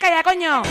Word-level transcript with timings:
calla, 0.00 0.22
coño! 0.22 0.62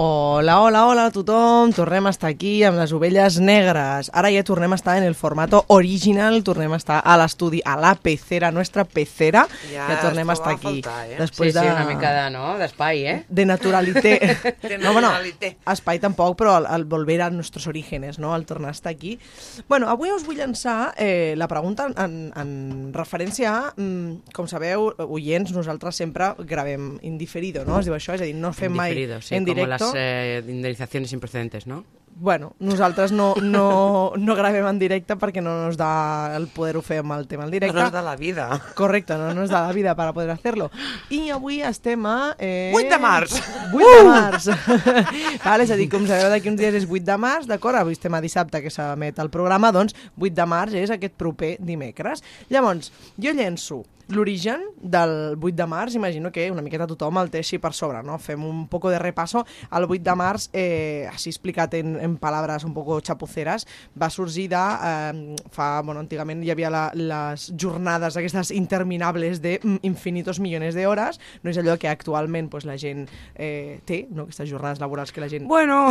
Hola, 0.00 0.60
hola, 0.60 0.86
hola 0.86 1.06
a 1.06 1.10
tothom. 1.10 1.72
Tornem 1.74 2.06
a 2.06 2.12
estar 2.14 2.28
aquí 2.30 2.60
amb 2.62 2.78
les 2.78 2.92
ovelles 2.94 3.40
negres. 3.42 4.12
Ara 4.14 4.28
ja 4.30 4.44
tornem 4.46 4.70
a 4.70 4.76
estar 4.78 4.94
en 4.94 5.02
el 5.02 5.16
formato 5.18 5.64
original, 5.74 6.36
tornem 6.46 6.70
a 6.70 6.76
estar 6.78 7.00
a 7.02 7.16
l'estudi, 7.18 7.58
a 7.66 7.74
la 7.74 7.96
pecera, 7.98 8.52
nostra 8.54 8.84
pecera. 8.86 9.42
Ja, 9.72 9.88
Ja, 9.90 9.96
tornem 10.04 10.30
a 10.30 10.36
es 10.36 10.38
estar 10.38 10.52
aquí. 10.54 10.68
a 10.68 10.70
faltar, 10.70 11.08
eh? 11.08 11.16
Sí, 11.16 11.18
Després 11.18 11.52
sí, 11.52 11.58
de... 11.58 11.72
una 11.72 11.84
mica 11.88 12.12
de, 12.14 12.30
no? 12.30 12.44
d'espai, 12.60 13.02
eh? 13.10 13.24
de 13.28 13.46
naturalité. 13.46 14.12
De 14.68 14.78
no, 14.78 14.92
bueno, 14.92 15.10
naturalité. 15.10 15.56
espai 15.66 15.98
tampoc, 15.98 16.36
però 16.38 16.54
al, 16.60 16.66
al 16.70 16.84
volver 16.84 17.22
a 17.22 17.30
nostres 17.30 17.66
orígenes, 17.66 18.20
no? 18.20 18.34
al 18.34 18.46
tornar 18.46 18.68
a 18.68 18.76
estar 18.78 18.92
aquí. 18.92 19.18
Bueno, 19.66 19.88
avui 19.90 20.12
us 20.14 20.22
vull 20.22 20.38
llançar 20.38 20.94
eh, 20.96 21.34
la 21.36 21.48
pregunta 21.48 21.88
en, 21.96 22.30
en 22.38 22.92
referència 22.94 23.50
a, 23.50 23.74
mm, 23.74 24.30
com 24.30 24.46
sabeu, 24.46 24.92
oients, 25.08 25.50
nosaltres 25.50 25.96
sempre 25.98 26.36
gravem 26.38 27.00
indiferido, 27.02 27.64
no? 27.66 27.80
Es 27.80 27.90
diu 27.90 27.98
això, 27.98 28.14
és 28.14 28.22
a 28.22 28.30
dir, 28.30 28.38
no 28.38 28.54
fem 28.54 28.78
mai 28.78 28.94
sí, 28.94 29.34
en 29.34 29.48
las 29.66 29.87
eh, 29.94 30.42
indemnizaciones 30.46 31.12
improcedentes, 31.12 31.66
¿no? 31.66 31.84
Bueno, 32.20 32.56
nosaltres 32.58 33.12
no, 33.12 33.34
no, 33.40 34.12
no 34.18 34.34
gravem 34.34 34.66
en 34.66 34.78
directe 34.80 35.14
perquè 35.14 35.38
no 35.38 35.52
nos 35.54 35.76
da 35.78 36.34
el 36.34 36.48
poder-ho 36.50 36.80
fer 36.82 36.98
amb 37.04 37.14
el 37.14 37.28
tema 37.30 37.44
en 37.46 37.52
directe. 37.52 37.76
No 37.76 37.84
és 37.86 37.92
de 37.94 38.02
la 38.02 38.16
vida. 38.18 38.48
Correcte, 38.74 39.14
no 39.20 39.30
nos 39.36 39.52
da 39.52 39.60
la 39.68 39.72
vida 39.76 39.94
para 39.94 40.12
poder 40.12 40.32
hacerlo. 40.34 40.72
I 41.14 41.30
avui 41.30 41.60
estem 41.62 42.06
a... 42.10 42.34
Eh... 42.38 42.72
8 42.74 42.90
de 42.90 42.98
març. 42.98 43.36
8 43.70 43.92
de 43.92 44.00
març. 44.08 44.48
vale, 45.46 45.68
és 45.68 45.70
a 45.70 45.78
dir, 45.78 45.86
com 45.92 46.08
sabeu, 46.10 46.26
d'aquí 46.32 46.50
uns 46.50 46.58
dies 46.58 46.80
és 46.80 46.88
8 46.88 47.06
de 47.06 47.18
març, 47.22 47.46
d'acord? 47.46 47.78
Avui 47.78 47.94
estem 47.94 48.18
a 48.18 48.22
dissabte 48.24 48.64
que 48.64 48.72
s'emet 48.74 49.22
el 49.22 49.30
programa, 49.30 49.70
doncs 49.74 49.94
8 50.18 50.34
de 50.34 50.48
març 50.50 50.74
és 50.82 50.90
aquest 50.90 51.14
proper 51.22 51.54
dimecres. 51.62 52.26
Llavors, 52.50 52.90
jo 53.14 53.36
llenço 53.36 53.84
l'origen 54.08 54.62
del 54.80 55.36
8 55.40 55.54
de 55.54 55.66
març, 55.66 55.94
imagino 55.94 56.32
que 56.32 56.50
una 56.50 56.62
miqueta 56.62 56.86
tothom 56.88 57.18
el 57.20 57.30
té 57.30 57.42
així 57.42 57.58
per 57.60 57.74
sobre, 57.76 58.00
no? 58.02 58.16
Fem 58.18 58.44
un 58.44 58.66
poco 58.68 58.90
de 58.90 58.98
repaso. 58.98 59.44
El 59.70 59.84
8 59.84 60.02
de 60.04 60.14
març, 60.16 60.48
eh, 60.52 61.08
així 61.12 61.28
explicat 61.30 61.74
en, 61.78 61.98
en 62.00 62.07
paraules 62.16 62.64
un 62.64 62.72
poco 62.74 63.00
chapuceras, 63.00 63.66
va 64.00 64.08
sorgir 64.10 64.48
de... 64.48 64.56
Eh, 64.56 65.36
fa, 65.52 65.82
bueno, 65.82 66.00
antigament 66.00 66.42
hi 66.44 66.50
havia 66.54 66.70
la, 66.72 66.86
les 66.94 67.52
jornades 67.60 68.16
aquestes 68.16 68.50
interminables 68.50 69.42
de 69.42 69.58
mm, 69.62 69.76
infinitos 69.82 70.40
millones 70.40 70.74
de 70.74 70.86
hores, 70.86 71.20
no 71.42 71.50
és 71.52 71.58
allò 71.60 71.76
que 71.78 71.88
actualment 71.90 72.48
pues, 72.48 72.64
la 72.64 72.78
gent 72.78 73.06
eh, 73.34 73.80
té, 73.84 74.06
no? 74.10 74.24
aquestes 74.28 74.50
jornades 74.50 74.80
laborals 74.80 75.12
que 75.12 75.20
la 75.20 75.28
gent... 75.28 75.46
Bueno, 75.48 75.88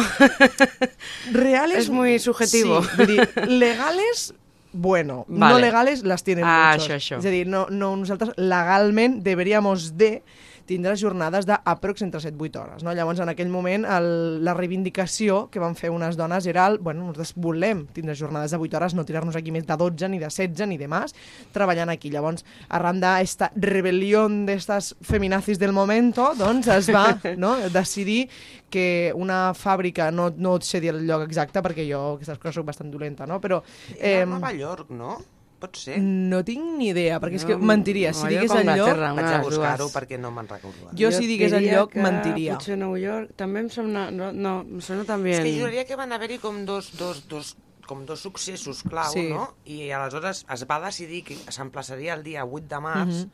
Reales... 1.31 1.77
Es 1.77 1.89
muy 1.89 2.17
subjetivo. 2.19 2.81
Sí, 2.83 2.89
vull 2.97 3.07
dir, 3.07 3.29
legales 3.47 4.33
bueno, 4.73 5.25
no 5.27 5.39
Vale. 5.39 5.61
legales 5.61 6.03
las 6.03 6.23
tienen 6.23 6.43
Ah, 6.45 6.73
muchos. 6.75 6.89
això, 6.89 6.97
això. 6.97 7.19
És 7.19 7.25
a 7.25 7.31
dir, 7.33 7.47
no, 7.49 7.65
no, 7.71 7.95
nosaltres 7.97 8.35
legalment 8.37 9.23
deberíamos 9.23 9.95
de 9.97 10.21
tindre 10.67 10.95
jornades 10.99 11.47
d'aprox 11.47 12.03
entre 12.05 12.21
7 12.21 12.37
8 12.37 12.61
hores. 12.61 12.83
No? 12.85 12.93
Llavors, 12.93 13.21
en 13.23 13.31
aquell 13.31 13.49
moment, 13.49 13.85
el, 13.97 14.09
la 14.45 14.53
reivindicació 14.57 15.45
que 15.51 15.61
van 15.63 15.77
fer 15.79 15.91
unes 15.93 16.17
dones 16.19 16.45
era 16.47 16.67
el, 16.67 16.77
bueno, 16.83 17.05
nosaltres 17.07 17.33
volem 17.35 17.85
tindre 17.95 18.15
jornades 18.19 18.51
de 18.51 18.59
8 18.61 18.77
hores, 18.77 18.97
no 18.97 19.05
tirar-nos 19.07 19.37
aquí 19.39 19.53
més 19.55 19.65
de 19.67 19.77
12, 19.77 20.11
ni 20.11 20.19
de 20.19 20.27
16, 20.29 20.67
ni 20.67 20.77
de 20.77 20.89
més, 20.91 21.15
treballant 21.55 21.91
aquí. 21.93 22.11
Llavors, 22.13 22.45
arran 22.69 23.01
d'esta 23.03 23.51
rebel·lió 23.55 24.27
d'estes 24.47 24.93
feminazis 25.05 25.59
del 25.59 25.73
momento, 25.73 26.33
doncs 26.37 26.67
es 26.75 26.91
va 26.93 27.07
no, 27.41 27.55
decidir 27.73 28.27
que 28.69 29.13
una 29.15 29.53
fàbrica, 29.55 30.11
no, 30.11 30.29
no 30.35 30.57
sé 30.61 30.81
dir 30.83 30.91
el 30.91 31.05
lloc 31.07 31.23
exacte 31.27 31.63
perquè 31.63 31.87
jo 31.87 32.03
aquestes 32.17 32.39
coses 32.41 32.59
soc 32.59 32.67
bastant 32.67 32.91
dolenta, 32.91 33.27
no? 33.29 33.39
però 33.43 33.61
Era 33.95 34.23
eh, 34.23 34.25
Nova 34.27 34.51
York, 34.53 34.91
no? 34.91 35.15
Pot 35.59 35.75
ser? 35.81 35.95
no 36.01 36.43
tinc 36.45 36.61
ni 36.77 36.89
idea, 36.91 37.19
perquè 37.19 37.39
és 37.39 37.45
que 37.49 37.55
No, 37.57 37.65
mentiria. 37.65 38.11
Si 38.13 38.27
digués 38.29 38.51
el 38.53 38.67
lloc, 38.77 38.91
una 38.93 39.13
Vaig 39.17 39.25
de 39.25 39.35
a 39.35 39.41
buscar-ho 39.41 39.87
perquè 39.89 40.19
no 40.21 40.29
me'n 40.31 40.47
recordo. 40.47 40.91
Jo, 40.93 41.09
si 41.11 41.25
digués 41.25 41.53
el 41.57 41.65
lloc, 41.71 41.91
que 41.95 42.01
mentiria. 42.03 42.53
Potser 42.59 42.77
Nova 42.77 42.99
York 43.01 43.33
també 43.35 43.63
em 43.65 43.69
sembla... 43.73 44.11
No, 44.11 44.31
no 44.31 44.59
em 44.61 44.81
sona 44.85 45.03
també... 45.09 45.33
És 45.33 45.41
que 45.41 45.55
juraria 45.59 45.85
que 45.89 45.95
van 45.97 46.13
haver-hi 46.13 46.37
com 46.43 46.61
dos, 46.65 46.91
dos, 46.99 47.23
dos, 47.27 47.55
com 47.87 48.05
dos 48.05 48.19
successos 48.21 48.83
clau, 48.83 49.09
Sí. 49.13 49.29
no? 49.33 49.47
I 49.65 49.89
aleshores 49.97 50.45
es 50.53 50.65
va 50.69 50.77
decidir 50.85 51.23
que 51.23 51.37
s'emplaçaria 51.49 52.13
el 52.13 52.21
dia 52.23 52.45
8 52.45 52.67
de 52.69 52.79
març, 52.83 53.25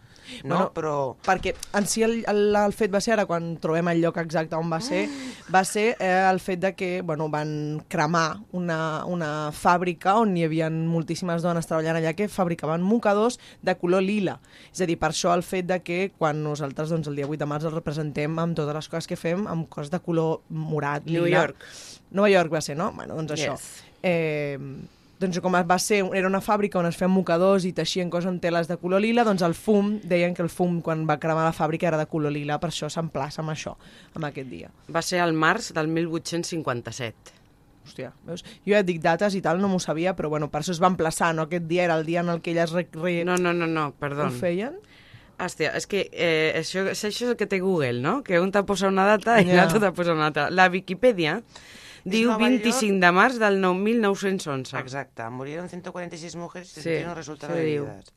no? 0.43 0.55
Bueno, 0.55 0.71
Però... 0.75 0.95
perquè 1.25 1.53
en 1.77 1.87
si 1.89 2.03
el, 2.05 2.19
el, 2.29 2.55
el 2.55 2.75
fet 2.75 2.93
va 2.93 3.01
ser, 3.03 3.15
ara 3.17 3.27
quan 3.29 3.53
trobem 3.61 3.89
el 3.91 4.01
lloc 4.03 4.19
exacte 4.21 4.57
on 4.57 4.71
va 4.71 4.79
ser, 4.83 5.05
va 5.53 5.63
ser 5.67 5.93
eh, 5.99 6.11
el 6.29 6.39
fet 6.43 6.61
de 6.63 6.73
que 6.77 6.91
bueno, 7.01 7.29
van 7.33 7.83
cremar 7.91 8.39
una, 8.51 9.05
una 9.09 9.31
fàbrica 9.55 10.17
on 10.21 10.35
hi 10.37 10.45
havia 10.47 10.69
moltíssimes 10.73 11.45
dones 11.45 11.69
treballant 11.69 11.99
allà 11.99 12.15
que 12.17 12.29
fabricaven 12.31 12.83
mocadors 12.83 13.39
de 13.61 13.77
color 13.79 14.03
lila. 14.05 14.39
És 14.71 14.83
a 14.83 14.89
dir, 14.89 14.97
per 15.01 15.11
això 15.13 15.33
el 15.35 15.45
fet 15.45 15.69
de 15.69 15.79
que 15.85 15.99
quan 16.17 16.43
nosaltres 16.43 16.93
doncs, 16.93 17.09
el 17.11 17.19
dia 17.19 17.29
8 17.29 17.41
de 17.43 17.49
març 17.49 17.67
el 17.69 17.75
representem 17.75 18.39
amb 18.39 18.57
totes 18.57 18.79
les 18.79 18.89
coses 18.91 19.09
que 19.09 19.19
fem, 19.19 19.47
amb 19.49 19.69
coses 19.71 19.91
de 19.93 20.01
color 20.03 20.41
morat, 20.49 21.05
lila. 21.07 21.23
New 21.23 21.31
York. 21.31 21.69
Nova 22.13 22.29
York 22.29 22.53
va 22.53 22.61
ser, 22.61 22.77
no? 22.77 22.91
Bueno, 22.93 23.17
doncs 23.17 23.35
això. 23.37 23.55
Yes. 23.57 23.71
Eh, 24.03 24.57
doncs 25.23 25.39
com 25.41 25.55
va 25.55 25.77
ser, 25.79 26.01
era 26.13 26.27
una 26.29 26.41
fàbrica 26.43 26.77
on 26.81 26.85
es 26.89 26.97
feien 26.99 27.11
mocadors 27.15 27.63
i 27.65 27.71
teixien 27.73 28.09
coses 28.13 28.29
amb 28.29 28.41
teles 28.43 28.67
de 28.69 28.77
color 28.77 29.01
lila, 29.01 29.23
doncs 29.25 29.41
el 29.47 29.55
fum, 29.55 29.95
deien 30.03 30.35
que 30.35 30.43
el 30.43 30.49
fum 30.51 30.81
quan 30.85 31.05
va 31.09 31.17
cremar 31.23 31.45
la 31.47 31.53
fàbrica 31.55 31.87
era 31.89 31.97
de 31.97 32.05
color 32.11 32.31
lila, 32.35 32.59
per 32.59 32.69
això 32.69 32.89
s'emplaça 32.91 33.41
amb 33.41 33.53
això, 33.55 33.73
amb 34.13 34.27
aquest 34.29 34.49
dia. 34.51 34.69
Va 34.91 35.01
ser 35.01 35.19
al 35.23 35.33
març 35.33 35.71
del 35.73 35.87
1857. 35.87 37.39
Hòstia, 37.83 38.13
veus? 38.23 38.43
Jo 38.63 38.71
ja 38.71 38.79
et 38.79 38.87
dic 38.87 39.01
dates 39.03 39.35
i 39.35 39.41
tal, 39.43 39.59
no 39.59 39.67
m'ho 39.67 39.79
sabia, 39.83 40.13
però 40.15 40.29
bueno, 40.31 40.47
per 40.51 40.61
això 40.61 40.71
es 40.71 40.79
va 40.81 40.87
emplaçar, 40.87 41.33
no? 41.35 41.43
Aquest 41.49 41.65
dia 41.67 41.83
era 41.83 41.97
el 41.99 42.05
dia 42.07 42.21
en 42.23 42.29
el 42.31 42.39
que 42.41 42.51
elles 42.53 42.71
re, 42.71 42.85
re, 42.95 43.23
No, 43.27 43.35
no, 43.35 43.51
no, 43.53 43.67
no, 43.67 43.89
perdó. 43.99 44.27
ho 44.27 44.31
feien. 44.31 44.77
Hòstia, 45.37 45.73
és 45.75 45.87
que 45.89 46.05
eh, 46.13 46.53
això, 46.61 46.85
això 46.93 47.09
és 47.09 47.21
el 47.25 47.35
que 47.35 47.47
té 47.49 47.59
Google, 47.59 47.99
no? 47.99 48.21
Que 48.23 48.39
un 48.39 48.51
t'ha 48.53 48.61
posat 48.63 48.87
una 48.93 49.03
data 49.09 49.41
i 49.41 49.47
Ja. 49.49 49.55
l'altre 49.65 49.81
t'ha 49.81 49.91
posat 49.91 50.13
una 50.15 50.27
altra. 50.29 50.49
La 50.53 50.69
Viquipèdia 50.69 51.41
diu 52.03 52.31
Nova 52.31 52.47
25 52.47 52.99
de 52.99 53.11
març 53.11 53.37
del 53.39 53.59
9 53.61 53.79
1911. 53.79 54.77
Exacte, 54.79 55.29
murieron 55.29 55.69
146 55.69 56.35
mujeres 56.35 56.71
y 56.77 56.81
Sí, 56.81 56.89
31 56.89 57.15
resultaron 57.15 57.57
se 57.57 57.63
diu. 57.63 57.83
heridas. 57.85 58.13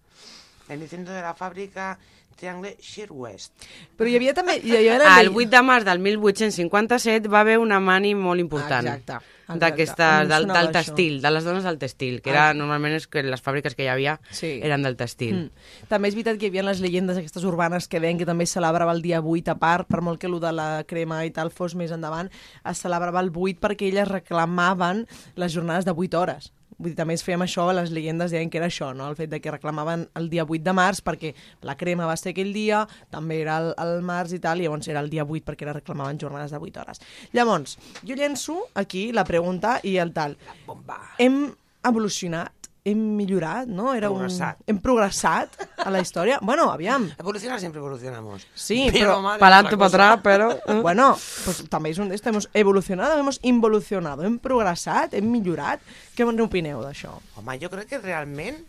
El 0.69 0.83
incendio 0.83 1.13
de 1.15 1.23
la 1.23 1.35
fábrica 1.35 1.99
Triangle 2.37 2.77
Shear 2.81 3.09
West. 3.13 3.53
Però 3.97 4.09
hi 4.11 4.17
havia 4.19 4.35
també... 4.35 4.59
Hi 4.63 4.75
havia 4.77 4.97
El 4.97 5.31
llei- 5.31 5.47
8 5.47 5.51
de 5.51 5.63
març 5.63 5.85
del 5.87 5.99
1857 6.01 7.29
va 7.33 7.41
haver 7.41 7.59
una 7.59 7.79
mani 7.81 8.15
molt 8.15 8.41
important. 8.41 8.87
Exacte, 8.87 9.13
exacte. 9.13 9.36
Del, 9.47 10.47
del 10.49 10.71
textil, 10.73 11.21
de 11.23 11.31
les 11.31 11.45
dones 11.45 11.65
del 11.65 11.79
textil, 11.79 12.21
que 12.21 12.31
era, 12.31 12.49
Ah. 12.51 12.55
normalment 12.55 12.95
és 12.95 13.07
que 13.07 13.23
les 13.23 13.43
fàbriques 13.43 13.75
que 13.77 13.85
hi 13.85 13.89
havia 13.89 14.21
Sí. 14.31 14.61
eren 14.63 14.83
del 14.83 14.97
textil. 14.97 15.35
Mm. 15.37 15.87
També 15.89 16.09
és 16.09 16.15
veritat 16.15 16.39
que 16.39 16.47
hi 16.47 16.49
havia 16.49 16.65
les 16.65 16.81
llegendes 16.81 17.17
aquestes 17.17 17.45
urbanes 17.45 17.87
que 17.89 18.01
deien 18.01 18.19
que 18.19 18.27
també 18.27 18.45
es 18.45 18.51
celebrava 18.51 18.93
el 18.93 19.03
dia 19.03 19.21
8 19.21 19.53
a 19.53 19.55
part, 19.59 19.87
per 19.87 20.03
molt 20.03 20.19
que 20.19 20.27
el 20.27 20.41
de 20.41 20.53
la 20.53 20.85
crema 20.87 21.25
i 21.25 21.31
tal 21.31 21.51
fos 21.51 21.75
més 21.75 21.93
endavant, 21.93 22.29
es 22.65 22.79
celebrava 22.79 23.21
el 23.21 23.31
8 23.33 23.61
perquè 23.61 23.89
elles 23.93 24.09
reclamaven 24.09 25.07
les 25.37 25.53
jornades 25.53 25.85
de 25.85 25.93
8 25.93 26.21
hores. 26.21 26.53
Vull 26.79 26.93
dir, 26.93 26.97
també 26.99 27.15
es 27.17 27.25
feien 27.25 27.41
això, 27.41 27.65
les 27.73 27.91
llegendes 27.95 28.35
deien 28.35 28.51
que 28.53 28.61
era 28.61 28.69
això, 28.69 28.91
no? 28.97 29.09
el 29.09 29.17
fet 29.17 29.31
de 29.33 29.41
que 29.41 29.53
reclamaven 29.55 30.07
el 30.21 30.29
dia 30.33 30.45
8 30.45 30.63
de 30.67 30.75
març 30.77 31.01
perquè 31.05 31.33
la 31.65 31.77
crema 31.81 32.09
va 32.09 32.17
ser 32.21 32.35
aquell 32.35 32.53
dia, 32.53 32.83
també 33.13 33.41
era 33.41 33.57
el, 33.63 33.71
el 33.81 34.03
març 34.05 34.37
i 34.37 34.41
tal, 34.45 34.61
i 34.61 34.67
llavors 34.67 34.89
era 34.93 35.01
el 35.01 35.09
dia 35.13 35.25
8 35.25 35.45
perquè 35.47 35.71
reclamaven 35.73 36.21
jornades 36.21 36.53
de 36.53 36.61
8 36.61 36.83
hores. 36.83 37.01
Llavors, 37.33 37.79
jo 38.05 38.19
llenço 38.19 38.59
aquí 38.75 39.09
la 39.17 39.25
pregunta 39.25 39.79
i 39.85 39.97
el 40.03 40.13
tal. 40.17 40.37
Bomba. 40.67 41.01
Hem 41.19 41.47
evolucionat, 41.87 42.53
hem 42.87 43.01
millorat, 43.19 43.67
no? 43.67 43.91
Era 43.99 44.09
Progressat. 44.13 44.61
Un... 44.63 44.69
Hem 44.71 44.79
progressat 44.83 45.57
a 45.83 45.91
la 45.91 46.01
història. 46.05 46.39
Bueno, 46.41 46.69
aviam. 46.71 47.09
Evolucionar 47.19 47.59
siempre 47.59 47.81
evolucionamos. 47.81 48.47
Sí, 48.55 48.89
pero 48.93 49.21
mal 49.23 49.37
es 49.37 49.41
Pa'lante, 49.41 49.77
pa' 49.77 49.87
atrás, 49.87 50.21
pero... 50.23 50.53
eh. 50.53 50.81
Bueno, 50.87 51.09
pues 51.45 51.65
també 51.73 51.91
és 51.91 51.99
un 51.99 52.13
d'esto. 52.13 52.31
Hemos 52.31 52.49
evolucionado, 52.55 53.19
hemos 53.19 53.41
involucionado, 53.43 54.23
hem 54.23 54.39
progressat, 54.39 55.15
hem 55.19 55.27
millorat. 55.33 55.83
Què 56.15 56.27
n'opineu 56.31 56.79
d'això? 56.85 57.17
Home, 57.41 57.59
jo 57.59 57.71
crec 57.73 57.91
que 57.91 57.99
realment, 57.99 58.63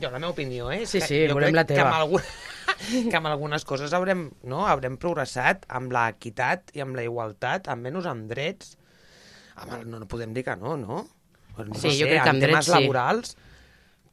jo 0.00 0.10
la 0.10 0.20
meva 0.20 0.30
opinió, 0.30 0.70
eh? 0.70 0.84
Sí, 0.86 1.00
que 1.00 1.08
sí, 1.08 1.18
jo 1.26 1.34
volem 1.34 1.56
la 1.56 1.64
Que 1.66 1.74
teva. 1.74 1.88
amb, 1.90 1.98
algun... 1.98 2.22
que 3.10 3.16
amb 3.18 3.26
algunes 3.32 3.66
coses 3.66 3.92
haurem, 3.92 4.28
no? 4.46 4.66
haurem 4.68 5.00
progressat 5.02 5.66
amb 5.68 5.90
l'equitat 5.94 6.70
i 6.78 6.84
amb 6.84 6.94
la 6.94 7.02
igualtat, 7.08 7.66
almenys 7.72 8.06
amb 8.06 8.30
drets. 8.30 8.76
Home, 9.58 9.82
no, 9.84 9.98
no 10.04 10.08
podem 10.08 10.32
dir 10.32 10.46
que 10.46 10.54
no, 10.56 10.76
no? 10.78 11.02
No 11.58 11.74
Sí, 11.74 11.90
sé, 11.90 11.96
jo 12.00 12.06
crec 12.10 12.22
que 12.22 12.30
amb 12.30 12.40
en 12.40 12.46
temes 12.46 12.66
drets 12.66 12.70
sí. 12.70 12.76
laborals 12.76 13.36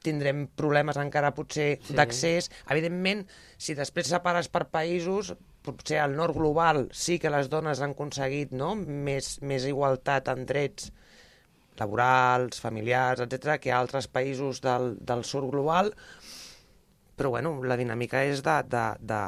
tindrem 0.04 0.46
problemes 0.56 0.98
encara 0.98 1.34
potser 1.36 1.78
sí. 1.84 1.94
d'accés. 1.98 2.50
Evidentment, 2.72 3.26
si 3.60 3.76
després 3.76 4.08
separes 4.08 4.48
per 4.48 4.66
països, 4.72 5.34
potser 5.66 6.00
al 6.00 6.16
nord 6.16 6.38
global 6.38 6.86
sí 6.96 7.20
que 7.20 7.32
les 7.34 7.50
dones 7.52 7.82
han 7.84 7.92
aconseguit 7.92 8.54
no? 8.56 8.76
més, 8.80 9.38
més 9.44 9.66
igualtat 9.68 10.32
en 10.32 10.46
drets 10.48 10.92
laborals, 11.80 12.60
familiars, 12.64 13.22
etc 13.24 13.60
que 13.60 13.72
a 13.72 13.80
altres 13.80 14.08
països 14.12 14.62
del, 14.64 14.94
del 15.00 15.24
sud 15.28 15.50
global, 15.52 15.94
però 17.20 17.32
bueno, 17.36 17.58
la 17.68 17.76
dinàmica 17.80 18.24
és 18.28 18.44
de... 18.44 18.58
de, 18.72 18.84
de 19.04 19.22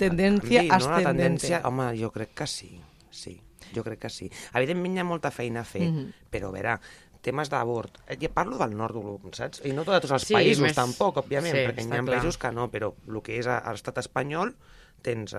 Tendència 0.00 0.62
de 0.64 0.68
canvi, 0.68 0.84
no? 0.84 0.92
La 0.92 1.00
ascendente. 1.00 1.08
tendència, 1.10 1.60
home, 1.68 1.90
jo 2.00 2.10
crec 2.12 2.34
que 2.36 2.46
sí, 2.46 2.74
sí. 3.10 3.38
Jo 3.74 3.82
crec 3.84 3.98
que 4.06 4.08
sí. 4.12 4.30
Evidentment 4.56 4.94
hi 4.96 5.00
ha 5.02 5.04
molta 5.04 5.30
feina 5.32 5.60
a 5.60 5.68
fer, 5.68 5.82
mm. 5.90 5.96
-hmm. 5.96 6.28
però 6.32 6.48
a 6.48 6.52
veure, 6.52 6.78
temes 7.22 7.50
d'abort. 7.50 7.98
Eh, 8.06 8.16
Ja 8.20 8.28
parlo 8.32 8.58
del 8.58 8.76
nord, 8.76 8.94
global, 8.96 9.32
saps? 9.34 9.60
I 9.64 9.72
no 9.72 9.84
de 9.84 10.00
tots 10.00 10.12
els 10.12 10.22
Sí, 10.28 10.34
països, 10.34 10.62
més- 10.64 10.74
tampoc, 10.76 11.16
òbviament, 11.24 11.54
sí, 11.54 11.66
perquè 11.66 11.82
hi 11.84 11.90
ha 11.92 12.02
clar. 12.04 12.18
països 12.18 12.38
que 12.38 12.52
no, 12.52 12.70
però 12.70 12.92
el 13.08 13.22
que 13.22 13.38
és 13.38 13.46
a, 13.46 13.58
a 13.58 13.72
l'estat 13.72 13.98
espanyol 13.98 14.54
tens 15.02 15.34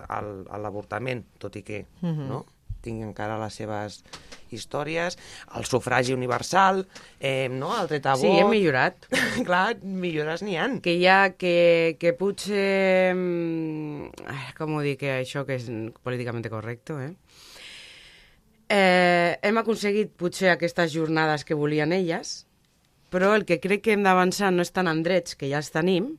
l'avortament, 0.58 1.26
tot 1.38 1.56
i 1.56 1.64
que 1.64 1.86
Mhm. 2.02 2.28
no? 2.30 2.46
tingui 2.82 3.04
encara 3.04 3.38
les 3.38 3.54
seves 3.54 4.06
històries, 4.52 5.18
el 5.54 5.66
sufragi 5.66 6.14
universal, 6.14 6.88
eh, 7.20 7.50
no? 7.52 7.74
el 7.82 7.88
dret 7.90 8.06
a 8.06 8.14
vot... 8.14 8.22
Sí, 8.22 8.28
hem 8.40 8.50
millorat. 8.50 9.06
Clar, 9.46 9.76
millores 9.84 10.42
n'hi 10.42 10.56
ha. 10.56 10.70
que 10.82 10.94
hi 10.96 11.06
ha 11.06 11.34
que, 11.36 11.98
que 12.00 12.14
potser... 12.14 13.14
mm, 13.16 14.56
Com 14.58 14.76
ho 14.78 14.82
dic, 14.82 15.00
que 15.04 15.12
això 15.22 15.46
que 15.46 15.56
és 15.60 15.68
políticament 16.04 16.48
correcte, 16.50 16.94
eh? 17.04 17.12
Eh? 18.70 19.38
Hem 19.42 19.58
aconseguit 19.62 20.14
potser 20.18 20.54
aquestes 20.54 20.94
jornades 20.94 21.46
que 21.46 21.58
volien 21.58 21.94
elles, 21.96 22.46
però 23.10 23.34
el 23.36 23.46
que 23.50 23.60
crec 23.60 23.84
que 23.86 23.96
hem 23.96 24.06
d'avançar 24.06 24.52
no 24.54 24.66
és 24.66 24.72
tant 24.72 24.90
en 24.92 25.02
drets, 25.04 25.36
que 25.36 25.50
ja 25.50 25.62
els 25.62 25.72
tenim, 25.74 26.14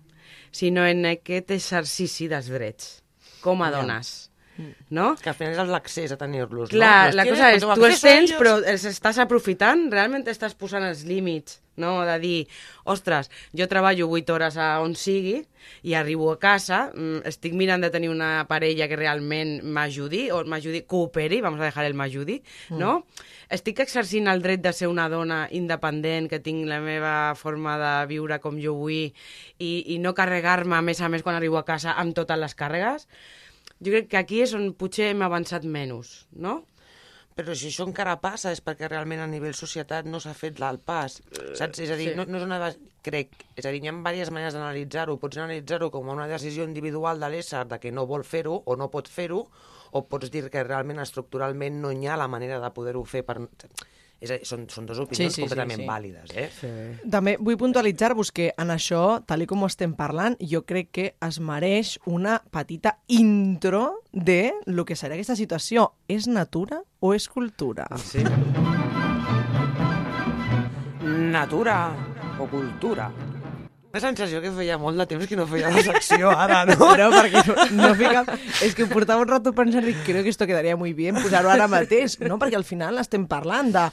sinó 0.51 0.87
en 0.87 1.07
aquest 1.07 1.55
exercici 1.55 2.29
dels 2.31 2.51
drets, 2.51 2.99
com 3.45 3.63
a 3.63 3.71
Ja. 3.71 4.30
Dones. 4.61 4.77
No? 4.91 5.09
Que 5.21 5.33
al 5.33 5.39
final 5.39 5.57
és 5.65 5.73
l'accés 5.73 6.13
a 6.15 6.19
tenir-los. 6.21 6.71
Clar, 6.73 7.11
no? 7.11 7.19
la 7.21 7.27
tienes, 7.27 7.41
cosa 7.41 7.51
és, 7.57 7.67
tu 7.67 7.89
els 7.89 8.05
tens, 8.05 8.37
però 8.39 8.59
els 8.61 8.87
estàs 8.91 9.21
aprofitant? 9.23 9.89
Realment 9.93 10.27
estàs 10.31 10.55
posant 10.59 10.85
els 10.87 11.05
límits, 11.09 11.61
no? 11.81 12.01
De 12.07 12.19
dir, 12.23 12.37
ostres, 12.85 13.31
jo 13.57 13.67
treballo 13.71 14.09
8 14.11 14.35
hores 14.35 14.59
a 14.61 14.71
on 14.85 14.95
sigui 14.99 15.41
i 15.87 15.95
arribo 15.95 16.31
a 16.33 16.39
casa, 16.41 16.91
mm, 16.95 17.25
estic 17.29 17.55
mirant 17.57 17.83
de 17.85 17.91
tenir 17.91 18.11
una 18.11 18.47
parella 18.49 18.89
que 18.89 18.97
realment 18.97 19.61
m'ajudi, 19.65 20.29
o 20.31 20.43
m'ajudi, 20.45 20.85
cooperi, 20.89 21.41
vamos 21.41 21.61
a 21.61 21.69
dejar 21.69 21.87
el 21.87 21.95
m'ajudi, 21.95 22.41
no? 22.71 23.05
Estic 23.51 23.81
exercint 23.83 24.29
el 24.31 24.43
dret 24.43 24.63
de 24.63 24.73
ser 24.73 24.89
una 24.89 25.09
dona 25.09 25.49
independent, 25.51 26.29
que 26.31 26.39
tinc 26.39 26.69
la 26.69 26.81
meva 26.81 27.35
forma 27.35 27.77
de 27.81 27.95
viure 28.07 28.41
com 28.41 28.61
jo 28.63 28.77
vull 28.79 29.11
i, 29.59 29.73
i 29.95 29.99
no 29.99 30.15
carregar-me, 30.15 30.77
a 30.77 30.83
més 30.83 31.01
a 31.01 31.09
més, 31.09 31.23
quan 31.23 31.37
arribo 31.37 31.59
a 31.59 31.67
casa 31.67 31.97
amb 31.99 32.15
totes 32.15 32.39
les 32.39 32.55
càrregues. 32.55 33.09
Jo 33.81 33.95
crec 33.95 34.11
que 34.13 34.21
aquí 34.21 34.43
és 34.45 34.53
on 34.57 34.73
potser 34.77 35.11
hem 35.11 35.23
avançat 35.25 35.65
menys, 35.65 36.27
no? 36.37 36.61
Però 37.39 37.55
si 37.57 37.71
això 37.71 37.87
encara 37.87 38.19
passa 38.21 38.51
és 38.53 38.61
perquè 38.61 38.89
realment 38.91 39.23
a 39.25 39.29
nivell 39.31 39.55
societat 39.57 40.09
no 40.11 40.19
s'ha 40.21 40.35
fet 40.37 40.59
l'alt 40.61 40.83
pas, 40.85 41.15
saps? 41.57 41.81
És 41.81 41.93
a 41.95 41.97
dir, 41.97 42.11
sí. 42.11 42.17
no, 42.19 42.27
no 42.29 42.41
és 42.41 42.45
una... 42.45 42.59
Crec, 43.01 43.33
és 43.57 43.65
a 43.65 43.71
dir, 43.73 43.81
hi 43.81 43.89
ha 43.89 43.95
diverses 43.97 44.33
maneres 44.35 44.57
d'analitzar-ho. 44.59 45.17
Pots 45.23 45.39
analitzar-ho 45.41 45.89
com 45.95 46.11
una 46.13 46.27
decisió 46.29 46.67
individual 46.69 47.23
de 47.23 47.31
l'ésser 47.33 47.63
de 47.71 47.79
que 47.81 47.95
no 47.97 48.05
vol 48.11 48.27
fer-ho 48.29 48.59
o 48.61 48.77
no 48.77 48.91
pot 48.93 49.09
fer-ho, 49.09 49.41
o 49.97 50.03
pots 50.11 50.29
dir 50.35 50.45
que 50.53 50.67
realment 50.67 51.01
estructuralment 51.01 51.81
no 51.81 51.95
hi 51.95 52.11
ha 52.11 52.19
la 52.21 52.29
manera 52.29 52.61
de 52.61 52.71
poder-ho 52.77 53.07
fer 53.09 53.25
per... 53.25 53.39
És 54.21 54.29
a 54.29 54.37
dir, 54.37 54.45
són, 54.45 54.67
són 54.69 54.85
dues 54.85 54.99
opinions 55.01 55.33
sí, 55.33 55.41
sí, 55.41 55.47
completament 55.47 55.81
sí. 55.81 55.87
vàlides, 55.89 56.33
eh? 56.37 56.49
Sí. 56.53 56.71
També 57.13 57.39
vull 57.41 57.57
puntualitzar-vos 57.61 58.31
que 58.37 58.51
en 58.53 58.73
això, 58.75 59.03
tal 59.25 59.45
i 59.45 59.49
com 59.49 59.65
ho 59.65 59.71
estem 59.71 59.95
parlant, 59.97 60.37
jo 60.53 60.61
crec 60.69 60.91
que 60.93 61.07
es 61.25 61.41
mereix 61.41 61.95
una 62.05 62.37
petita 62.53 62.99
intro 63.17 64.03
de 64.13 64.53
lo 64.69 64.85
que 64.85 64.99
serà 64.99 65.17
aquesta 65.17 65.39
situació. 65.41 65.89
És 66.05 66.29
natura 66.29 66.83
o 67.01 67.15
és 67.17 67.31
cultura? 67.33 67.89
Sí. 68.05 68.27
Natura 71.33 71.81
o 72.37 72.49
cultura. 72.53 73.09
La 73.93 73.99
sensació 73.99 74.39
que 74.45 74.53
feia 74.55 74.77
molt 74.79 75.01
de 75.01 75.07
temps 75.11 75.27
que 75.27 75.35
no 75.39 75.49
feia 75.51 75.71
la 75.75 75.83
secció 75.83 76.31
ara, 76.45 76.61
no? 76.69 76.77
Però 76.93 77.09
perquè 77.11 77.43
no, 77.49 77.57
no 77.81 77.95
fica... 77.99 78.23
És 78.63 78.77
que 78.79 78.87
portava 78.91 79.25
un 79.25 79.29
rato 79.33 79.51
pensant 79.57 79.89
i 79.91 79.97
crec 80.07 80.23
que 80.27 80.31
esto 80.31 80.47
quedaria 80.47 80.77
muy 80.79 80.93
bien 80.95 81.19
posar-ho 81.19 81.51
ara 81.51 81.67
mateix, 81.71 82.15
no? 82.23 82.39
Perquè 82.39 82.55
al 82.61 82.67
final 82.69 83.03
estem 83.03 83.27
parlant 83.27 83.73
de 83.75 83.89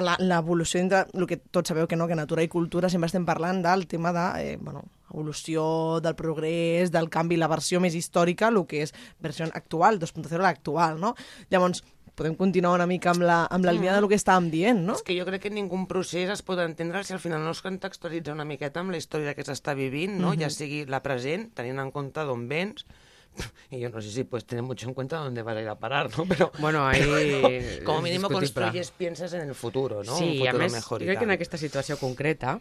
la- 0.00 0.16
l'evolució 0.22 0.80
entre 0.80 1.04
el 1.12 1.26
que 1.28 1.36
tots 1.36 1.68
sabeu 1.68 1.88
que 1.90 1.96
no, 2.00 2.06
que 2.08 2.16
natura 2.16 2.44
i 2.46 2.48
cultura 2.48 2.88
sempre 2.88 3.10
estem 3.10 3.26
parlant 3.28 3.60
del 3.64 3.84
tema 3.90 4.12
de, 4.16 4.26
eh, 4.52 4.56
bueno, 4.60 4.84
evolució, 5.10 5.98
del 6.00 6.14
progrés, 6.14 6.92
del 6.94 7.10
canvi, 7.10 7.36
la 7.36 7.48
versió 7.50 7.80
més 7.82 7.96
històrica, 7.98 8.48
el 8.48 8.62
que 8.70 8.84
és 8.86 8.94
versió 9.20 9.48
actual, 9.52 9.98
2.0 9.98 10.38
l'actual, 10.40 11.00
no? 11.02 11.16
Llavors, 11.50 11.82
podem 12.20 12.36
continuar 12.36 12.74
una 12.76 12.86
mica 12.86 13.14
amb 13.14 13.24
la, 13.24 13.42
amb 13.48 13.64
la 13.64 13.72
línia 13.72 13.94
del 13.96 14.04
que 14.10 14.18
estàvem 14.20 14.50
dient, 14.52 14.82
no? 14.84 14.98
És 14.98 15.04
que 15.06 15.16
jo 15.16 15.24
crec 15.24 15.46
que 15.46 15.52
ningú 15.54 15.78
procés 15.88 16.28
es 16.28 16.42
pot 16.44 16.60
entendre 16.60 17.00
si 17.08 17.14
al 17.16 17.22
final 17.22 17.40
no 17.40 17.54
es 17.56 17.62
contextualitza 17.64 18.34
una 18.36 18.44
miqueta 18.44 18.82
amb 18.84 18.92
la 18.92 19.00
història 19.00 19.32
que 19.36 19.46
s'està 19.46 19.72
vivint, 19.78 20.18
no? 20.20 20.34
ja 20.36 20.50
sigui 20.52 20.84
la 20.84 21.00
present, 21.00 21.48
tenint 21.56 21.80
en 21.80 21.92
compte 21.94 22.26
d'on 22.28 22.44
vens, 22.50 22.84
y 23.70 23.78
yo 23.78 23.88
no 23.88 24.02
sé 24.02 24.10
si 24.10 24.24
puedes 24.24 24.44
tener 24.44 24.62
mucho 24.62 24.88
en 24.88 24.92
cuenta 24.92 25.16
dónde 25.16 25.42
vas 25.42 25.56
a 25.56 25.62
ir 25.62 25.68
a 25.68 25.78
parar, 25.78 26.10
¿no? 26.18 26.26
Pero, 26.26 26.52
Bueno, 26.58 26.86
ahí 26.86 27.80
como 27.84 27.98
es 27.98 28.04
mínimo 28.04 28.28
discutible. 28.28 28.30
construyes, 28.30 28.90
pienses 28.90 29.32
en 29.32 29.48
el 29.48 29.54
futuro, 29.54 30.02
no? 30.04 30.18
Sí, 30.18 30.40
Un 30.40 30.48
a 30.48 30.50
futuro 30.50 30.64
més, 30.64 30.72
mejor 30.72 31.00
jo 31.00 31.04
y 31.04 31.06
crec 31.06 31.18
que 31.18 31.24
en 31.24 31.34
aquesta 31.36 31.56
situació 31.56 31.96
concreta 31.96 32.58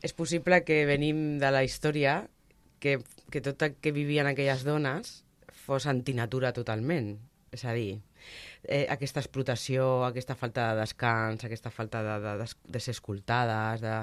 és 0.00 0.14
possible 0.14 0.62
que 0.64 0.84
venim 0.86 1.38
de 1.42 1.50
la 1.50 1.64
història 1.66 2.28
que, 2.78 3.00
que 3.28 3.42
tot 3.42 3.60
el 3.66 3.76
que 3.82 3.92
vivien 3.92 4.30
aquelles 4.30 4.64
dones 4.64 5.24
fos 5.66 5.86
antinatura 5.90 6.52
totalment. 6.52 7.18
És 7.54 7.64
a 7.64 7.72
dir, 7.74 8.00
eh, 8.64 8.86
aquesta 8.90 9.20
explotació, 9.20 10.04
aquesta 10.06 10.36
falta 10.38 10.70
de 10.72 10.80
descans, 10.80 11.44
aquesta 11.44 11.70
falta 11.70 12.02
de, 12.02 12.18
de, 12.24 12.34
de, 12.42 12.48
de 12.76 12.80
ser 12.80 12.94
escoltades, 12.96 13.84
de, 13.84 13.94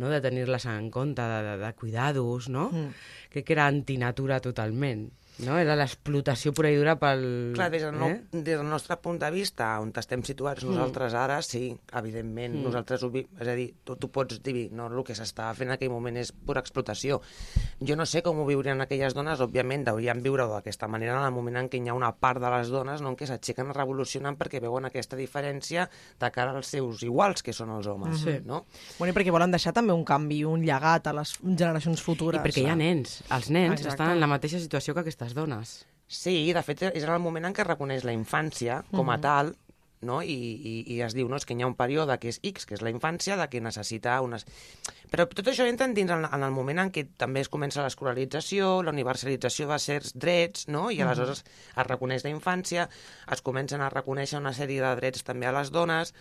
no, 0.00 0.10
de 0.12 0.20
tenir-les 0.24 0.66
en 0.70 0.90
compte, 0.90 1.22
de, 1.22 1.40
de, 1.48 1.56
de 1.64 1.72
cuidar-los, 1.78 2.48
no? 2.48 2.70
Mm. 2.72 2.92
Crec 3.34 3.48
que 3.48 3.56
era 3.58 3.66
antinatura 3.70 4.40
totalment. 4.44 5.08
No? 5.46 5.56
Era 5.60 5.76
l'explotació 5.78 6.52
pura 6.56 6.70
i 6.72 6.76
dura 6.78 6.96
pel... 7.00 7.24
Clar, 7.56 7.70
des 7.72 7.84
del, 7.86 7.96
no, 7.98 8.08
eh? 8.10 8.20
des 8.32 8.58
del 8.58 8.66
nostre 8.68 8.96
punt 9.02 9.20
de 9.22 9.30
vista, 9.34 9.72
on 9.82 9.92
estem 10.00 10.22
situats 10.26 10.64
nosaltres 10.66 11.14
ara, 11.18 11.40
sí, 11.42 11.70
evidentment, 11.96 12.58
mm. 12.58 12.64
nosaltres 12.66 13.04
ho 13.06 13.10
vi... 13.12 13.24
És 13.40 13.48
a 13.48 13.56
dir, 13.58 13.68
tu, 13.84 13.96
tu 14.00 14.10
pots 14.12 14.40
dir, 14.44 14.68
no, 14.76 14.88
el 14.90 15.04
que 15.06 15.16
s'estava 15.16 15.54
fent 15.58 15.70
en 15.70 15.76
aquell 15.76 15.92
moment 15.92 16.18
és 16.20 16.32
pura 16.32 16.62
explotació. 16.64 17.20
Jo 17.80 17.96
no 17.96 18.06
sé 18.08 18.22
com 18.26 18.40
ho 18.42 18.46
viurien 18.48 18.80
aquelles 18.84 19.14
dones, 19.16 19.40
òbviament, 19.40 19.86
deurien 19.88 20.20
viure-ho 20.24 20.50
d'aquesta 20.56 20.88
manera 20.90 21.16
en 21.18 21.26
el 21.28 21.34
moment 21.34 21.60
en 21.62 21.70
què 21.72 21.80
hi 21.80 21.88
ha 21.88 21.96
una 21.96 22.12
part 22.12 22.40
de 22.42 22.50
les 22.52 22.70
dones 22.72 23.00
no, 23.00 23.12
en 23.12 23.18
què 23.18 23.28
s'aixequen 23.28 23.72
revolucionant 23.76 24.36
perquè 24.40 24.60
veuen 24.62 24.88
aquesta 24.88 25.18
diferència 25.18 25.86
de 26.20 26.30
cara 26.34 26.54
als 26.56 26.72
seus 26.74 27.04
iguals, 27.06 27.42
que 27.42 27.54
són 27.56 27.72
els 27.76 27.88
homes, 27.90 28.20
Sí. 28.20 28.38
no? 28.44 28.64
Bueno, 28.98 29.12
i 29.12 29.16
perquè 29.16 29.32
volen 29.32 29.50
deixar 29.54 29.72
també 29.76 29.94
un 29.96 30.04
canvi, 30.04 30.42
un 30.44 30.64
llegat 30.66 31.06
a 31.06 31.14
les 31.16 31.36
generacions 31.40 32.02
futures. 32.02 32.40
I 32.40 32.44
perquè 32.44 32.66
hi 32.66 32.70
ha 32.70 32.76
nens. 32.76 33.20
Els 33.30 33.50
nens 33.50 33.78
Exacte. 33.78 33.94
estan 33.94 34.12
en 34.16 34.20
la 34.20 34.28
mateixa 34.30 34.60
situació 34.60 34.94
que 34.94 35.04
aquestes 35.04 35.29
dones. 35.34 35.80
Sí, 36.10 36.52
de 36.52 36.62
fet, 36.66 36.82
és 36.90 37.04
en 37.06 37.12
el 37.14 37.22
moment 37.22 37.46
en 37.46 37.54
què 37.54 37.66
reconeix 37.66 38.02
la 38.02 38.14
infància 38.16 38.80
com 38.90 39.12
a 39.14 39.18
tal, 39.22 39.52
no? 40.02 40.20
I, 40.22 40.32
i, 40.34 40.72
i 40.94 40.96
es 41.04 41.14
diu 41.14 41.28
no? 41.28 41.36
és 41.36 41.44
que 41.46 41.54
hi 41.54 41.62
ha 41.62 41.68
un 41.68 41.76
període 41.78 42.16
que 42.20 42.30
és 42.32 42.40
X, 42.46 42.66
que 42.66 42.74
és 42.76 42.82
la 42.82 42.92
infància, 42.92 43.36
de 43.38 43.46
que 43.52 43.60
necessita 43.62 44.16
unes... 44.24 44.46
Però 45.12 45.26
tot 45.28 45.50
això 45.52 45.66
entra 45.68 45.88
dins 45.94 46.10
en, 46.14 46.24
en 46.24 46.46
el 46.46 46.54
moment 46.56 46.80
en 46.82 46.92
què 46.94 47.04
també 47.20 47.44
es 47.44 47.52
comença 47.52 47.84
l'escolarització, 47.84 48.80
la 48.86 48.94
universalització 48.94 49.68
de 49.70 49.78
certs 49.82 50.14
drets, 50.16 50.66
no? 50.72 50.88
i 50.90 51.02
aleshores 51.04 51.44
es 51.44 51.86
reconeix 51.88 52.24
la 52.24 52.32
infància, 52.32 52.88
es 53.30 53.44
comencen 53.46 53.84
a 53.84 53.90
reconèixer 53.92 54.40
una 54.40 54.54
sèrie 54.56 54.82
de 54.82 54.94
drets 55.02 55.26
també 55.26 55.50
a 55.50 55.56
les 55.60 55.72
dones... 55.74 56.14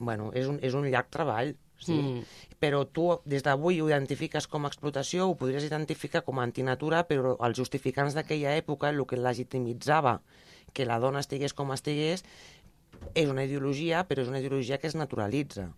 Bueno, 0.00 0.30
és 0.32 0.46
un, 0.48 0.56
és 0.64 0.72
un 0.72 0.86
llarg 0.88 1.10
treball, 1.12 1.50
sí. 1.76 1.92
Mm. 1.92 2.22
Però 2.60 2.84
tu, 2.84 3.06
des 3.24 3.44
d'avui, 3.46 3.80
ho 3.80 3.88
identifiques 3.88 4.46
com 4.52 4.66
a 4.66 4.70
explotació, 4.70 5.26
ho 5.26 5.36
podries 5.40 5.64
identificar 5.64 6.20
com 6.26 6.38
a 6.38 6.44
antinatura, 6.44 7.02
però 7.08 7.36
els 7.46 7.56
justificants 7.56 8.16
d'aquella 8.16 8.52
època, 8.60 8.90
el 8.92 9.06
que 9.08 9.16
legitimitzava 9.16 10.18
que 10.76 10.84
la 10.86 11.00
dona 11.00 11.22
estigués 11.24 11.56
com 11.56 11.72
estigués, 11.72 12.22
és 13.14 13.30
una 13.32 13.46
ideologia, 13.48 14.04
però 14.08 14.22
és 14.22 14.28
una 14.28 14.42
ideologia 14.42 14.78
que 14.78 14.90
es 14.90 14.98
naturalitza. 14.98 15.70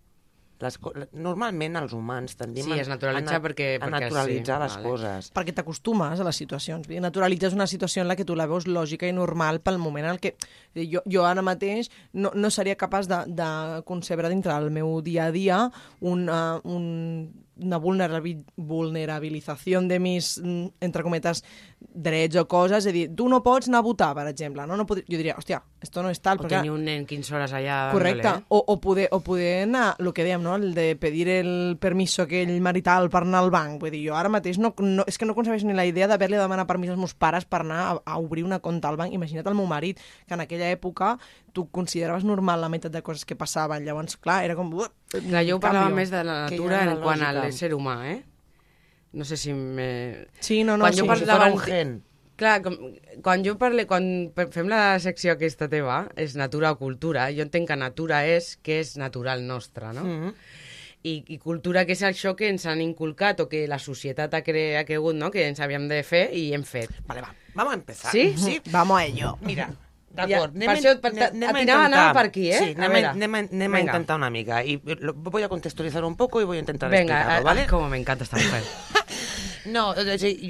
Les, 0.63 0.77
normalment 1.13 1.75
els 1.81 1.93
humans 1.93 2.37
tendim 2.39 2.65
Sí, 2.65 2.77
es 2.79 2.87
naturalitza 2.89 3.35
a, 3.37 3.41
perquè- 3.43 3.75
a 3.77 3.83
perquè 3.85 3.91
naturalitzar 4.07 4.57
sí, 4.57 4.63
les 4.63 4.75
vale. 4.77 4.89
coses. 4.89 5.31
perquè 5.35 5.53
t'acostumes 5.53 6.19
a 6.19 6.23
les 6.27 6.35
situacions. 6.39 6.87
Vull 6.87 6.95
dir, 6.97 7.01
Naturalitzes 7.03 7.53
una 7.53 7.67
situació 7.67 8.01
en 8.01 8.07
la 8.07 8.15
que 8.15 8.25
tu 8.25 8.35
la 8.39 8.47
veus 8.47 8.65
lògica 8.67 9.07
i 9.07 9.13
normal 9.13 9.59
pel 9.61 9.77
moment 9.77 10.05
en 10.07 10.11
el 10.15 10.19
que... 10.23 10.35
Jo, 10.73 11.03
jo 11.05 11.25
ara 11.27 11.43
mateix 11.45 11.91
no, 12.13 12.31
no 12.33 12.49
seria 12.49 12.75
capaç 12.79 13.05
de, 13.11 13.19
de 13.27 13.49
concebre 13.85 14.29
dintre 14.31 14.53
del 14.55 14.71
meu 14.73 15.01
dia 15.05 15.25
a 15.27 15.31
dia 15.31 15.59
una, 16.01 16.59
un, 16.63 17.33
una 17.61 17.77
vulnerabi 17.77 18.37
vulnerabilització 18.57 19.81
de 19.87 19.99
mis, 19.99 20.39
mm, 20.41 20.67
entre 20.81 21.03
cometes, 21.03 21.43
drets 21.79 22.35
o 22.35 22.47
coses. 22.47 22.85
És 22.85 22.89
a 22.89 22.93
dir, 22.95 23.09
tu 23.15 23.27
no 23.29 23.41
pots 23.43 23.67
anar 23.67 23.79
a 23.79 23.85
votar, 23.85 24.13
per 24.15 24.27
exemple. 24.27 24.65
No? 24.65 24.77
No 24.77 24.85
podri... 24.85 25.03
Jo 25.09 25.17
diria, 25.17 25.35
hòstia, 25.37 25.61
esto 25.81 26.01
no 26.01 26.09
és 26.09 26.19
tal. 26.21 26.39
O 26.39 26.43
perquè- 26.43 26.61
tenir 26.61 26.71
un 26.71 26.83
nen 26.83 27.05
15 27.05 27.35
hores 27.35 27.53
allà... 27.53 27.91
Correcte, 27.91 28.23
dándole, 28.23 28.45
o, 28.49 28.63
o, 28.67 28.79
poder, 28.81 29.07
o 29.11 29.19
poder 29.21 29.63
anar, 29.63 29.95
el 29.99 30.13
que 30.13 30.25
dèiem, 30.25 30.41
no? 30.41 30.55
el 30.55 30.73
de 30.73 30.95
pedir 30.95 31.27
el 31.29 31.77
permiso 31.79 32.23
aquell 32.23 32.53
marital 32.61 33.09
per 33.09 33.23
anar 33.23 33.43
al 33.43 33.51
banc. 33.51 33.79
Vull 33.81 33.91
dir, 33.93 34.07
jo 34.07 34.17
ara 34.17 34.31
mateix 34.33 34.57
no, 34.57 34.73
no, 34.79 35.05
és 35.07 35.17
que 35.17 35.25
no 35.25 35.35
concebeix 35.35 35.63
ni 35.67 35.73
la 35.77 35.85
idea 35.85 36.07
d'haver-li 36.07 36.39
de 36.39 36.43
demanar 36.45 36.67
permís 36.69 36.89
als 36.93 36.99
meus 36.99 37.13
pares 37.13 37.45
per 37.45 37.61
anar 37.61 37.81
a, 37.91 37.97
a 38.05 38.17
obrir 38.17 38.43
una 38.43 38.59
compte 38.59 38.87
al 38.87 38.97
banc. 38.97 39.13
Imagina't 39.13 39.47
el 39.47 39.59
meu 39.59 39.67
marit, 39.69 39.99
que 40.27 40.33
en 40.33 40.41
aquella 40.41 40.71
època 40.71 41.17
tu 41.53 41.69
consideraves 41.71 42.25
normal 42.25 42.61
la 42.61 42.69
meitat 42.69 42.91
de 42.91 43.01
coses 43.05 43.25
que 43.25 43.37
passaven. 43.37 43.85
Llavors, 43.85 44.17
clar, 44.17 44.43
era 44.43 44.55
com... 44.57 44.73
Uh, 44.73 44.89
Clar, 45.13 45.43
jo 45.45 45.57
ho 45.57 45.61
parlava 45.61 45.89
més 45.93 46.09
de 46.11 46.23
la 46.25 46.49
natura 46.49 46.81
en 46.83 46.97
quant 47.03 47.21
a 47.21 47.29
lògica. 47.31 47.43
l'ésser 47.45 47.73
humà, 47.77 47.99
eh? 48.09 48.23
No 49.13 49.25
sé 49.29 49.37
si 49.37 49.53
me... 49.53 50.27
Sí, 50.41 50.63
no, 50.63 50.75
no, 50.75 50.87
Quan 50.87 50.97
jo 50.97 51.03
sí. 51.03 51.05
Si 51.05 51.11
parlava 51.13 51.45
fora 51.45 51.53
un 51.53 51.61
en- 51.61 51.65
gen. 51.67 51.93
Clar, 52.35 52.63
com, 52.65 52.75
quan 53.21 53.43
jo 53.45 53.53
parle, 53.61 53.85
quan 53.85 54.07
fem 54.51 54.67
la 54.67 54.97
secció 54.99 55.35
aquesta 55.35 55.67
teva, 55.69 55.99
és 56.17 56.33
natura 56.35 56.71
o 56.73 56.79
cultura, 56.79 57.27
jo 57.29 57.45
entenc 57.45 57.69
que 57.69 57.77
natura 57.77 58.23
és 58.25 58.55
que 58.65 58.79
és 58.81 58.95
natural 58.97 59.45
nostre, 59.45 59.93
no? 59.93 60.03
Mm 60.03 60.21
-hmm. 60.23 60.33
I, 61.03 61.13
I 61.27 61.37
cultura 61.37 61.85
que 61.85 61.91
és 61.91 62.01
això 62.01 62.33
que 62.35 62.47
ens 62.49 62.65
han 62.65 62.81
inculcat 62.81 63.39
o 63.41 63.49
que 63.49 63.67
la 63.67 63.77
societat 63.77 64.33
ha, 64.33 64.41
cre 64.41 64.77
ha 64.79 64.85
cregut, 64.85 65.13
no?, 65.15 65.29
que 65.29 65.45
ens 65.47 65.59
havíem 65.59 65.87
de 65.87 66.01
fer 66.01 66.33
i 66.33 66.53
hem 66.53 66.63
fet. 66.63 66.89
Vale, 67.05 67.21
va, 67.21 67.35
vamos 67.53 67.73
a 67.73 67.75
empezar. 67.75 68.11
Sí? 68.11 68.33
Sí. 68.37 68.61
Vamos 68.71 68.97
a 68.99 69.05
ello. 69.05 69.37
Mira, 69.41 69.69
Ja, 70.15 70.27
d'acord, 70.27 70.53
per 70.53 70.69
això, 70.69 70.91
per- 71.01 71.11
atinava- 71.49 71.85
anava 71.85 72.13
per 72.13 72.25
aquí, 72.27 72.51
eh? 72.51 72.57
Sí, 72.59 72.75
A 72.77 72.85
anem, 72.85 73.05
a, 73.05 73.09
anem, 73.09 73.33
a, 73.35 73.37
anem 73.39 73.73
a 73.73 73.77
Venga. 73.77 73.91
intentar 73.91 74.15
una 74.15 74.29
mica. 74.29 74.63
Y 74.63 74.79
lo- 74.99 75.13
voy 75.15 75.41
a 75.43 75.49
contextualizar 75.49 76.03
un 76.05 76.15
poco 76.15 76.39
y 76.39 76.43
voy 76.43 76.57
a 76.57 76.59
intentar 76.59 76.89
Venga, 76.91 77.15
explicarlo, 77.17 77.49
a- 77.49 77.53
¿vale? 77.53 77.61
a- 77.61 77.67
com 77.67 77.89
m'encanta 77.89 78.23
esta 78.23 78.37
mujer. 78.37 78.63
No, 79.65 79.91
a 79.91 79.95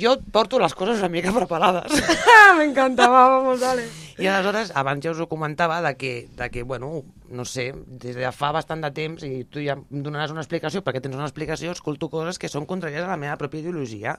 jo 0.01 0.19
porto 0.31 0.57
les 0.59 0.73
coses 0.73 0.97
una 0.97 1.07
mica 1.07 1.31
preparades. 1.31 1.83
m'encanta, 2.57 3.07
va, 3.07 3.27
vamos, 3.29 3.59
dale. 3.59 3.83
I 4.17 4.25
aleshores, 4.25 4.71
abans 4.75 5.03
ja 5.05 5.11
us 5.11 5.19
ho 5.19 5.27
comentava, 5.29 5.81
de 5.81 5.95
que, 5.97 6.27
de 6.35 6.49
que 6.49 6.63
bueno, 6.63 7.03
no 7.33 7.43
sé, 7.45 7.73
des 7.87 8.15
de 8.15 8.31
fa 8.31 8.51
bastant 8.55 8.81
de 8.85 8.91
temps, 8.95 9.23
i 9.27 9.43
tu 9.49 9.59
ja 9.65 9.73
em 9.75 10.03
donaràs 10.05 10.31
una 10.31 10.41
explicació, 10.45 10.83
perquè 10.85 11.01
tens 11.01 11.15
una 11.17 11.25
explicació, 11.27 11.71
escolto 11.73 12.09
coses 12.13 12.39
que 12.39 12.47
són 12.49 12.67
contràries 12.69 13.03
a 13.03 13.09
la 13.11 13.17
meva 13.17 13.35
pròpia 13.41 13.59
ideologia, 13.65 14.15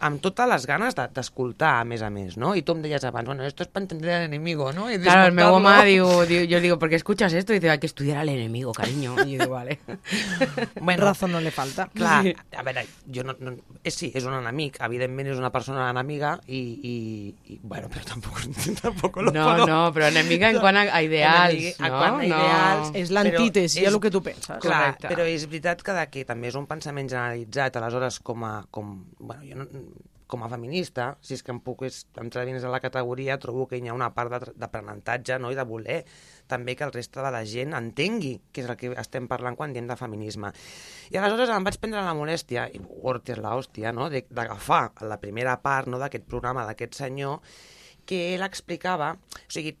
amb 0.00 0.20
totes 0.20 0.48
les 0.50 0.66
ganes 0.66 0.94
de- 0.98 1.08
d'escoltar, 1.14 1.80
a 1.80 1.84
més 1.84 2.02
a 2.02 2.10
més, 2.10 2.36
no? 2.36 2.54
I 2.54 2.62
tu 2.62 2.72
em 2.76 2.82
deies 2.82 3.04
abans, 3.04 3.26
bueno, 3.26 3.44
esto 3.44 3.62
es 3.62 3.68
para 3.68 3.84
entender 3.84 4.10
al 4.14 4.22
enemigo, 4.26 4.72
¿no? 4.72 4.90
Y 4.90 4.98
Claro, 4.98 5.26
el 5.28 5.32
meu 5.32 5.54
home 5.54 5.84
diu, 5.86 6.06
diu, 6.26 6.42
yo 6.44 6.58
le 6.58 6.62
digo, 6.62 6.78
¿por 6.78 6.88
qué 6.90 6.96
escuchas 6.96 7.32
esto? 7.32 7.52
Y 7.52 7.56
dice, 7.60 7.70
hay 7.70 7.78
que 7.78 7.86
estudiar 7.86 8.18
al 8.18 8.28
enemigo, 8.28 8.72
cariño. 8.72 9.14
Y 9.24 9.32
yo 9.36 9.38
digo, 9.44 9.52
vale. 9.54 9.78
Bueno, 10.80 11.04
Razón 11.04 11.32
no 11.32 11.40
le 11.40 11.50
falta. 11.50 11.88
Clar, 11.94 12.22
Sí. 12.22 12.34
a 12.56 12.62
veure, 12.62 12.86
jo 13.12 13.22
no, 13.24 13.34
no, 13.40 13.52
és, 13.84 13.94
sí, 13.94 14.10
és 14.14 14.24
un 14.24 14.34
enemic, 14.34 14.78
evidentment 14.80 15.28
és 15.32 15.38
una 15.38 15.50
persona 15.52 15.88
enemiga 15.90 16.36
i, 16.46 16.58
i, 16.58 16.94
i 17.54 17.58
bueno, 17.62 17.88
però 17.92 18.04
tampoc, 18.08 18.40
tampoc 18.82 19.16
lo 19.20 19.30
No, 19.32 19.44
puedo... 19.50 19.66
no, 19.66 19.92
però 19.94 20.08
enemiga 20.08 20.50
en 20.50 20.58
quant 20.64 20.76
a, 20.80 20.84
a 20.96 21.02
ideals, 21.02 21.54
Enemiga 21.54 21.86
en 21.86 21.92
no? 21.92 21.98
quant 21.98 22.20
a 22.20 22.26
no. 22.26 22.40
Ideals. 22.56 22.90
És 23.02 23.12
l'antítesi 23.14 23.84
a 23.86 23.92
el 23.92 24.00
que 24.00 24.10
tu 24.10 24.22
penses. 24.22 24.58
Clar, 24.62 24.96
Correcte. 24.96 25.08
però 25.12 25.28
és 25.28 25.46
veritat 25.46 25.82
que, 25.82 25.92
de 25.96 26.04
que 26.10 26.24
també 26.28 26.48
és 26.48 26.58
un 26.58 26.66
pensament 26.66 27.08
generalitzat, 27.08 27.76
aleshores 27.76 28.20
com 28.20 28.44
a, 28.44 28.54
com, 28.70 28.98
bueno, 29.18 29.42
jo 29.46 29.56
no, 29.62 29.66
com 30.26 30.42
a 30.42 30.48
feminista, 30.50 31.12
si 31.22 31.36
és 31.36 31.42
que 31.46 31.52
em 31.54 31.60
puc 31.62 31.84
és, 31.86 32.00
entrar 32.18 32.42
dins 32.48 32.58
de 32.62 32.68
la 32.68 32.80
categoria, 32.82 33.36
trobo 33.38 33.68
que 33.70 33.78
hi 33.78 33.86
ha 33.86 33.94
una 33.94 34.08
part 34.14 34.50
d'aprenentatge 34.58 35.36
no? 35.38 35.52
i 35.52 35.54
de 35.54 35.62
voler 35.62 36.00
també 36.50 36.74
que 36.74 36.82
el 36.82 36.90
reste 36.92 37.22
de 37.22 37.30
la 37.30 37.44
gent 37.46 37.76
entengui 37.78 38.32
que 38.50 38.64
és 38.64 38.66
el 38.68 38.74
que 38.80 38.90
estem 38.98 39.28
parlant 39.30 39.54
quan 39.54 39.72
diem 39.72 39.86
de 39.86 39.94
feminisme. 39.94 40.50
I 41.14 41.20
aleshores 41.20 41.50
em 41.54 41.62
vaig 41.66 41.78
prendre 41.78 42.02
la 42.02 42.14
molèstia, 42.18 42.66
i 42.74 42.80
Word 42.82 43.30
és 43.30 43.38
l'hòstia, 43.38 43.92
no? 43.94 44.10
de- 44.10 44.26
d'agafar 44.28 44.90
la 45.06 45.20
primera 45.22 45.60
part 45.62 45.86
no? 45.86 45.98
d'aquest 46.02 46.26
programa 46.26 46.66
d'aquest 46.66 46.98
senyor 46.98 47.38
que 48.06 48.34
ell 48.34 48.42
explicava, 48.42 49.12
o 49.14 49.50
sigui, 49.50 49.76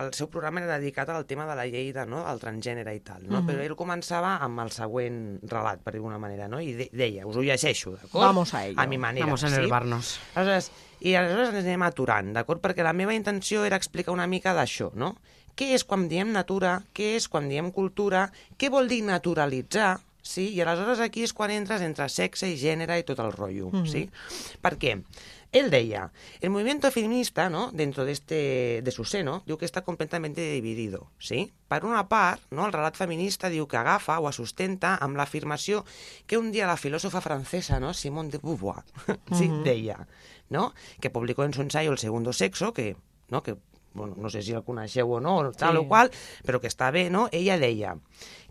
el 0.00 0.12
seu 0.16 0.28
programa 0.32 0.62
era 0.62 0.78
dedicat 0.78 1.10
al 1.12 1.26
tema 1.28 1.44
de 1.48 1.56
la 1.58 1.66
llei 1.68 1.90
de, 1.92 2.06
no, 2.08 2.22
del 2.24 2.40
transgènere 2.40 2.94
i 2.96 3.02
tal, 3.04 3.26
no? 3.28 3.42
però 3.46 3.60
ell 3.64 3.74
començava 3.76 4.38
amb 4.44 4.62
el 4.64 4.72
següent 4.72 5.18
relat, 5.50 5.82
per 5.84 5.92
dir-ho 5.96 6.12
manera, 6.18 6.48
no? 6.48 6.60
i 6.60 6.72
de 6.78 6.88
deia, 6.96 7.26
us 7.28 7.36
ho 7.36 7.44
llegeixo, 7.44 7.96
d'acord? 7.98 8.24
Vamos 8.24 8.54
a 8.54 8.66
ello. 8.66 8.80
A 8.80 8.86
mi 8.86 8.98
manera, 8.98 9.26
Vamos 9.26 9.44
a 9.44 9.48
sí? 9.48 9.54
enervar-nos. 9.60 10.18
Aleshores, 10.34 10.70
I 11.02 11.16
aleshores 11.18 11.50
ens 11.50 11.64
anem 11.66 11.82
aturant, 11.82 12.28
d'acord? 12.36 12.60
Perquè 12.62 12.84
la 12.86 12.94
meva 12.94 13.14
intenció 13.14 13.64
era 13.66 13.78
explicar 13.80 14.14
una 14.14 14.28
mica 14.30 14.54
d'això, 14.54 14.92
no? 14.94 15.16
Què 15.58 15.72
és 15.76 15.82
quan 15.84 16.06
diem 16.08 16.30
natura? 16.32 16.76
Què 16.94 17.16
és 17.18 17.26
quan 17.28 17.48
diem 17.50 17.72
cultura? 17.74 18.28
Què 18.56 18.70
vol 18.72 18.86
dir 18.88 19.02
naturalitzar? 19.04 19.96
Sí? 20.22 20.48
I 20.54 20.62
aleshores 20.62 21.02
aquí 21.02 21.26
és 21.26 21.34
quan 21.34 21.50
entres 21.50 21.82
entre 21.82 22.08
sexe 22.08 22.48
i 22.48 22.56
gènere 22.56 22.98
i 22.98 23.06
tot 23.06 23.18
el 23.18 23.32
rotllo, 23.34 23.70
mm 23.70 23.82
-hmm. 23.82 23.90
sí? 23.90 24.10
Per 24.62 24.78
què? 24.78 25.02
Él 25.52 25.68
deia, 25.68 26.12
el 26.40 26.48
movimiento 26.48 26.90
feminista, 26.90 27.50
¿no? 27.50 27.70
dentro 27.72 28.06
de 28.06 28.12
este 28.12 28.80
de 28.82 28.90
su 28.90 29.04
seno, 29.04 29.42
diu 29.44 29.58
que 29.58 29.68
està 29.68 29.84
completamente 29.84 30.40
dividido, 30.40 31.12
¿sí? 31.18 31.52
Per 31.68 31.84
una 31.84 32.08
part, 32.08 32.40
no? 32.50 32.64
el 32.64 32.72
relat 32.72 32.96
feminista 32.96 33.50
diu 33.52 33.68
que 33.68 33.76
agafa 33.76 34.16
o 34.18 34.32
sustenta 34.32 34.96
amb 34.96 35.20
l'afirmació 35.20 35.84
que 36.26 36.38
un 36.40 36.52
dia 36.52 36.66
la 36.66 36.80
filòsofa 36.80 37.20
francesa, 37.20 37.80
no? 37.80 37.92
Simone 37.92 38.30
de 38.30 38.38
Beauvoir, 38.38 38.80
sí, 39.38 39.50
deia, 39.62 40.08
no? 40.48 40.72
que 41.00 41.10
publicó 41.10 41.44
en 41.44 41.52
su 41.52 41.60
ensayo 41.60 41.92
El 41.92 41.98
segundo 41.98 42.32
sexo, 42.32 42.72
que, 42.72 42.96
no? 43.28 43.42
que 43.42 43.56
bueno, 43.94 44.14
no 44.16 44.30
sé 44.30 44.42
si 44.42 44.52
el 44.52 44.62
coneixeu 44.64 45.10
o 45.10 45.20
no, 45.20 45.52
tal 45.52 45.76
Sí. 45.76 45.82
o 45.82 45.88
qual, 45.88 46.10
però 46.46 46.60
que 46.60 46.68
està 46.68 46.90
bé, 46.92 47.10
¿no? 47.10 47.28
Ella 47.32 47.58
deia 47.58 47.96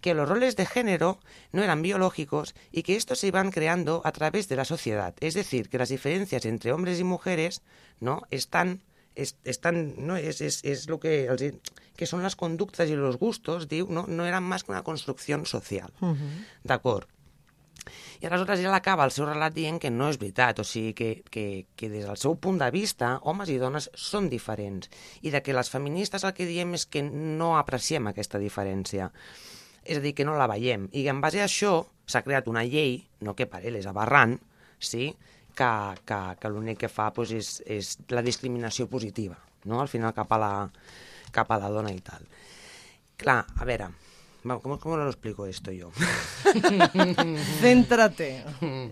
que 0.01 0.13
los 0.13 0.27
roles 0.27 0.55
de 0.55 0.65
género 0.65 1.19
no 1.51 1.61
eran 1.63 1.81
biológicos 1.81 2.55
y 2.71 2.83
que 2.83 2.95
estos 2.95 3.19
se 3.19 3.27
iban 3.27 3.51
creando 3.51 4.01
a 4.03 4.11
través 4.11 4.47
de 4.49 4.55
la 4.55 4.65
sociedad. 4.65 5.13
Es 5.19 5.33
decir, 5.35 5.69
que 5.69 5.77
las 5.77 5.89
diferencias 5.89 6.45
entre 6.45 6.73
hombres 6.73 6.99
y 6.99 7.03
mujeres 7.03 7.61
no 7.99 8.21
están 8.31 8.81
es, 9.13 9.35
están, 9.43 9.93
no, 9.97 10.15
es, 10.15 10.39
es, 10.41 10.63
es 10.63 10.87
lo 10.87 10.97
que, 10.99 11.27
que 11.99 12.07
són 12.07 12.23
les 12.23 12.37
conductes 12.39 12.87
i 12.89 12.95
els 12.95 13.17
gustos, 13.19 13.67
diu, 13.67 13.89
no, 13.91 14.05
no 14.07 14.23
eren 14.25 14.41
més 14.47 14.63
que 14.63 14.71
una 14.71 14.85
construcció 14.87 15.35
social. 15.45 15.91
D'acord. 16.63 17.09
I 18.21 18.27
aleshores 18.27 18.61
ell 18.61 18.75
acaba 18.75 19.05
el 19.07 19.13
seu 19.15 19.25
relat 19.25 19.55
dient 19.55 19.79
que 19.81 19.89
no 19.93 20.09
és 20.11 20.19
veritat, 20.21 20.61
o 20.61 20.65
sigui 20.67 20.93
que, 20.97 21.09
que, 21.33 21.45
que 21.75 21.89
des 21.89 22.05
del 22.05 22.19
seu 22.21 22.35
punt 22.37 22.59
de 22.61 22.69
vista, 22.73 23.15
homes 23.27 23.49
i 23.49 23.57
dones 23.61 23.89
són 23.97 24.29
diferents, 24.29 24.91
i 25.25 25.33
de 25.33 25.41
que 25.41 25.55
les 25.57 25.71
feministes 25.73 26.25
el 26.27 26.35
que 26.37 26.47
diem 26.49 26.75
és 26.77 26.85
que 26.85 27.01
no 27.01 27.55
apreciem 27.57 28.11
aquesta 28.11 28.41
diferència. 28.41 29.09
És 29.81 29.97
a 29.97 30.03
dir, 30.03 30.13
que 30.13 30.27
no 30.27 30.37
la 30.37 30.49
veiem. 30.51 30.85
I 30.93 31.07
en 31.09 31.23
base 31.23 31.41
a 31.41 31.47
això 31.49 31.79
s'ha 32.05 32.21
creat 32.21 32.47
una 32.51 32.63
llei, 32.67 32.99
no 33.25 33.33
que 33.33 33.49
per 33.49 33.63
ell 33.65 33.79
és 33.79 33.89
aberrant, 33.89 34.37
sí? 34.77 35.09
que, 35.55 35.71
que, 36.05 36.19
que 36.39 36.51
l'únic 36.53 36.83
que 36.85 36.91
fa 36.91 37.09
doncs, 37.15 37.33
és, 37.33 37.49
és 37.65 37.91
la 38.13 38.23
discriminació 38.25 38.87
positiva, 38.91 39.37
no? 39.65 39.81
al 39.81 39.89
final 39.91 40.13
cap 40.15 40.31
a 40.31 40.39
la, 40.41 40.53
cap 41.33 41.51
a 41.51 41.59
la 41.61 41.73
dona 41.73 41.93
i 41.93 41.99
tal. 42.05 42.29
Clar, 43.21 43.41
a 43.57 43.67
veure, 43.67 43.89
com, 44.41 44.77
com 44.77 44.95
lo 44.97 45.07
explico 45.07 45.45
esto 45.45 45.71
yo? 45.71 45.91
Céntrate. 47.61 48.43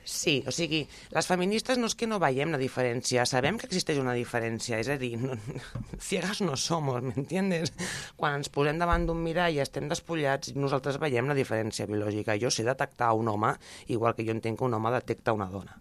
Sí, 0.03 0.44
o 0.46 0.51
sigui, 0.53 0.84
les 1.15 1.29
feministes 1.29 1.79
no 1.82 1.89
és 1.89 1.96
que 1.98 2.08
no 2.10 2.20
veiem 2.22 2.53
la 2.53 2.60
diferència, 2.62 3.25
sabem 3.29 3.58
que 3.58 3.65
existeix 3.70 4.00
una 4.01 4.13
diferència, 4.18 4.79
és 4.79 4.89
a 4.94 4.98
dir, 5.01 5.15
no, 5.22 5.38
ciegas 6.10 6.44
no 6.46 6.58
somos, 6.58 7.01
¿m'entiendes? 7.03 7.74
Quan 8.20 8.39
ens 8.39 8.51
posem 8.53 8.77
davant 8.82 9.08
d'un 9.10 9.22
mirall 9.25 9.58
i 9.58 9.63
estem 9.63 9.89
despullats, 9.89 10.53
nosaltres 10.56 11.00
veiem 11.01 11.29
la 11.29 11.38
diferència 11.38 11.89
biològica. 11.89 12.38
Jo 12.41 12.53
sé 12.53 12.68
detectar 12.68 13.15
un 13.18 13.32
home, 13.34 13.56
igual 13.88 14.15
que 14.15 14.27
jo 14.27 14.36
entenc 14.36 14.60
que 14.60 14.70
un 14.70 14.77
home 14.77 14.94
detecta 14.94 15.34
una 15.34 15.50
dona. 15.50 15.79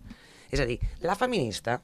És 0.48 0.64
a 0.64 0.66
dir, 0.68 0.78
la 1.04 1.16
feminista, 1.18 1.82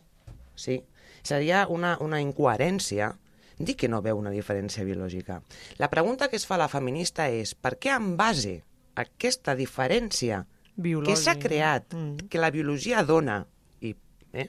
sí, 0.56 0.80
seria 1.24 1.66
una, 1.68 1.98
una 2.00 2.20
incoherència 2.24 3.12
dir 3.58 3.76
que 3.76 3.88
no 3.88 4.02
veu 4.02 4.18
una 4.18 4.30
diferència 4.34 4.84
biològica. 4.84 5.40
La 5.78 5.90
pregunta 5.90 6.28
que 6.28 6.36
es 6.36 6.46
fa 6.46 6.58
la 6.58 6.68
feminista 6.68 7.28
és 7.30 7.54
per 7.54 7.76
què 7.78 7.94
en 7.94 8.16
base 8.16 8.62
a 8.94 9.02
aquesta 9.06 9.54
diferència 9.58 10.44
que 10.74 11.16
s'ha 11.16 11.36
creat, 11.38 11.92
Mm. 11.94 12.28
que 12.28 12.38
la 12.38 12.50
biologia 12.50 13.04
dona, 13.04 13.46
i, 13.80 13.94
eh, 14.32 14.48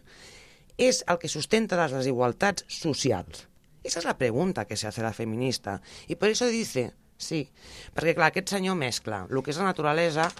és 0.77 1.03
el 1.07 1.19
que 1.19 1.29
sustenta 1.29 1.77
les 1.77 1.91
desigualtats 1.91 2.65
socials. 2.67 3.47
Esa 3.83 3.99
es 3.99 4.05
la 4.05 4.17
pregunta 4.17 4.65
que 4.65 4.75
se 4.75 4.87
hace 4.87 5.01
la 5.03 5.13
feminista. 5.13 5.81
I 6.07 6.15
per 6.15 6.31
això 6.31 6.47
dice, 6.49 6.93
sí, 7.17 7.47
perquè 7.93 8.15
clar, 8.15 8.31
aquest 8.31 8.49
senyor 8.49 8.75
mescla 8.75 9.27
el 9.29 9.43
que 9.43 9.51
és 9.51 9.57
la 9.57 9.65
naturalesa 9.69 10.31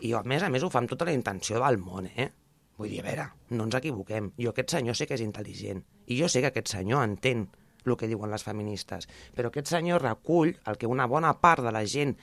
i 0.00 0.14
a 0.14 0.22
més 0.22 0.42
a 0.42 0.48
més 0.48 0.62
ho 0.62 0.70
fa 0.70 0.78
amb 0.80 0.88
tota 0.88 1.04
la 1.04 1.12
intenció 1.12 1.60
del 1.60 1.76
món, 1.78 2.06
eh? 2.16 2.30
Vull 2.78 2.88
dir, 2.90 3.00
a 3.00 3.04
veure, 3.04 3.28
no 3.50 3.64
ens 3.68 3.74
equivoquem. 3.78 4.32
Jo 4.40 4.50
aquest 4.50 4.70
senyor 4.70 4.96
sé 4.96 5.06
que 5.06 5.14
és 5.14 5.20
intel·ligent 5.22 5.84
i 6.06 6.16
jo 6.18 6.26
sé 6.28 6.40
que 6.40 6.48
aquest 6.48 6.72
senyor 6.72 7.04
entén 7.04 7.48
el 7.92 8.00
que 8.00 8.08
diuen 8.08 8.32
les 8.32 8.46
feministes, 8.46 9.08
però 9.36 9.50
aquest 9.50 9.70
senyor 9.74 10.02
recull 10.02 10.54
el 10.64 10.80
que 10.80 10.90
una 10.90 11.06
bona 11.10 11.34
part 11.40 11.64
de 11.64 11.72
la 11.74 11.84
gent 11.84 12.16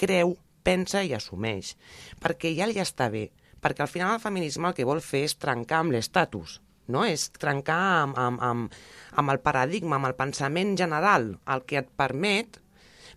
creu, 0.00 0.36
pensa 0.64 1.02
i 1.04 1.12
assumeix, 1.12 1.74
perquè 2.24 2.54
ja 2.56 2.66
li 2.66 2.80
està 2.80 3.10
bé, 3.12 3.28
perquè 3.60 3.84
al 3.84 3.92
final 3.92 4.16
el 4.16 4.22
feminisme 4.22 4.70
el 4.70 4.76
que 4.76 4.88
vol 4.88 5.02
fer 5.04 5.26
és 5.28 5.36
trencar 5.36 5.82
amb 5.84 5.92
l'estatus, 5.92 6.58
no? 6.88 7.04
és 7.04 7.28
trencar 7.36 7.80
amb, 8.02 8.18
amb, 8.18 8.42
amb, 8.42 8.76
amb 9.20 9.34
el 9.34 9.40
paradigma, 9.44 9.98
amb 10.00 10.08
el 10.08 10.16
pensament 10.18 10.74
general, 10.80 11.34
el 11.44 11.64
que 11.68 11.82
et 11.84 11.90
permet 12.00 12.63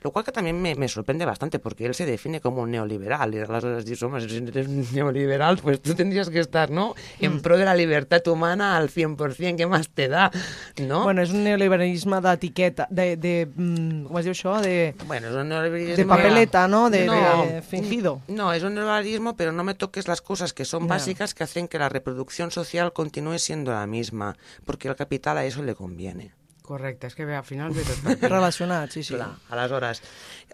Lo 0.01 0.11
cual 0.11 0.25
que 0.25 0.31
también 0.31 0.61
me, 0.61 0.75
me 0.75 0.87
sorprende 0.87 1.25
bastante 1.25 1.59
porque 1.59 1.85
él 1.85 1.93
se 1.95 2.05
define 2.05 2.41
como 2.41 2.61
un 2.61 2.71
neoliberal 2.71 3.33
y 3.33 3.39
aleshores 3.39 3.85
dius, 3.85 4.01
home, 4.03 4.21
si 4.21 4.37
eres 4.37 4.67
un 4.67 4.85
neoliberal, 4.93 5.57
pues 5.57 5.81
tú 5.81 5.95
tendrías 5.95 6.29
que 6.29 6.39
estar, 6.39 6.69
¿no?, 6.69 6.95
en 7.19 7.41
pro 7.41 7.57
de 7.57 7.65
la 7.65 7.75
libertad 7.75 8.25
humana 8.27 8.77
al 8.77 8.89
100%, 8.89 9.55
¿qué 9.57 9.65
más 9.67 9.89
te 9.89 10.07
da? 10.07 10.31
¿No? 10.77 11.03
Bueno, 11.03 11.21
és 11.23 11.31
un 11.31 11.43
neoliberalisme 11.43 12.19
d'etiqueta, 12.21 12.87
de, 12.91 13.15
de, 13.17 13.47
mm, 13.47 14.05
com 14.07 14.19
es 14.19 14.27
diu 14.27 14.33
això? 14.35 14.57
De, 14.61 14.95
Bueno, 15.07 15.29
es 15.29 15.35
un 15.35 15.49
neoliberalismo... 15.49 15.97
de 15.97 16.05
papeleta, 16.05 16.67
¿no? 16.67 16.89
De, 16.89 17.05
No. 17.05 17.45
de 17.45 17.61
fingido. 17.61 18.21
No, 18.27 18.53
es 18.53 18.63
un 18.63 18.75
neoliberalismo, 18.75 19.35
pero 19.35 19.51
no 19.51 19.63
me 19.63 19.73
toques 19.73 20.07
las 20.07 20.21
cosas 20.21 20.53
que 20.53 20.65
son 20.65 20.87
básicas 20.87 21.33
que 21.33 21.43
hacen 21.43 21.67
que 21.67 21.79
la 21.79 21.89
reproducción 21.89 22.51
social 22.51 22.93
continúe 22.93 23.39
siendo 23.39 23.71
la 23.71 23.87
misma, 23.87 24.35
porque 24.65 24.89
al 24.89 24.95
capital 24.95 25.37
a 25.37 25.45
eso 25.45 25.63
le 25.63 25.75
conviene. 25.75 26.33
Correcte, 26.67 27.07
és 27.07 27.15
que 27.15 27.25
bé, 27.27 27.37
al 27.37 27.45
final 27.47 27.71
ve 27.75 27.85
tot 27.87 28.01
per. 28.03 28.17
Relacionat, 28.37 28.91
sí, 28.91 29.05
sí. 29.07 29.15
Clar, 29.15 29.29
aleshores, 29.55 30.01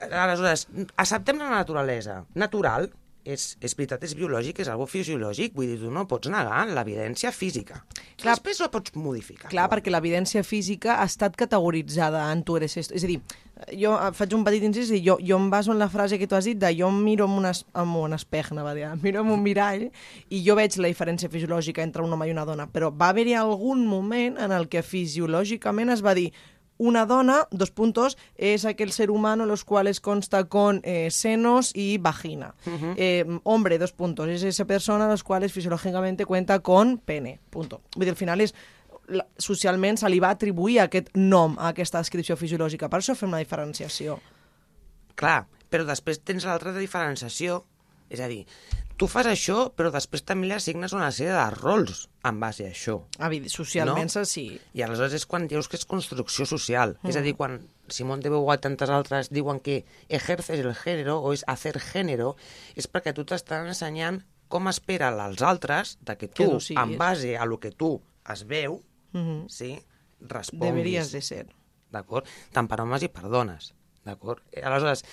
aleshores, 0.09 0.67
acceptem 1.01 1.41
la 1.41 1.49
naturalesa 1.55 2.19
natural, 2.37 2.91
és, 3.23 3.55
és 3.63 3.75
veritat, 3.77 4.03
és 4.03 4.13
biològic, 4.17 4.59
és 4.59 4.67
algo 4.67 4.85
fisiològic, 4.89 5.53
vull 5.55 5.67
dir, 5.71 5.79
tu 5.79 5.91
no 5.91 6.05
pots 6.07 6.29
negar 6.31 6.65
l'evidència 6.67 7.31
física. 7.31 7.83
Clar. 8.19 8.35
Després 8.35 8.59
ho 8.61 8.69
pots 8.71 8.93
modificar. 8.95 9.49
Clar, 9.49 9.67
però- 9.69 9.77
perquè 9.79 9.91
l'evidència 9.91 10.43
física 10.43 10.99
ha 11.01 11.05
estat 11.05 11.35
categoritzada 11.39 12.31
en 12.31 12.43
tu 12.43 12.57
eres 12.57 12.75
esto. 12.77 12.93
És 12.93 13.03
a 13.03 13.07
dir, 13.07 13.21
jo 13.79 13.93
eh, 13.95 14.11
faig 14.13 14.33
un 14.35 14.43
petit 14.43 14.63
incís 14.63 14.91
i 14.91 15.01
jo, 15.05 15.17
jo 15.23 15.37
em 15.37 15.49
baso 15.49 15.71
en 15.71 15.79
la 15.79 15.87
frase 15.89 16.19
que 16.19 16.27
tu 16.27 16.35
has 16.35 16.45
dit 16.45 16.57
de 16.59 16.73
jo 16.75 16.89
em 16.89 17.01
miro 17.03 17.25
en 17.25 17.31
un, 17.39 17.45
es, 17.45 17.65
en 17.73 17.87
un 17.95 18.13
espec, 18.13 18.51
anava 18.51 18.71
a 18.71 18.75
dir, 18.75 18.87
miro 19.01 19.21
en 19.21 19.31
un 19.31 19.41
mirall 19.43 19.89
i 20.29 20.43
jo 20.45 20.55
veig 20.55 20.75
la 20.77 20.89
diferència 20.91 21.29
fisiològica 21.29 21.81
entre 21.83 22.03
un 22.03 22.11
home 22.11 22.27
i 22.27 22.31
una 22.35 22.45
dona, 22.45 22.67
però 22.67 22.91
va 22.91 23.09
haver-hi 23.13 23.33
algun 23.39 23.85
moment 23.87 24.37
en 24.37 24.51
el 24.51 24.67
que 24.67 24.81
fisiològicament 24.83 25.89
es 25.93 26.03
va 26.03 26.13
dir 26.17 26.31
una 26.77 27.05
dona, 27.05 27.47
dos 27.51 27.71
puntos, 27.71 28.17
es 28.35 28.65
aquel 28.65 28.91
ser 28.91 29.11
humano 29.11 29.45
los 29.45 29.63
cuales 29.63 29.99
consta 30.01 30.45
con 30.45 30.81
eh, 30.83 31.09
senos 31.11 31.71
y 31.75 31.97
vagina. 31.97 32.55
Eh, 32.97 33.25
hombre, 33.43 33.77
dos 33.77 33.93
puntos, 33.93 34.27
es 34.27 34.43
esa 34.43 34.65
persona 34.65 35.07
los 35.07 35.23
cuales 35.23 35.53
fisiológicamente 35.53 36.25
cuenta 36.25 36.59
con 36.59 36.97
pene, 36.97 37.39
punto. 37.49 37.81
Vull 37.95 38.05
dir, 38.05 38.09
al 38.11 38.15
final 38.17 38.41
és 38.41 38.53
la- 39.07 39.27
socialment 39.37 39.97
se 39.99 40.09
li 40.09 40.19
va 40.19 40.29
atribuir 40.31 40.79
aquest 40.81 41.09
nom 41.13 41.57
a 41.59 41.69
aquesta 41.69 41.99
descripció 41.99 42.35
fisiològica. 42.39 42.89
Per 42.89 42.99
això 42.99 43.15
fem 43.15 43.29
una 43.29 43.41
diferenciació. 43.43 44.19
Clar, 45.15 45.45
però 45.69 45.85
després 45.85 46.19
tens 46.25 46.45
l'altra 46.47 46.73
diferenciació, 46.73 47.63
és 48.09 48.19
a 48.19 48.27
dir, 48.27 48.45
tu 49.03 49.09
fas 49.11 49.27
això, 49.27 49.67
però 49.75 49.89
després 49.91 50.23
també 50.23 50.47
li 50.47 50.55
assignes 50.55 50.93
una 50.95 51.09
sèrie 51.11 51.33
de 51.35 51.47
rols 51.57 52.05
en 52.23 52.39
base 52.39 52.63
a 52.65 52.71
això. 52.71 53.01
Evident, 53.19 53.51
socialment 53.51 54.11
No? 54.15 54.23
sí. 54.25 54.45
I 54.73 54.81
aleshores 54.85 55.13
és 55.17 55.25
quan 55.27 55.47
dius 55.51 55.67
que 55.67 55.75
és 55.75 55.83
construcció 55.85 56.45
social. 56.47 56.95
Mm. 57.01 57.09
És 57.11 57.17
a 57.19 57.21
dir, 57.21 57.35
quan 57.35 57.57
Simón 57.91 58.21
de 58.23 58.29
Beauvoir 58.31 58.59
i 58.59 58.61
tantes 58.63 58.89
altres 58.89 59.29
diuen 59.29 59.59
que 59.59 59.83
ejerces 60.07 60.59
el 60.63 60.73
género 60.73 61.19
o 61.19 61.33
és 61.33 61.43
hacer 61.47 61.75
género, 61.83 62.35
és 62.75 62.87
perquè 62.87 63.13
tu 63.13 63.25
t'estan 63.25 63.67
ensenyant 63.67 64.21
com 64.47 64.67
espera 64.69 65.09
els 65.25 65.41
altres 65.41 65.97
de 66.01 66.15
que 66.15 66.29
Que 66.29 66.45
tu, 66.45 66.59
siguis. 66.61 66.79
en 66.81 66.97
base 66.97 67.35
a 67.37 67.45
lo 67.45 67.59
que 67.59 67.71
tu 67.71 68.01
es 68.31 68.45
veu, 68.47 68.81
Mhm. 69.11 69.49
sí, 69.49 69.81
responguis. 70.21 70.71
Deberies 70.73 71.11
de 71.11 71.21
ser. 71.21 71.47
d'acord? 71.91 72.25
Tant 72.51 72.67
per 72.67 72.79
homes 72.81 73.03
i 73.03 73.07
per 73.09 73.27
dones, 73.29 73.73
d'acord? 74.05 74.39
Aleshores, 74.63 75.03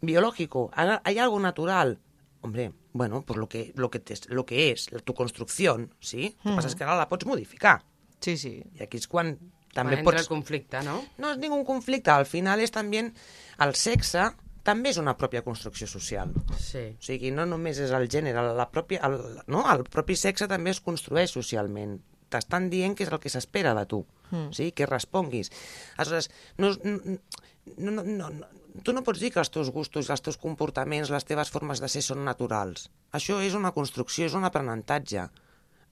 biológico, 0.00 0.70
¿hay 0.74 0.98
hay 1.04 1.18
algo 1.18 1.40
natural? 1.40 1.98
Hombre, 2.42 2.72
bueno, 2.92 3.22
pues 3.22 3.38
lo 3.38 3.48
que, 3.48 3.72
lo 3.76 3.90
que, 3.90 4.00
te, 4.00 4.14
lo 4.28 4.46
que 4.46 4.70
es 4.70 4.88
tu 5.04 5.14
construcción, 5.14 5.94
¿sí? 6.00 6.36
El 6.44 6.50
que 6.50 6.56
passa 6.56 6.70
és 6.72 6.76
que 6.76 6.86
ara 6.86 6.96
la 6.96 7.08
pots 7.10 7.28
modificar. 7.28 7.82
Sí, 8.20 8.38
sí. 8.40 8.54
I 8.80 8.86
aquí 8.86 8.96
és 9.00 9.08
quan 9.08 9.36
Quan 9.70 9.86
també 9.86 10.00
entra 10.00 10.18
el 10.18 10.24
pots... 10.24 10.28
conflicte, 10.30 10.80
no? 10.82 10.96
No 11.22 11.32
és 11.34 11.38
ningú 11.38 11.60
conflicte, 11.66 12.10
al 12.10 12.26
final 12.26 12.62
és 12.62 12.72
també... 12.74 13.04
El 13.62 13.74
sexe 13.78 14.24
també 14.66 14.90
és 14.90 14.98
una 15.00 15.14
pròpia 15.18 15.44
construcció 15.46 15.86
social. 15.88 16.32
Sí. 16.58 16.84
O 16.96 17.04
sigui, 17.04 17.30
no 17.34 17.46
només 17.48 17.78
és 17.80 17.92
el 17.96 18.08
gènere, 18.10 18.42
la 18.56 18.66
pròpia, 18.72 19.00
el, 19.06 19.18
no? 19.52 19.64
el 19.70 19.84
propi 19.88 20.16
sexe 20.18 20.48
també 20.50 20.74
es 20.74 20.82
construeix 20.84 21.32
socialment. 21.36 21.98
T'estan 22.30 22.68
dient 22.70 22.96
que 22.96 23.06
és 23.06 23.12
el 23.12 23.22
que 23.22 23.32
s'espera 23.32 23.74
de 23.78 23.86
tu, 23.90 24.02
mm. 24.30 24.50
sí? 24.56 24.70
que 24.76 24.90
responguis. 24.90 25.50
Aleshores, 25.96 26.30
no, 26.58 26.74
no, 26.84 27.94
no, 27.94 28.04
no, 28.04 28.30
tu 28.84 28.94
no 28.94 29.02
pots 29.06 29.20
dir 29.22 29.32
que 29.34 29.40
els 29.42 29.50
teus 29.52 29.70
gustos, 29.74 30.10
els 30.10 30.22
teus 30.24 30.38
comportaments, 30.40 31.12
les 31.12 31.26
teves 31.26 31.50
formes 31.50 31.80
de 31.82 31.88
ser 31.88 32.02
són 32.06 32.24
naturals. 32.24 32.88
Això 33.16 33.40
és 33.42 33.56
una 33.58 33.72
construcció, 33.76 34.26
és 34.26 34.36
un 34.38 34.46
aprenentatge 34.48 35.28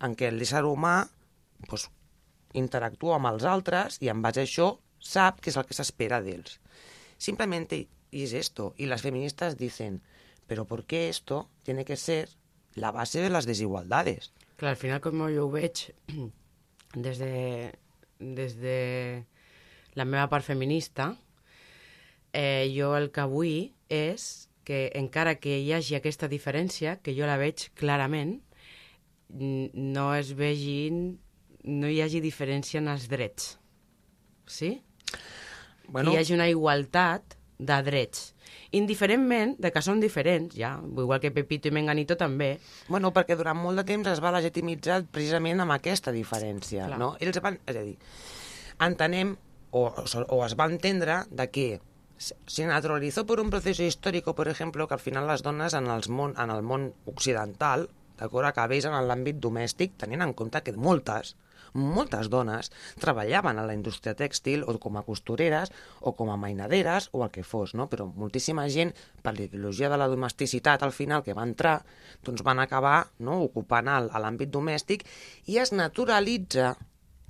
en 0.07 0.15
què 0.19 0.31
l'ésser 0.33 0.65
humà 0.67 0.97
pues, 1.69 1.89
interactua 2.55 3.19
amb 3.19 3.33
els 3.33 3.45
altres 3.45 3.99
i 4.05 4.11
en 4.13 4.23
base 4.23 4.43
a 4.43 4.49
això 4.49 4.73
sap 4.99 5.43
què 5.43 5.53
és 5.53 5.59
el 5.59 5.67
que 5.67 5.77
s'espera 5.77 6.21
d'ells. 6.23 6.59
Simplemente 7.19 7.89
y 8.11 8.25
es 8.25 8.33
esto. 8.33 8.75
Y 8.77 8.87
las 8.87 9.03
feministas 9.03 9.57
dicen, 9.57 10.03
pero 10.47 10.65
¿por 10.65 10.85
qué 10.85 11.09
esto 11.09 11.49
tiene 11.63 11.85
que 11.85 11.97
ser 11.97 12.31
la 12.75 12.91
base 12.91 13.21
de 13.21 13.31
las 13.31 13.47
desigualdades? 13.47 14.33
Clar, 14.57 14.71
al 14.71 14.77
final, 14.77 14.99
com 14.99 15.21
jo 15.31 15.45
ho 15.47 15.51
veig, 15.55 15.95
des 17.07 17.19
de, 17.23 17.71
des 18.19 18.57
de 18.59 18.79
la 19.95 20.05
meva 20.05 20.27
part 20.33 20.43
feminista, 20.43 21.13
eh, 22.33 22.69
jo 22.75 22.95
el 22.97 23.11
que 23.15 23.25
vull 23.29 23.73
és 23.89 24.49
que 24.69 24.91
encara 24.99 25.39
que 25.41 25.57
hi 25.63 25.73
hagi 25.73 25.97
aquesta 25.97 26.29
diferència, 26.29 26.99
que 27.01 27.15
jo 27.17 27.29
la 27.29 27.39
veig 27.41 27.71
clarament, 27.79 28.37
no 29.29 30.11
es 30.17 30.35
vegin, 30.37 31.19
no 31.65 31.89
hi 31.89 32.03
hagi 32.05 32.21
diferència 32.25 32.83
en 32.83 32.91
els 32.93 33.09
drets. 33.09 33.55
Sí? 34.49 34.79
Bueno, 35.89 36.11
que 36.11 36.19
hi 36.19 36.21
hagi 36.21 36.37
una 36.37 36.49
igualtat 36.53 37.39
de 37.59 37.79
drets. 37.83 38.35
Indiferentment 38.77 39.57
de 39.61 39.73
que 39.73 39.81
són 39.85 40.01
diferents, 40.01 40.55
ja, 40.57 40.75
igual 40.85 41.21
que 41.21 41.33
Pepito 41.33 41.69
i 41.69 41.75
Menganito 41.75 42.17
també, 42.21 42.55
bueno, 42.89 43.11
perquè 43.17 43.37
durant 43.37 43.57
molt 43.57 43.81
de 43.81 43.85
temps 43.89 44.09
es 44.13 44.21
va 44.21 44.33
legitimitzar 44.37 45.03
precisament 45.13 45.65
amb 45.65 45.75
aquesta 45.77 46.13
diferència, 46.13 46.87
Clar. 46.87 47.01
no? 47.01 47.15
Ells 47.25 47.41
van, 47.45 47.59
és 47.65 47.77
a 47.77 47.85
dir, 47.85 47.97
entenem, 48.85 49.35
o, 49.73 49.85
o 49.89 50.45
es 50.45 50.57
va 50.57 50.69
entendre 50.69 51.23
de 51.33 51.49
que 51.53 51.69
se 52.19 52.67
naturalizó 52.67 53.27
por 53.27 53.41
un 53.41 53.51
proceso 53.51 53.83
histórico, 53.83 54.35
por 54.35 54.49
ejemplo, 54.49 54.89
que 54.89 54.95
al 54.95 55.01
final 55.01 55.27
les 55.27 55.43
dones 55.43 55.75
en, 55.75 55.87
els 55.87 56.09
món, 56.09 56.35
en 56.37 56.51
el 56.51 56.63
món 56.63 56.93
occidental, 57.07 57.89
d'acord, 58.19 58.49
acabés 58.49 58.89
en 58.89 58.97
l'àmbit 59.07 59.39
domèstic, 59.39 59.95
tenint 60.03 60.25
en 60.27 60.35
compte 60.35 60.63
que 60.67 60.75
moltes, 60.75 61.37
moltes 61.79 62.29
dones 62.33 62.71
treballaven 63.01 63.59
a 63.59 63.67
la 63.67 63.75
indústria 63.77 64.17
tèxtil 64.19 64.65
o 64.67 64.75
com 64.83 64.99
a 64.99 65.05
costureres 65.07 65.71
o 66.01 66.15
com 66.19 66.33
a 66.33 66.39
mainaderes 66.41 67.09
o 67.13 67.23
el 67.25 67.31
que 67.31 67.45
fos, 67.45 67.75
no? 67.75 67.89
però 67.93 68.09
moltíssima 68.09 68.67
gent, 68.73 68.95
per 69.23 69.37
la 69.37 69.47
ideologia 69.47 69.91
de 69.93 69.99
la 70.01 70.09
domesticitat 70.09 70.83
al 70.83 70.93
final 70.97 71.23
que 71.23 71.37
va 71.37 71.47
entrar, 71.47 71.79
doncs 72.25 72.43
van 72.43 72.59
acabar 72.59 73.09
no? 73.19 73.41
ocupant 73.45 73.89
l'àmbit 73.89 74.51
domèstic 74.51 75.07
i 75.47 75.59
es 75.59 75.73
naturalitza 75.73 76.75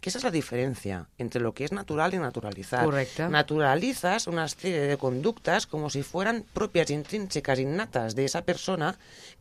que 0.00 0.10
esa 0.10 0.18
es 0.18 0.24
la 0.24 0.30
diferencia 0.30 1.06
entre 1.18 1.40
lo 1.40 1.52
que 1.54 1.64
es 1.64 1.72
natural 1.72 2.14
y 2.14 2.18
naturalizar. 2.18 2.84
Correcte. 2.84 3.28
Naturalizas 3.28 4.26
una 4.26 4.46
serie 4.48 4.80
de 4.80 4.96
conductas 4.96 5.66
como 5.66 5.90
si 5.90 6.02
fueran 6.02 6.44
propias 6.52 6.90
intrínsecas 6.90 7.58
innatas 7.58 8.14
de 8.14 8.24
esa 8.24 8.42
persona, 8.42 8.96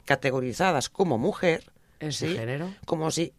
categorizadas 0.06 0.90
como 0.90 1.18
mujer. 1.18 1.64
En 2.00 2.12
su 2.12 2.28
género. 2.28 2.74
Como 2.86 3.12
si... 3.12 3.34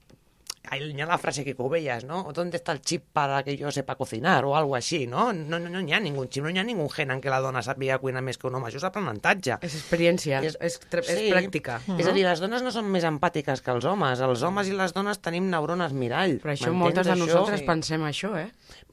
Hay 0.71 0.93
la 0.93 1.19
frase 1.19 1.45
que 1.45 1.55
cobellas, 1.55 2.05
¿no? 2.05 2.31
¿Dónde 2.35 2.57
está 2.59 2.73
el 2.73 2.81
chip 2.83 3.03
para 3.13 3.43
que 3.43 3.57
yo 3.57 3.71
sepa 3.71 3.95
cocinar? 3.97 4.45
O 4.45 4.55
algo 4.57 4.77
así, 4.77 5.07
no? 5.07 5.33
No, 5.33 5.59
no, 5.59 5.69
no 5.71 5.81
hi 5.81 5.93
ha 5.93 6.01
ningún 6.01 6.29
chip, 6.29 6.43
no 6.45 6.51
hi 6.51 6.59
ha 6.59 6.65
ningún 6.65 6.91
gen 6.91 7.11
en 7.11 7.21
què 7.23 7.31
la 7.31 7.41
dona 7.41 7.63
sàpiga 7.65 7.99
cuinar 7.99 8.21
més 8.23 8.37
que 8.39 8.47
un 8.49 8.55
home. 8.57 8.67
Això 8.69 8.77
és 8.77 8.85
aprenentatge. 8.85 9.59
és 9.63 9.75
experiència, 9.75 10.43
és, 10.45 10.59
és, 10.61 10.79
és 10.93 11.23
pràctica. 11.33 11.79
És 11.99 12.07
a 12.07 12.13
dir, 12.13 12.25
les 12.27 12.41
dones 12.41 12.63
no 12.63 12.71
són 12.75 12.91
més 12.91 13.05
empàtiques 13.09 13.63
que 13.65 13.71
els 13.71 13.85
homes. 13.89 14.21
Els 14.21 14.43
homes 14.43 14.69
i 14.69 14.73
les 14.77 14.93
dones 14.93 15.19
tenim 15.25 15.49
neurones 15.51 15.93
mirall. 15.93 16.39
Per 16.43 16.53
això 16.53 16.73
moltes 16.73 17.07
de 17.07 17.17
nosaltres 17.17 17.61
Sí. 17.61 17.67
pensem 17.67 18.03
això, 18.05 18.35
eh? 18.37 18.51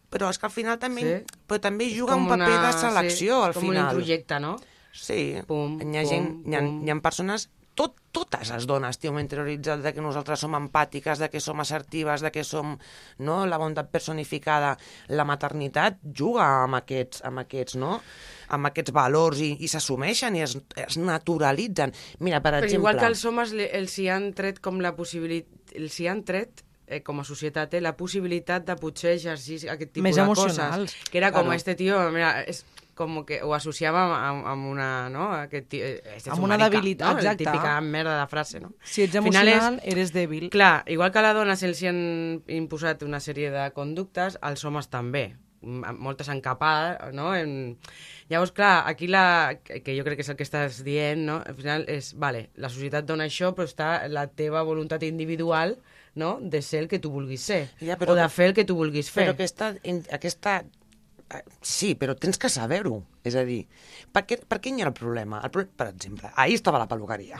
Però 0.09 0.29
és 0.29 0.37
que 0.39 0.45
al 0.45 0.51
final 0.53 0.79
també, 0.79 1.01
Sí. 1.01 1.35
però 1.47 1.59
també 1.59 1.89
juga 1.93 2.13
Com 2.13 2.23
un 2.23 2.29
paper 2.29 2.47
una- 2.47 2.67
de 2.67 2.73
selecció, 2.79 3.41
sí, 3.41 3.45
al 3.47 3.53
com 3.53 3.61
final. 3.63 3.83
un 3.83 3.89
introjecte, 3.91 4.39
no? 4.39 4.55
Sí, 4.93 5.35
Pum, 5.45 5.79
hi 5.81 5.97
ha, 5.97 6.05
gent, 6.05 6.43
pum, 6.43 6.53
hi 6.53 6.55
ha, 6.55 6.61
hi 6.61 6.89
ha 6.89 6.95
persones, 7.01 7.49
tot, 7.75 7.97
totes 8.15 8.51
les 8.53 8.65
dones 8.69 8.97
tio, 8.97 9.11
hem 9.11 9.19
interioritzat 9.21 9.83
de 9.83 9.91
que 9.93 10.03
nosaltres 10.03 10.41
som 10.45 10.55
empàtiques, 10.57 11.19
de 11.19 11.29
que 11.31 11.41
som 11.43 11.59
assertives, 11.59 12.23
de 12.23 12.31
que 12.31 12.45
som 12.47 12.75
no, 13.19 13.37
la 13.45 13.59
bondat 13.61 13.91
personificada. 13.91 14.75
La 15.11 15.27
maternitat 15.27 15.99
juga 16.03 16.47
amb 16.63 16.79
aquests, 16.79 17.23
amb 17.27 17.43
aquests, 17.43 17.77
no? 17.81 17.99
amb 18.55 18.69
aquests 18.69 18.93
valors 18.95 19.41
i, 19.41 19.51
i 19.65 19.67
s'assumeixen 19.71 20.35
i 20.37 20.43
es, 20.45 20.55
es 20.77 20.99
naturalitzen. 21.01 21.93
Mira, 22.25 22.41
per 22.41 22.55
Però 22.55 22.63
exemple... 22.63 22.81
igual 22.83 23.01
que 23.01 23.09
els 23.11 23.25
homes 23.25 23.55
els 23.65 23.97
hi 23.99 24.07
han 24.13 24.31
tret 24.37 24.61
com 24.63 24.79
la 24.83 24.95
possibilitat... 24.97 25.75
Els 25.75 25.99
hi 25.99 26.07
han 26.07 26.21
tret 26.23 26.61
eh, 26.87 27.01
com 27.03 27.19
a 27.19 27.25
societat, 27.27 27.73
eh, 27.73 27.81
la 27.83 27.95
possibilitat 27.97 28.65
de 28.67 28.77
potser 28.79 29.15
exercir 29.17 29.65
aquest 29.73 29.91
tipus 29.97 30.07
Més 30.07 30.21
de 30.21 30.27
coses. 30.29 30.95
Que 31.09 31.19
era 31.19 31.33
com 31.33 31.49
Claro. 31.49 31.57
este 31.57 31.75
tío, 31.75 31.99
mira, 32.13 32.43
és 32.45 32.63
com 32.95 33.21
que 33.27 33.41
ho 33.43 33.53
associava 33.53 34.05
amb, 34.15 34.45
amb, 34.47 34.67
una, 34.71 34.89
no? 35.13 35.27
Aquest 35.35 35.75
eh, 35.77 35.99
este 36.15 36.31
és 36.31 36.33
Amb 36.33 36.47
un 36.47 36.49
una 36.49 36.57
debilitat, 36.63 37.11
no? 37.11 37.19
exacte. 37.19 37.43
La 37.43 37.51
típica 37.51 37.73
merda 37.83 38.17
de 38.21 38.27
frase, 38.31 38.61
no? 38.63 38.71
Si 38.81 39.03
ets 39.03 39.19
Al 39.19 39.27
final 39.27 39.51
emocional, 39.51 39.79
eres 39.83 40.13
dèbil. 40.15 40.49
Clar, 40.53 40.83
igual 40.87 41.11
que 41.11 41.19
a 41.19 41.25
la 41.27 41.33
dona 41.35 41.57
se'ls 41.59 41.83
han 41.91 41.99
imposat 42.47 43.03
una 43.03 43.19
sèrie 43.19 43.51
de 43.51 43.67
conductes, 43.75 44.39
als 44.41 44.63
homes 44.65 44.87
també. 44.89 45.33
Moltes 45.65 46.29
encapades, 46.29 47.11
no? 47.17 47.33
En... 47.35 47.75
Llavors, 48.29 48.53
clar, 48.55 48.87
aquí 48.89 49.07
la... 49.11 49.59
que 49.65 49.97
jo 49.97 50.05
crec 50.05 50.19
que 50.19 50.25
és 50.25 50.31
el 50.31 50.37
que 50.39 50.45
estàs 50.45 50.79
dient, 50.85 51.25
no? 51.27 51.41
Al 51.45 51.57
final 51.57 51.85
és, 51.91 52.13
vale, 52.21 52.47
la 52.55 52.71
societat 52.71 53.05
dona 53.05 53.27
això, 53.27 53.51
però 53.57 53.67
està 53.67 54.07
la 54.07 54.27
teva 54.29 54.63
voluntat 54.63 55.03
individual, 55.03 55.75
no?, 56.15 56.37
de 56.41 56.61
ser 56.61 56.85
el 56.85 56.87
que 56.87 57.01
tu 57.01 57.11
vulguis 57.11 57.43
ser. 57.43 57.65
Ja, 57.81 57.99
però 57.99 58.15
o 58.15 58.17
de 58.17 58.29
fer 58.31 58.51
el 58.51 58.57
que 58.57 58.65
tu 58.65 58.77
vulguis 58.77 59.11
fer. 59.11 59.25
Però 59.27 59.35
aquesta, 59.35 59.73
aquesta... 60.15 60.63
eh, 61.33 61.43
Sí, 61.61 61.93
però 61.95 62.15
tens 62.15 62.37
que 62.41 62.49
saber-ho. 62.49 63.01
És 63.25 63.35
a 63.35 63.43
dir, 63.47 63.63
per 64.13 64.25
què, 64.29 64.39
per 64.45 64.59
què 64.61 64.73
hi 64.73 64.83
ha 64.83 64.89
el 64.89 64.95
problema? 64.97 65.41
El 65.43 65.51
pro... 65.53 65.65
Per 65.65 65.89
exemple, 65.93 66.31
ahir 66.35 66.59
estava 66.59 66.81
la 66.81 66.87
peluqueria. 66.87 67.39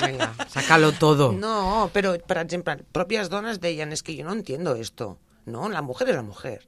Venga, 0.00 0.32
sácalo 0.48 0.92
todo. 0.92 1.32
No, 1.42 1.90
pero, 1.92 2.16
por 2.18 2.38
ejemplo, 2.38 2.76
propias 2.92 3.30
dones 3.30 3.60
deien, 3.60 3.92
es 3.92 4.02
que 4.02 4.16
yo 4.16 4.24
no 4.24 4.32
entiendo 4.32 4.74
esto. 4.76 5.18
No, 5.46 5.68
la 5.68 5.82
mujer 5.82 6.08
es 6.10 6.16
la 6.16 6.22
mujer. 6.22 6.66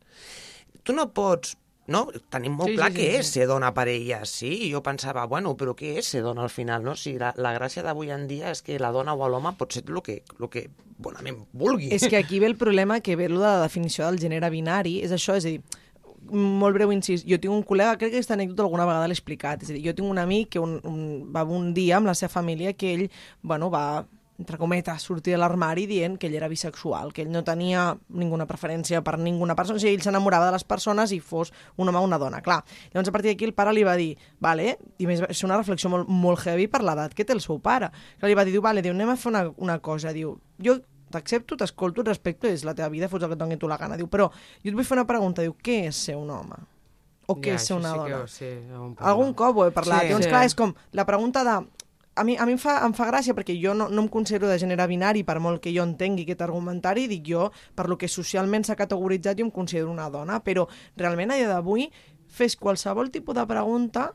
Tu 0.83 0.92
no 0.92 1.12
pots 1.14 1.57
no? 1.87 2.07
Tenim 2.33 2.55
molt 2.57 2.70
Sí, 2.70 2.75
sí, 2.75 2.79
clar 2.79 2.90
sí, 2.90 2.97
sí, 2.97 3.03
sí, 3.03 3.05
què 3.05 3.12
sí. 3.12 3.20
és 3.20 3.33
ser 3.37 3.47
dona 3.51 3.70
per 3.77 3.87
elles, 3.92 4.31
sí? 4.31 4.51
I 4.66 4.70
jo 4.73 4.81
pensava, 4.85 5.27
bueno, 5.31 5.55
però 5.61 5.75
què 5.77 5.94
és 6.01 6.09
ser 6.14 6.23
dona 6.25 6.44
al 6.44 6.53
final, 6.53 6.85
no? 6.87 6.94
Si 6.97 7.16
la, 7.20 7.35
la 7.37 7.55
gràcia 7.57 7.85
d'avui 7.85 8.12
en 8.14 8.27
dia 8.31 8.53
és 8.55 8.62
que 8.64 8.79
la 8.81 8.92
dona 8.94 9.14
o 9.14 9.29
l'home 9.29 9.55
pot 9.59 9.77
ser 9.77 9.85
el 9.88 10.01
que, 10.05 10.23
el 10.40 10.49
que 10.53 10.68
bonament 11.05 11.42
vulgui. 11.53 11.90
És 11.94 12.07
que 12.09 12.16
aquí 12.16 12.40
ve 12.40 12.49
el 12.49 12.57
problema 12.57 13.01
que 13.01 13.16
ve 13.16 13.29
lo 13.29 13.40
de 13.42 13.49
la 13.51 13.62
definició 13.66 14.07
del 14.09 14.20
gènere 14.23 14.51
binari, 14.51 15.01
és 15.05 15.12
això, 15.12 15.37
és 15.37 15.44
a 15.44 15.53
dir, 15.53 15.83
molt 16.33 16.77
breu 16.77 16.93
incís, 16.95 17.25
jo 17.29 17.39
tinc 17.41 17.53
un 17.55 17.65
col·lega, 17.67 17.99
crec 17.99 18.13
que 18.13 18.19
aquesta 18.19 18.35
anècdota 18.37 18.65
alguna 18.65 18.87
vegada 18.89 19.09
l'he 19.11 19.17
explicat, 19.17 19.63
és 19.63 19.71
a 19.71 19.77
dir, 19.77 19.85
jo 19.87 19.95
tinc 19.97 20.11
un 20.11 20.21
amic 20.23 20.55
que 20.57 20.63
un, 20.63 20.79
un, 20.89 21.01
va 21.35 21.45
un 21.45 21.73
dia 21.77 21.99
amb 21.99 22.11
la 22.11 22.17
seva 22.19 22.33
família 22.33 22.75
que 22.75 22.93
ell, 22.95 23.09
bueno, 23.43 23.71
va 23.71 24.05
entre 24.39 24.59
cometes, 24.59 25.03
sortir 25.03 25.35
de 25.35 25.39
l'armari 25.39 25.85
dient 25.87 26.17
que 26.19 26.27
ell 26.27 26.35
era 26.35 26.49
bisexual, 26.51 27.13
que 27.15 27.23
ell 27.23 27.31
no 27.31 27.45
tenia 27.47 27.93
ninguna 28.19 28.49
preferència 28.51 29.03
per 29.07 29.15
ninguna 29.23 29.55
persona, 29.55 29.79
o 29.79 29.83
sigui, 29.83 29.95
ell 29.95 30.03
s'enamorava 30.03 30.49
de 30.49 30.57
les 30.57 30.67
persones 30.67 31.13
i 31.15 31.21
fos 31.23 31.53
un 31.79 31.91
home 31.91 32.01
o 32.01 32.09
una 32.09 32.19
dona, 32.19 32.43
clar. 32.43 32.63
Llavors, 32.93 33.13
a 33.13 33.15
partir 33.15 33.31
d'aquí, 33.31 33.47
el 33.47 33.55
pare 33.55 33.75
li 33.77 33.85
va 33.87 33.95
dir, 34.01 34.17
vale, 34.43 34.75
i 34.99 35.07
més, 35.07 35.23
és 35.29 35.45
una 35.47 35.61
reflexió 35.61 35.93
molt, 35.93 36.11
molt 36.11 36.43
heavy 36.43 36.67
per 36.73 36.83
l'edat 36.83 37.15
que 37.15 37.27
té 37.27 37.37
el 37.37 37.45
seu 37.45 37.61
pare. 37.63 37.93
Que 38.19 38.31
li 38.31 38.35
va 38.35 38.47
dir, 38.49 38.59
vale, 38.65 38.83
diu, 38.83 38.97
anem 38.97 39.15
a 39.15 39.17
fer 39.21 39.31
una, 39.31 39.47
una 39.63 39.79
cosa, 39.79 40.13
diu, 40.17 40.35
jo 40.59 40.81
t'accepto, 41.14 41.57
t'escolto, 41.61 42.03
et 42.03 42.11
respecto, 42.11 42.50
és 42.50 42.64
la 42.66 42.74
teva 42.77 42.90
vida, 42.92 43.09
fots 43.09 43.24
el 43.24 43.31
que 43.33 43.38
et 43.38 43.40
doni 43.46 43.57
tu 43.61 43.70
la 43.70 43.79
gana. 43.81 43.96
Diu, 44.00 44.11
però 44.11 44.29
jo 44.35 44.70
et 44.70 44.74
vull 44.77 44.85
fer 44.87 44.98
una 44.98 45.07
pregunta, 45.09 45.42
diu, 45.46 45.55
què 45.62 45.85
és 45.88 46.03
ser 46.11 46.18
un 46.20 46.31
home? 46.35 46.59
O 47.31 47.38
què 47.40 47.55
Ja, 47.55 47.57
és 47.57 47.64
ser 47.70 47.79
una 47.79 47.94
sí 47.94 47.96
dona? 48.03 48.18
Que, 48.20 48.29
sí, 48.29 48.50
algun 48.74 48.96
Algun 49.00 49.33
cop 49.38 49.57
ho 49.57 49.64
he 49.64 49.72
parlat. 49.72 50.03
Sí. 50.03 50.11
Llavors, 50.11 50.27
Sí. 50.27 50.31
clar, 50.35 50.44
és 50.44 50.55
com 50.59 50.74
la 50.92 51.07
pregunta 51.09 51.44
de... 51.46 51.55
A 52.16 52.22
mi, 52.22 52.37
a 52.38 52.44
mi 52.46 52.53
em, 52.55 52.59
fa, 52.62 52.77
em 52.87 52.92
fa 52.94 53.09
gràcia 53.09 53.35
perquè 53.35 53.57
jo 53.59 53.72
no, 53.74 53.88
no 53.90 54.03
em 54.05 54.09
considero 54.12 54.46
de 54.46 54.55
gènere 54.61 54.85
binari 54.87 55.24
per 55.27 55.40
molt 55.42 55.59
que 55.64 55.72
jo 55.74 55.83
entengui 55.83 56.22
aquest 56.22 56.44
argumentari, 56.46 57.09
dic 57.11 57.24
jo, 57.27 57.48
per 57.74 57.88
lo 57.90 57.96
que 57.98 58.07
socialment 58.07 58.62
s'ha 58.68 58.77
categoritzat, 58.79 59.40
jo 59.40 59.48
em 59.48 59.50
considero 59.50 59.90
una 59.90 60.07
dona, 60.12 60.37
però 60.44 60.68
realment 61.00 61.33
a 61.35 61.38
dia 61.40 61.48
d'avui 61.50 61.88
fes 62.31 62.55
qualsevol 62.61 63.11
tipus 63.11 63.35
de 63.35 63.42
pregunta 63.50 64.12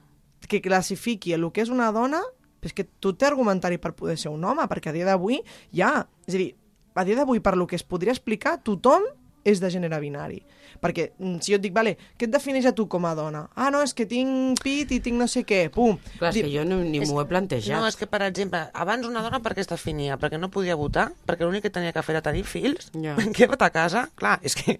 que 0.48 0.62
classifiqui 0.64 1.34
el 1.36 1.50
que 1.52 1.66
és 1.66 1.70
una 1.74 1.90
dona, 1.92 2.22
però 2.62 2.72
és 2.72 2.78
que 2.78 2.86
tu 3.04 3.12
té 3.20 3.28
argumentari 3.28 3.78
per 3.84 3.92
poder 4.00 4.16
ser 4.18 4.32
un 4.32 4.46
home, 4.48 4.64
perquè 4.72 4.94
a 4.94 4.96
dia 4.96 5.10
d'avui 5.10 5.42
ja, 5.76 6.08
és 6.26 6.36
a 6.36 6.38
dir, 6.38 6.54
a 6.96 7.06
dia 7.06 7.16
d'avui 7.16 7.40
per 7.40 7.56
lo 7.58 7.68
que 7.68 7.78
es 7.78 7.84
podria 7.84 8.12
explicar, 8.16 8.60
tothom 8.64 9.04
és 9.48 9.62
de 9.62 9.70
gènere 9.72 10.00
binari. 10.02 10.42
Perquè 10.80 11.10
mm, 11.18 11.40
si 11.44 11.54
jo 11.54 11.58
et 11.58 11.64
dic, 11.64 11.74
vale, 11.76 11.96
què 12.20 12.28
et 12.28 12.32
defineix 12.32 12.68
a 12.70 12.74
tu 12.76 12.86
com 12.92 13.06
a 13.08 13.14
dona? 13.18 13.46
Ah, 13.56 13.70
no, 13.74 13.82
és 13.84 13.94
que 13.96 14.06
tinc 14.08 14.60
pit 14.64 14.92
i 14.96 15.00
tinc 15.04 15.18
no 15.20 15.28
sé 15.32 15.44
què, 15.48 15.66
pum. 15.74 15.98
Clar, 16.20 16.32
és 16.32 16.44
que 16.44 16.52
jo 16.52 16.64
no, 16.68 16.78
ni 16.84 17.02
m'ho 17.04 17.22
he 17.22 17.26
plantejat. 17.28 17.80
No, 17.80 17.88
és 17.88 17.98
que, 18.00 18.08
per 18.08 18.22
exemple, 18.28 18.62
abans 18.74 19.08
una 19.08 19.24
dona 19.26 19.42
per 19.44 19.56
què 19.58 19.64
es 19.64 19.72
definia? 19.72 20.20
Perquè 20.22 20.40
no 20.40 20.52
podia 20.54 20.78
votar? 20.80 21.10
Perquè 21.28 21.48
l'únic 21.48 21.66
que 21.68 21.74
tenia 21.74 21.96
que 21.96 22.04
fer 22.06 22.16
era 22.18 22.24
tenir 22.26 22.46
fills? 22.48 22.92
Ja. 22.96 23.18
Queda't 23.36 23.66
a 23.66 23.72
casa? 23.76 24.06
Clar, 24.20 24.38
és 24.46 24.56
que, 24.60 24.78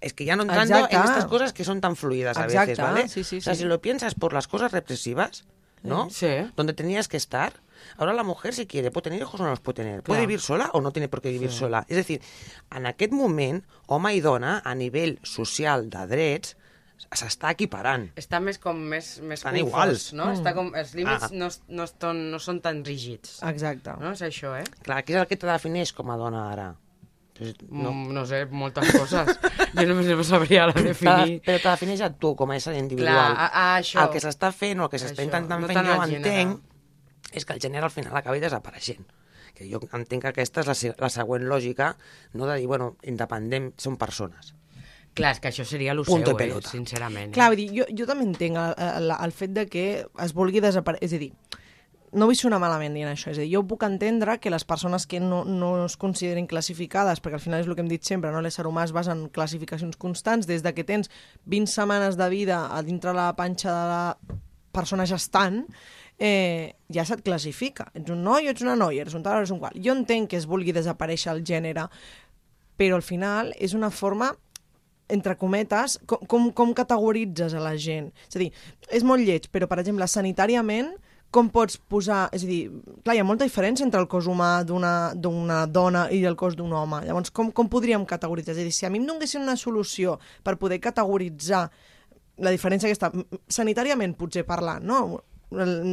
es 0.00 0.12
que 0.14 0.24
ya 0.28 0.36
no 0.36 0.44
entrando 0.46 0.76
Exacte. 0.76 0.96
en 0.96 1.02
estas 1.02 1.26
cosas 1.26 1.52
que 1.52 1.64
son 1.64 1.80
tan 1.80 1.96
fluidas 1.96 2.38
a 2.38 2.44
Exacte, 2.44 2.72
veces, 2.72 2.84
¿vale? 2.84 3.08
sí, 3.08 3.24
sí, 3.24 3.38
O 3.38 3.40
sea, 3.40 3.54
sí. 3.54 3.62
si 3.62 3.66
lo 3.68 3.80
piensas 3.80 4.14
por 4.14 4.32
las 4.32 4.48
cosas 4.48 4.72
represivas, 4.72 5.44
¿no? 5.82 6.08
Sí. 6.10 6.28
Donde 6.56 6.72
tenías 6.72 7.08
que 7.08 7.16
estar. 7.16 7.52
Ahora 7.96 8.12
la 8.12 8.22
mujer, 8.24 8.54
si 8.54 8.66
quiere, 8.66 8.90
puede 8.90 9.04
tener 9.10 9.20
hijos 9.20 9.40
o 9.40 9.44
no 9.44 9.50
los 9.50 9.60
puede 9.60 9.76
tener. 9.76 10.02
Puede 10.02 10.18
Clar. 10.20 10.26
vivir 10.28 10.40
sola 10.40 10.70
o 10.72 10.80
no 10.80 10.90
tiene 10.92 11.08
por 11.08 11.20
qué 11.22 11.30
vivir 11.30 11.50
sola. 11.52 11.84
És 11.88 11.98
a 11.98 12.02
dir, 12.08 12.20
en 12.74 12.86
aquest 12.86 13.12
moment, 13.12 13.62
home 13.86 14.14
i 14.14 14.20
dona, 14.20 14.60
a 14.64 14.74
nivell 14.74 15.18
social 15.22 15.88
de 15.90 16.06
drets, 16.06 16.56
s'està 17.14 17.50
equiparant. 17.54 18.08
Està 18.18 18.40
més 18.40 18.58
com 18.58 18.78
més, 18.78 19.20
més 19.22 19.40
Estan 19.40 19.54
confós, 19.58 19.68
iguals. 19.68 20.12
no? 20.14 20.30
Està 20.32 20.54
com, 20.54 20.72
els 20.74 20.94
límits 20.94 21.24
Ah. 21.24 21.28
no, 21.32 21.48
no, 21.68 21.84
eston, 21.84 22.30
no 22.30 22.38
són 22.38 22.60
tan 22.60 22.84
rígids. 22.84 23.40
Exacte. 23.42 23.92
No? 24.00 24.12
És 24.12 24.22
això, 24.22 24.54
eh? 24.58 24.64
Clar, 24.82 25.04
què 25.04 25.14
és 25.14 25.20
el 25.20 25.26
que 25.26 25.36
te 25.36 25.46
defineix 25.46 25.92
com 25.92 26.10
a 26.10 26.16
dona 26.16 26.50
ara? 26.52 26.74
Pues, 27.36 27.54
No, 27.68 27.82
no. 27.84 27.92
mm, 27.92 28.12
no 28.14 28.24
sé, 28.26 28.44
moltes 28.46 28.92
coses. 28.94 29.38
jo 29.74 29.86
només 29.86 30.06
no 30.06 30.22
sabria 30.24 30.68
Te- 30.72 30.82
definir. 30.82 31.40
Però 31.42 31.58
te 31.62 31.68
defineix 31.68 32.00
a 32.00 32.10
tu 32.14 32.34
com 32.36 32.50
a 32.50 32.56
ésser 32.56 32.76
individual. 32.78 33.34
Clar, 33.34 33.38
a, 33.38 33.74
a, 33.74 33.80
això. 33.80 34.04
El 34.06 34.10
que 34.14 34.20
s'està 34.22 34.52
fent 34.54 34.80
o 34.80 34.84
el 34.84 34.90
que 34.90 34.98
s'està 35.02 35.22
intentant 35.26 35.60
no 35.60 35.66
fer, 35.66 35.74
tant 35.74 35.86
jo 35.86 36.02
entenc, 36.16 36.60
és 37.34 37.44
que 37.44 37.56
el 37.56 37.62
gènere 37.62 37.88
al 37.88 37.94
final 37.94 38.16
acabi 38.16 38.42
desapareixent. 38.42 39.06
Que 39.54 39.68
jo 39.70 39.80
entenc 39.94 40.24
que 40.24 40.32
aquesta 40.32 40.64
és 40.64 40.70
la, 40.70 40.94
la 41.06 41.10
següent 41.12 41.46
lògica, 41.50 41.94
no 42.34 42.46
de 42.50 42.58
dir, 42.58 42.68
bueno, 42.70 42.94
independent, 43.06 43.72
són 43.78 43.98
persones. 44.00 44.54
Clar, 45.14 45.36
és 45.36 45.40
que 45.42 45.50
això 45.52 45.62
seria 45.66 45.92
el 45.94 46.02
seu, 46.06 46.24
eh, 46.26 46.54
sincerament. 46.66 47.34
Clar, 47.36 47.52
vull 47.52 47.60
dir, 47.60 47.68
jo, 47.70 47.84
jo 47.94 48.06
també 48.08 48.24
entenc 48.26 48.58
el, 48.58 48.72
el, 48.82 49.12
el 49.14 49.34
fet 49.36 49.52
de 49.54 49.68
que 49.70 49.84
es 50.02 50.34
vulgui 50.34 50.62
desaparèixer... 50.64 51.06
És 51.06 51.14
a 51.14 51.20
dir, 51.22 51.30
no 52.14 52.26
vull 52.30 52.38
sonar 52.38 52.60
malament 52.62 52.94
dient 52.94 53.10
això, 53.10 53.32
és 53.32 53.38
a 53.38 53.44
dir, 53.44 53.52
jo 53.52 53.62
puc 53.70 53.84
entendre 53.86 54.36
que 54.42 54.50
les 54.50 54.64
persones 54.66 55.06
que 55.10 55.20
no, 55.22 55.42
no 55.44 55.70
es 55.84 55.96
considerin 56.00 56.48
classificades, 56.50 57.22
perquè 57.22 57.38
al 57.38 57.44
final 57.44 57.62
és 57.62 57.70
el 57.70 57.76
que 57.78 57.84
hem 57.84 57.90
dit 57.90 58.06
sempre, 58.06 58.30
no? 58.34 58.42
l'ésser 58.42 58.66
humà 58.70 58.86
es 58.86 58.94
basa 58.94 59.14
en 59.14 59.26
classificacions 59.34 59.98
constants, 60.00 60.48
des 60.50 60.66
de 60.66 60.74
que 60.74 60.86
tens 60.86 61.10
20 61.50 61.70
setmanes 61.70 62.18
de 62.18 62.28
vida 62.30 62.64
a 62.74 62.82
dintre 62.86 63.14
la 63.14 63.32
panxa 63.38 63.70
de 63.74 63.86
la 63.90 64.40
persona 64.74 65.06
gestant, 65.06 65.64
eh, 66.18 66.74
ja 66.92 67.04
se't 67.04 67.24
classifica. 67.26 67.88
Ets 67.94 68.12
un 68.12 68.22
noi 68.24 68.48
o 68.48 68.54
ets 68.54 68.64
una 68.64 68.76
noia, 68.78 69.02
eres 69.04 69.14
un 69.14 69.24
tal 69.24 69.38
o 69.38 69.42
eres 69.42 69.52
un 69.54 69.60
qual. 69.62 69.76
Jo 69.82 69.96
entenc 69.96 70.30
que 70.32 70.40
es 70.40 70.48
vulgui 70.50 70.74
desaparèixer 70.76 71.32
el 71.34 71.44
gènere, 71.46 71.88
però 72.78 72.98
al 72.98 73.06
final 73.06 73.52
és 73.58 73.74
una 73.74 73.90
forma 73.90 74.32
entre 75.08 75.36
cometes, 75.36 75.98
com, 76.08 76.22
com, 76.26 76.46
com 76.56 76.72
categoritzes 76.76 77.54
a 77.54 77.60
la 77.60 77.74
gent? 77.76 78.08
És 78.28 78.38
a 78.38 78.40
dir, 78.40 78.52
és 78.88 79.04
molt 79.04 79.24
lleig, 79.24 79.50
però, 79.52 79.68
per 79.68 79.82
exemple, 79.82 80.06
sanitàriament, 80.08 80.94
com 81.34 81.50
pots 81.52 81.76
posar... 81.90 82.28
És 82.32 82.44
a 82.46 82.48
dir, 82.48 82.60
clar, 83.02 83.16
hi 83.16 83.20
ha 83.20 83.26
molta 83.26 83.46
diferència 83.46 83.84
entre 83.84 84.00
el 84.00 84.08
cos 84.10 84.28
humà 84.30 84.62
d'una 84.64 85.58
dona 85.66 86.06
i 86.14 86.22
el 86.24 86.38
cos 86.40 86.54
d'un 86.56 86.72
home. 86.72 87.02
Llavors, 87.04 87.34
com, 87.34 87.50
com 87.52 87.68
podríem 87.68 88.06
categoritzar? 88.08 88.54
És 88.54 88.62
a 88.62 88.66
dir, 88.68 88.74
si 88.74 88.86
a 88.86 88.92
mi 88.92 89.02
em 89.02 89.08
donessin 89.08 89.42
una 89.42 89.58
solució 89.60 90.16
per 90.46 90.56
poder 90.60 90.78
categoritzar 90.84 91.66
la 92.44 92.54
diferència 92.54 92.88
aquesta, 92.88 93.10
sanitàriament 93.50 94.14
potser 94.18 94.46
parlant, 94.46 94.86
no? 94.86 95.20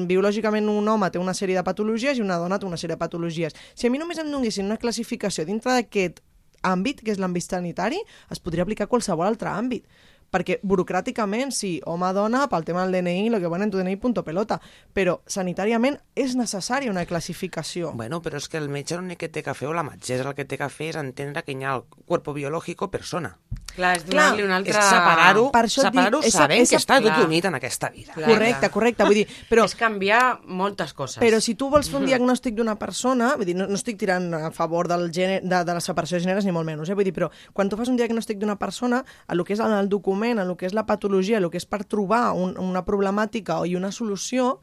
Biològicament 0.09 0.69
un 0.71 0.87
home 0.89 1.09
té 1.11 1.21
una 1.21 1.35
sèrie 1.37 1.57
de 1.57 1.63
patologies 1.63 2.17
i 2.17 2.25
una 2.25 2.39
dona 2.41 2.59
té 2.59 2.67
una 2.67 2.79
sèrie 2.79 2.95
de 2.95 3.01
patologies. 3.01 3.57
Si 3.75 3.87
a 3.87 3.93
mi 3.93 4.01
només 4.01 4.19
em 4.21 4.31
donessin 4.31 4.65
una 4.65 4.79
classificació 4.81 5.45
dintre 5.45 5.75
d'aquest 5.77 6.21
àmbit, 6.67 7.01
que 7.01 7.13
és 7.13 7.19
l'àmbit 7.21 7.45
sanitari, 7.45 7.99
es 8.31 8.39
podria 8.39 8.65
aplicar 8.65 8.87
a 8.87 8.91
qualsevol 8.91 9.27
altre 9.27 9.49
àmbit. 9.49 9.85
Perquè 10.31 10.61
burocràticament, 10.63 11.49
sí, 11.51 11.73
home-dona, 11.83 12.45
pel 12.47 12.63
tema 12.63 12.85
del 12.85 12.95
DNI, 12.95 13.29
lo 13.33 13.41
que 13.43 13.49
ponen 13.51 13.71
tu 13.71 13.81
DNI, 13.81 13.97
punto 13.99 14.23
pelota. 14.23 14.61
Però 14.95 15.17
sanitàriament 15.27 15.97
és 16.15 16.37
necessària 16.39 16.91
una 16.91 17.03
classificació. 17.05 17.91
Bueno, 17.99 18.21
però 18.23 18.39
és 18.39 18.47
que 18.47 18.61
el 18.61 18.69
metge 18.71 18.95
l'únic 18.95 19.19
que 19.25 19.27
té 19.27 19.43
fer, 19.43 19.67
o 19.67 19.75
la 19.75 19.83
metgessa 19.83 20.29
el 20.29 20.37
que 20.37 20.47
té 20.47 20.55
fer 20.69 20.93
és 20.93 21.01
entendre 21.01 21.43
que 21.43 21.51
hi 21.51 21.65
ha 21.65 21.75
el 21.75 21.83
cuerpo 22.05 22.31
biológico 22.33 22.89
persona. 22.89 23.37
Clar, 23.75 23.95
és 23.97 24.05
donar-li 24.05 24.43
un 24.43 24.51
altre... 24.51 24.73
És 24.75 24.85
separar-ho 24.89 25.45
Per 25.53 25.61
això 25.65 25.81
et 25.81 25.87
separar 25.87 26.11
dic, 26.11 26.25
és- 26.27 26.33
sabent 26.35 26.61
és- 26.61 26.69
que 26.69 26.77
està 26.77 26.97
clar. 27.01 27.15
tot 27.17 27.25
unit 27.27 27.45
en 27.45 27.55
aquesta 27.55 27.89
vida. 27.89 28.13
Clar, 28.13 28.27
correcte, 28.29 28.59
clar. 28.59 28.71
correcte. 28.71 29.03
Vull 29.07 29.19
dir, 29.21 29.27
però 29.49 29.65
És 29.65 29.75
canviar 29.79 30.39
moltes 30.45 30.93
coses. 30.93 31.17
Però 31.23 31.39
si 31.41 31.55
tu 31.55 31.69
vols 31.69 31.89
fer 31.89 31.99
un 32.01 32.05
diagnòstic 32.11 32.55
d'una 32.55 32.75
persona, 32.79 33.35
vull 33.37 33.45
dir, 33.45 33.55
no, 33.55 33.67
no 33.67 33.79
estic 33.79 33.97
tirant 34.01 34.27
a 34.33 34.51
favor 34.51 34.87
del 34.91 35.07
gènere, 35.11 35.41
de, 35.47 35.63
de 35.63 35.73
la 35.73 35.79
separació 35.81 36.17
de 36.19 36.25
gèneres 36.25 36.45
ni 36.45 36.51
molt 36.51 36.67
menys, 36.67 36.89
eh? 36.89 36.93
vull 36.99 37.07
dir, 37.07 37.13
però 37.15 37.31
quan 37.53 37.69
tu 37.71 37.77
fas 37.79 37.87
un 37.87 37.97
diagnòstic 37.97 38.37
d'una 38.41 38.57
persona, 38.59 39.03
a 39.27 39.35
lo 39.35 39.43
que 39.47 39.53
és 39.53 39.59
en 39.63 39.71
el 39.71 39.87
document, 39.89 40.39
a 40.39 40.45
lo 40.45 40.57
que 40.57 40.65
és 40.67 40.73
la 40.73 40.85
patologia, 40.85 41.37
a 41.37 41.41
lo 41.41 41.49
que 41.49 41.57
és 41.57 41.65
per 41.65 41.83
trobar 41.85 42.31
un, 42.33 42.57
una 42.59 42.83
problemàtica 42.85 43.61
i 43.65 43.75
una 43.75 43.91
solució, 43.91 44.59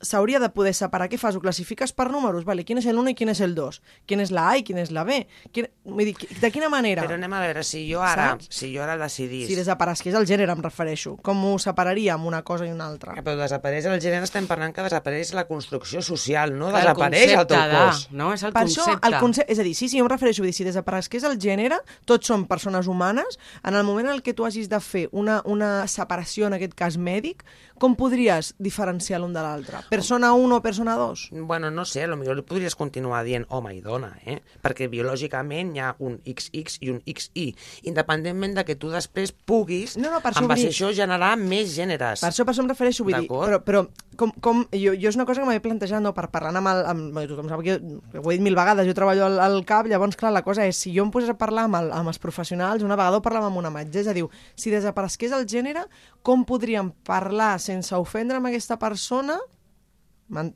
s'hauria 0.00 0.40
de 0.42 0.48
poder 0.50 0.74
separar. 0.74 1.08
Què 1.08 1.18
fas? 1.18 1.36
Ho 1.36 1.40
classifiques 1.40 1.92
per 1.96 2.08
números? 2.12 2.44
Vale, 2.44 2.64
quin 2.64 2.78
és 2.80 2.86
el 2.90 2.98
1 2.98 3.12
i 3.12 3.14
quin 3.18 3.30
és 3.32 3.40
el 3.44 3.54
2? 3.56 3.80
Quin 4.06 4.20
és 4.20 4.30
la 4.34 4.48
A 4.50 4.56
i 4.58 4.64
quin 4.66 4.78
és 4.82 4.90
la 4.94 5.04
B? 5.08 5.22
Quin... 5.52 5.68
Vull 5.86 6.10
dir, 6.10 6.14
de 6.40 6.50
quina 6.52 6.68
manera? 6.72 7.04
Però 7.06 7.16
anem 7.18 7.32
a 7.32 7.40
veure, 7.44 7.62
si 7.66 7.84
jo 7.90 8.02
ara, 8.04 8.30
Saps? 8.34 8.48
si 8.50 8.72
jo 8.74 8.82
ara 8.84 8.96
decidís... 9.00 9.46
Si 9.48 9.56
desaparegués 9.58 10.14
el 10.18 10.26
gènere, 10.28 10.52
em 10.52 10.62
refereixo. 10.64 11.16
Com 11.26 11.44
ho 11.48 11.54
separaríem 11.62 12.26
una 12.26 12.42
cosa 12.46 12.66
i 12.66 12.72
una 12.74 12.88
altra? 12.90 13.14
Eh, 13.16 13.24
Però 13.26 13.36
desapareix 13.40 13.86
el 13.86 14.00
gènere, 14.02 14.26
estem 14.26 14.48
parlant 14.50 14.74
que 14.76 14.84
desapareix 14.86 15.32
la 15.36 15.46
construcció 15.48 16.02
social, 16.02 16.52
no 16.58 16.68
Clar, 16.70 16.82
el 16.82 16.88
desapareix 16.90 17.32
el 17.36 17.46
teu 17.46 17.62
de, 17.62 17.80
cos. 17.80 18.02
No? 18.10 18.32
És 18.34 18.42
el 18.46 18.52
per 18.52 18.66
concepte. 18.66 18.90
això, 18.92 19.06
el 19.08 19.18
concepte, 19.22 19.52
és 19.52 19.62
a 19.62 19.66
dir, 19.66 19.74
sí, 19.78 19.88
sí, 19.88 19.98
jo 20.00 20.04
em 20.04 20.10
refereixo, 20.12 20.42
dir, 20.46 20.52
si 20.56 20.66
desaparegués 20.66 21.24
el 21.30 21.38
gènere, 21.40 21.80
tots 22.04 22.26
som 22.26 22.46
persones 22.50 22.86
humanes, 22.90 23.38
en 23.64 23.74
el 23.78 23.84
moment 23.86 24.10
en 24.10 24.14
el 24.18 24.22
que 24.26 24.34
tu 24.34 24.44
hagis 24.46 24.68
de 24.68 24.80
fer 24.82 25.06
una, 25.12 25.40
una 25.46 25.86
separació, 25.88 26.50
en 26.50 26.58
aquest 26.58 26.74
cas 26.78 26.98
mèdic, 26.98 27.44
com 27.78 27.94
podries 27.96 28.54
diferenciar 28.58 29.20
l'un 29.22 29.32
de 29.36 29.42
l'altre? 29.44 29.85
Persona 29.90 30.32
1 30.34 30.56
o 30.56 30.62
persona 30.62 30.96
2? 30.96 31.28
Bueno, 31.46 31.70
no 31.70 31.84
sé, 31.84 32.06
potser 32.10 32.34
li 32.36 32.44
podries 32.46 32.74
continuar 32.74 33.22
dient 33.26 33.46
home 33.54 33.74
i 33.76 33.80
dona, 33.84 34.12
eh? 34.26 34.40
Perquè 34.62 34.88
biològicament 34.90 35.74
hi 35.76 35.82
ha 35.82 35.92
un 36.02 36.18
XX 36.24 36.80
i 36.82 36.90
un 36.90 36.98
XY, 37.06 37.46
independentment 37.90 38.56
de 38.58 38.64
que 38.66 38.76
tu 38.76 38.90
després 38.90 39.32
puguis, 39.32 39.96
No, 39.96 40.10
no, 40.10 40.20
per 40.24 40.34
en 40.36 40.48
base 40.50 40.68
això, 40.72 40.90
generar 40.94 41.36
més 41.38 41.70
gèneres. 41.74 42.20
Per 42.24 42.32
això, 42.32 42.44
per 42.44 42.54
això 42.54 42.64
em 42.64 42.70
refereixo, 42.72 43.06
vull 43.06 43.16
dir, 43.16 43.30
però, 43.30 43.60
però 43.62 43.84
com, 44.18 44.32
com, 44.42 44.64
jo, 44.72 44.94
jo 44.96 45.10
és 45.10 45.18
una 45.18 45.26
cosa 45.28 45.42
que 45.42 45.48
m'he 45.48 45.62
plantejat, 45.62 46.02
no, 46.02 46.12
per 46.16 46.28
parlar 46.34 46.54
amb 46.58 46.72
el... 46.72 46.84
Amb, 46.92 47.22
tothom 47.30 47.50
sap 47.50 47.62
que, 47.64 47.78
jo, 47.78 48.02
ho 48.22 48.30
he 48.30 48.36
dit 48.36 48.44
mil 48.44 48.56
vegades, 48.58 48.86
jo 48.88 48.94
treballo 48.96 49.26
al, 49.28 49.40
al 49.42 49.58
CAP, 49.68 49.90
llavors, 49.92 50.18
clar, 50.18 50.32
la 50.34 50.44
cosa 50.46 50.66
és, 50.66 50.78
si 50.78 50.94
jo 50.96 51.06
em 51.06 51.12
posés 51.14 51.32
a 51.32 51.38
parlar 51.38 51.66
amb, 51.68 51.78
el, 51.80 51.90
amb 51.94 52.12
els 52.12 52.20
professionals, 52.22 52.84
una 52.86 52.98
vegada 52.98 53.20
ho 53.20 53.24
parlàvem 53.24 53.52
amb 53.52 53.62
una 53.62 53.72
metgessa, 53.74 54.16
diu, 54.16 54.30
si 54.58 54.72
desaparegués 54.74 55.34
el 55.36 55.46
gènere, 55.50 55.86
com 56.26 56.46
podríem 56.48 56.90
parlar 57.06 57.56
sense 57.62 57.94
ofendre 57.94 58.40
amb 58.40 58.50
aquesta 58.50 58.80
persona 58.80 59.38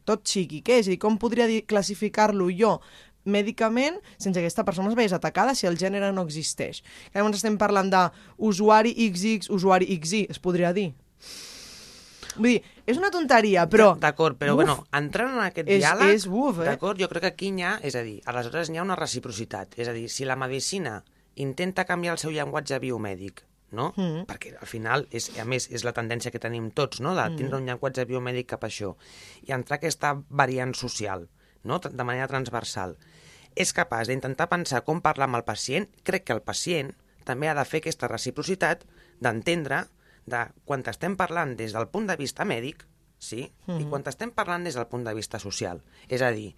tot 0.04 0.24
xiqui, 0.26 0.62
què 0.66 0.80
és? 0.80 0.88
Dir, 0.90 0.98
com 0.98 1.18
podria 1.20 1.46
classificar-lo 1.66 2.48
jo 2.54 2.78
mèdicament 3.30 3.98
sense 4.16 4.38
que 4.38 4.46
aquesta 4.46 4.64
persona 4.64 4.88
es 4.88 4.96
veiés 4.96 5.12
atacada 5.12 5.54
si 5.54 5.66
el 5.68 5.76
gènere 5.78 6.08
no 6.16 6.24
existeix. 6.24 6.82
Llavors 7.14 7.36
estem 7.36 7.58
parlant 7.60 7.90
d'usuari 7.92 8.94
XX, 8.96 9.50
usuari 9.52 9.90
XY, 10.00 10.26
es 10.32 10.40
podria 10.40 10.72
dir. 10.72 10.90
Vull 12.36 12.46
dir, 12.54 12.60
és 12.86 12.96
una 12.96 13.10
tonteria, 13.10 13.66
però... 13.68 13.90
D'acord, 14.00 14.38
però 14.38 14.54
Uf, 14.54 14.60
bueno, 14.62 14.76
entrant 14.96 15.34
en 15.34 15.44
aquest 15.44 15.68
és- 15.68 15.82
diàleg... 15.82 16.14
és 16.14 16.26
uf, 16.30 16.60
eh? 16.62 16.68
D'acord, 16.70 17.00
jo 17.00 17.08
crec 17.10 17.26
que 17.26 17.32
aquí 17.34 17.50
hi 17.52 17.64
ha... 17.66 17.74
És 17.84 17.96
a 17.98 18.04
dir, 18.06 18.20
aleshores 18.30 18.70
hi 18.70 18.78
ha 18.78 18.84
una 18.86 18.96
reciprocitat. 18.96 19.74
És 19.82 19.90
a 19.90 19.94
dir, 19.96 20.06
si 20.08 20.24
la 20.24 20.36
medicina 20.38 21.00
intenta 21.42 21.84
canviar 21.84 22.14
el 22.16 22.22
seu 22.22 22.30
llenguatge 22.32 22.78
biomèdic, 22.82 23.42
no? 23.72 23.92
Mm. 23.96 24.24
Perquè 24.26 24.56
al 24.60 24.66
final, 24.66 25.06
és, 25.10 25.30
a 25.38 25.44
més, 25.44 25.68
és 25.70 25.84
la 25.84 25.92
tendència 25.92 26.30
que 26.30 26.38
tenim 26.42 26.70
tots, 26.70 27.00
no? 27.00 27.14
De 27.14 27.28
Mm. 27.28 27.36
tindre 27.36 27.56
un 27.58 27.66
llenguatge 27.66 28.04
biomèdic 28.06 28.46
cap 28.46 28.64
a 28.64 28.68
això. 28.68 28.96
I 29.46 29.52
entrar 29.52 29.76
aquesta 29.78 30.14
variant 30.28 30.74
social, 30.74 31.28
no? 31.64 31.78
De 31.78 32.04
manera 32.04 32.26
transversal. 32.28 32.96
És 33.56 33.72
capaç 33.72 34.06
d'intentar 34.08 34.48
pensar 34.48 34.84
com 34.84 35.00
parlar 35.00 35.24
amb 35.26 35.36
el 35.36 35.44
pacient. 35.44 35.88
Crec 36.04 36.24
que 36.24 36.32
el 36.32 36.42
pacient 36.42 36.94
també 37.24 37.48
ha 37.48 37.54
de 37.54 37.64
fer 37.64 37.78
aquesta 37.80 38.08
reciprocitat 38.08 38.84
d'entendre 39.20 39.86
de 40.26 40.44
quan 40.64 40.82
estem 40.86 41.16
parlant 41.16 41.56
des 41.56 41.72
del 41.72 41.88
punt 41.88 42.06
de 42.06 42.16
vista 42.16 42.44
mèdic, 42.44 42.84
sí? 43.18 43.50
I 43.66 43.84
quan 43.90 44.02
estem 44.06 44.30
parlant 44.30 44.64
des 44.64 44.74
del 44.74 44.86
punt 44.86 45.04
de 45.04 45.12
vista 45.14 45.38
social. 45.38 45.82
És 46.08 46.22
a 46.22 46.30
dir, 46.30 46.54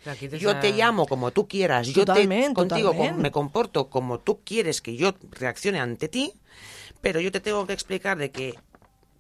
de- 0.55 0.61
te 0.61 0.73
llamo 0.73 1.07
como 1.07 1.31
tú 1.31 1.49
quieras, 1.49 1.89
yo 1.89 2.05
te, 2.05 2.27
contigo 2.55 2.93
com- 2.95 3.23
me 3.23 3.31
comporto 3.31 3.89
como 3.91 4.21
tú 4.21 4.41
quieres 4.45 4.81
que 4.83 4.95
yo 4.97 5.15
reaccione 5.31 5.81
ante 5.81 6.09
ti, 6.09 6.33
pero 7.03 7.21
yo 7.21 7.31
te 7.31 7.41
tengo 7.41 7.67
que 7.67 7.75
explicar 7.75 8.17
de 8.17 8.31
que 8.31 8.55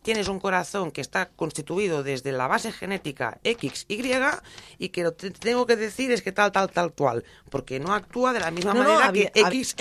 tienes 0.03 0.27
un 0.27 0.41
corazón 0.41 0.91
que 0.91 1.01
está 1.01 1.29
constituido 1.31 2.03
desde 2.03 2.33
la 2.33 2.49
base 2.49 2.73
genética 2.73 3.39
XY 3.45 4.11
y 4.79 4.89
que 4.89 5.05
lo 5.05 5.17
que 5.17 5.31
te 5.31 5.39
tengo 5.39 5.65
que 5.65 5.77
decir 5.77 6.11
es 6.11 6.23
que 6.23 6.33
tal, 6.33 6.51
tal, 6.51 6.71
tal, 6.73 6.93
cual, 6.93 7.23
porque 7.51 7.79
no 7.79 7.95
actúa 7.95 8.33
de 8.33 8.41
la 8.41 8.51
misma 8.51 8.73
manera 8.83 9.13
evi- 9.13 9.31
que 9.33 9.41
XX. 9.63 9.75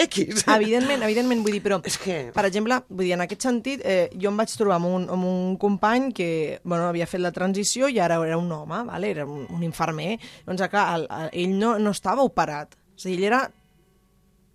Evidentment, 0.61 1.01
evidentment, 1.01 1.41
vull 1.41 1.53
dir, 1.57 1.63
però... 1.65 1.79
És 1.83 1.97
que- 1.97 2.29
Per 2.35 2.43
exemple, 2.45 2.77
vull 2.89 3.07
dir, 3.07 3.15
en 3.17 3.23
aquest 3.25 3.41
sentit, 3.47 3.81
eh, 3.83 4.11
jo 4.13 4.29
em 4.29 4.37
vaig 4.37 4.53
trobar 4.53 4.77
amb 4.77 4.91
un, 4.91 5.07
amb 5.09 5.25
un 5.25 5.57
company 5.57 6.11
que 6.13 6.59
bueno, 6.63 6.85
havia 6.91 7.07
fet 7.09 7.21
la 7.25 7.31
transició 7.33 7.89
i 7.89 7.97
ara 7.97 8.19
era 8.27 8.37
un 8.37 8.51
home, 8.51 8.83
vale? 8.91 9.09
era 9.15 9.25
un, 9.25 9.47
un 9.49 9.63
infermer. 9.65 10.19
Doncs, 10.45 10.61
clar, 10.69 10.85
el, 10.99 11.07
el, 11.09 11.31
ell 11.33 11.57
no, 11.57 11.79
no 11.79 11.89
estava 11.97 12.21
operat. 12.21 12.77
És 12.93 13.07
a 13.07 13.09
dir, 13.09 13.17
ell 13.17 13.27
era 13.31 13.41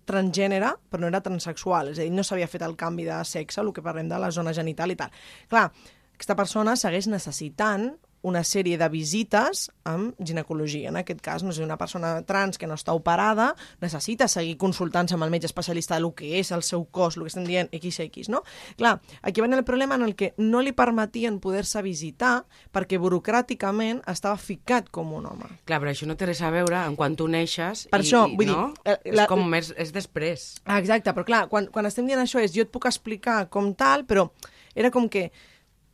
transgènere, 0.07 0.73
però 0.89 1.03
no 1.03 1.11
era 1.11 1.21
transexual. 1.25 1.91
És 1.93 2.01
a 2.01 2.07
dir, 2.07 2.13
no 2.15 2.25
s'havia 2.25 2.49
fet 2.49 2.65
el 2.65 2.77
canvi 2.79 3.07
de 3.07 3.19
sexe, 3.27 3.61
el 3.61 3.73
que 3.75 3.83
parlem 3.85 4.09
de 4.11 4.19
la 4.21 4.31
zona 4.33 4.55
genital 4.55 4.93
i 4.93 4.97
tal. 4.99 5.13
Clar, 5.51 5.67
aquesta 6.17 6.37
persona 6.39 6.75
segueix 6.79 7.09
necessitant 7.11 7.91
una 8.27 8.43
sèrie 8.43 8.77
de 8.77 8.87
visites 8.91 9.67
amb 9.87 10.17
ginecologia. 10.19 10.89
En 10.91 10.97
aquest 10.99 11.21
cas, 11.23 11.43
no 11.47 11.53
sé, 11.55 11.63
una 11.63 11.77
persona 11.79 12.21
trans 12.27 12.57
que 12.59 12.67
no 12.67 12.75
està 12.75 12.93
operada 12.97 13.53
necessita 13.81 14.27
seguir 14.27 14.57
consultant-se 14.59 15.15
amb 15.15 15.23
el 15.25 15.31
metge 15.33 15.47
especialista 15.47 15.95
de 15.95 16.03
lo 16.03 16.13
que 16.17 16.35
és 16.41 16.51
el 16.51 16.63
seu 16.67 16.85
cos, 16.91 17.15
el 17.17 17.23
que 17.25 17.31
estem 17.31 17.47
dient 17.47 17.71
XX, 17.71 18.27
no? 18.33 18.43
Clar, 18.77 18.97
aquí 19.21 19.41
va 19.41 19.47
el 19.47 19.63
problema 19.63 19.95
en 19.95 20.03
el 20.03 20.15
que 20.15 20.33
no 20.37 20.61
li 20.61 20.73
permetien 20.75 21.39
poder-se 21.39 21.81
visitar 21.81 22.45
perquè 22.75 22.99
burocràticament 22.99 24.01
estava 24.07 24.37
ficat 24.37 24.89
com 24.91 25.13
un 25.15 25.25
home. 25.29 25.47
Clar, 25.65 25.79
però 25.81 25.91
això 25.93 26.07
no 26.09 26.17
té 26.19 26.27
res 26.29 26.41
a 26.43 26.51
veure 26.53 26.83
en 26.85 26.95
quan 26.99 27.15
tu 27.15 27.27
neixes 27.31 27.87
Per 27.91 28.01
i, 28.01 28.03
això, 28.05 28.25
i, 28.27 28.35
vull 28.35 28.45
dir, 28.49 28.55
no? 28.55 28.73
eh, 28.85 28.97
és 29.03 29.15
la- 29.15 29.27
com 29.31 29.43
més... 29.49 29.71
És 29.77 29.93
després. 29.95 30.47
Ah, 30.65 30.79
exacte, 30.79 31.13
però 31.15 31.25
clar, 31.27 31.45
quan, 31.51 31.67
quan 31.71 31.85
estem 31.89 32.07
dient 32.09 32.21
això 32.21 32.41
és 32.43 32.53
jo 32.55 32.65
et 32.65 32.71
puc 32.73 32.85
explicar 32.89 33.45
com 33.53 33.73
tal, 33.77 34.05
però 34.05 34.29
era 34.75 34.91
com 34.93 35.07
que 35.09 35.29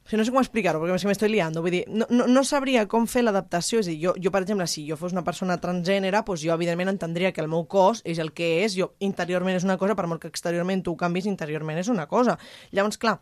o 0.03 0.09
sigui, 0.09 0.19
no 0.19 0.25
sé 0.27 0.31
com 0.35 0.41
explicar-ho, 0.41 0.81
perquè 0.81 0.97
és 0.97 1.05
que 1.05 1.07
m'estoy 1.07 1.29
liando. 1.31 1.61
Vull 1.63 1.71
dir, 1.71 1.83
no, 1.87 2.03
no, 2.11 2.25
no 2.27 2.41
sabria 2.43 2.83
com 2.91 3.05
fer 3.07 3.21
l'adaptació. 3.23 3.79
És 3.79 3.87
a 3.87 3.93
dir, 3.93 4.01
jo, 4.01 4.13
jo, 4.19 4.33
per 4.35 4.41
exemple, 4.43 4.67
si 4.67 4.83
jo 4.89 4.97
fos 4.99 5.15
una 5.15 5.23
persona 5.23 5.55
transgènere, 5.63 6.19
doncs 6.27 6.43
jo, 6.43 6.51
evidentment, 6.51 6.91
entendria 6.91 7.31
que 7.31 7.39
el 7.39 7.47
meu 7.47 7.63
cos 7.71 8.01
és 8.03 8.19
el 8.19 8.33
que 8.35 8.49
és, 8.65 8.75
jo 8.75 8.91
interiorment 8.99 9.55
és 9.55 9.63
una 9.63 9.77
cosa, 9.79 9.95
per 9.95 10.09
molt 10.11 10.19
que 10.19 10.27
exteriorment 10.27 10.83
tu 10.83 10.91
ho 10.91 10.99
canvis, 10.99 11.29
interiorment 11.31 11.79
és 11.79 11.91
una 11.93 12.09
cosa. 12.11 12.35
Llavors, 12.75 12.99
clar, 12.99 13.21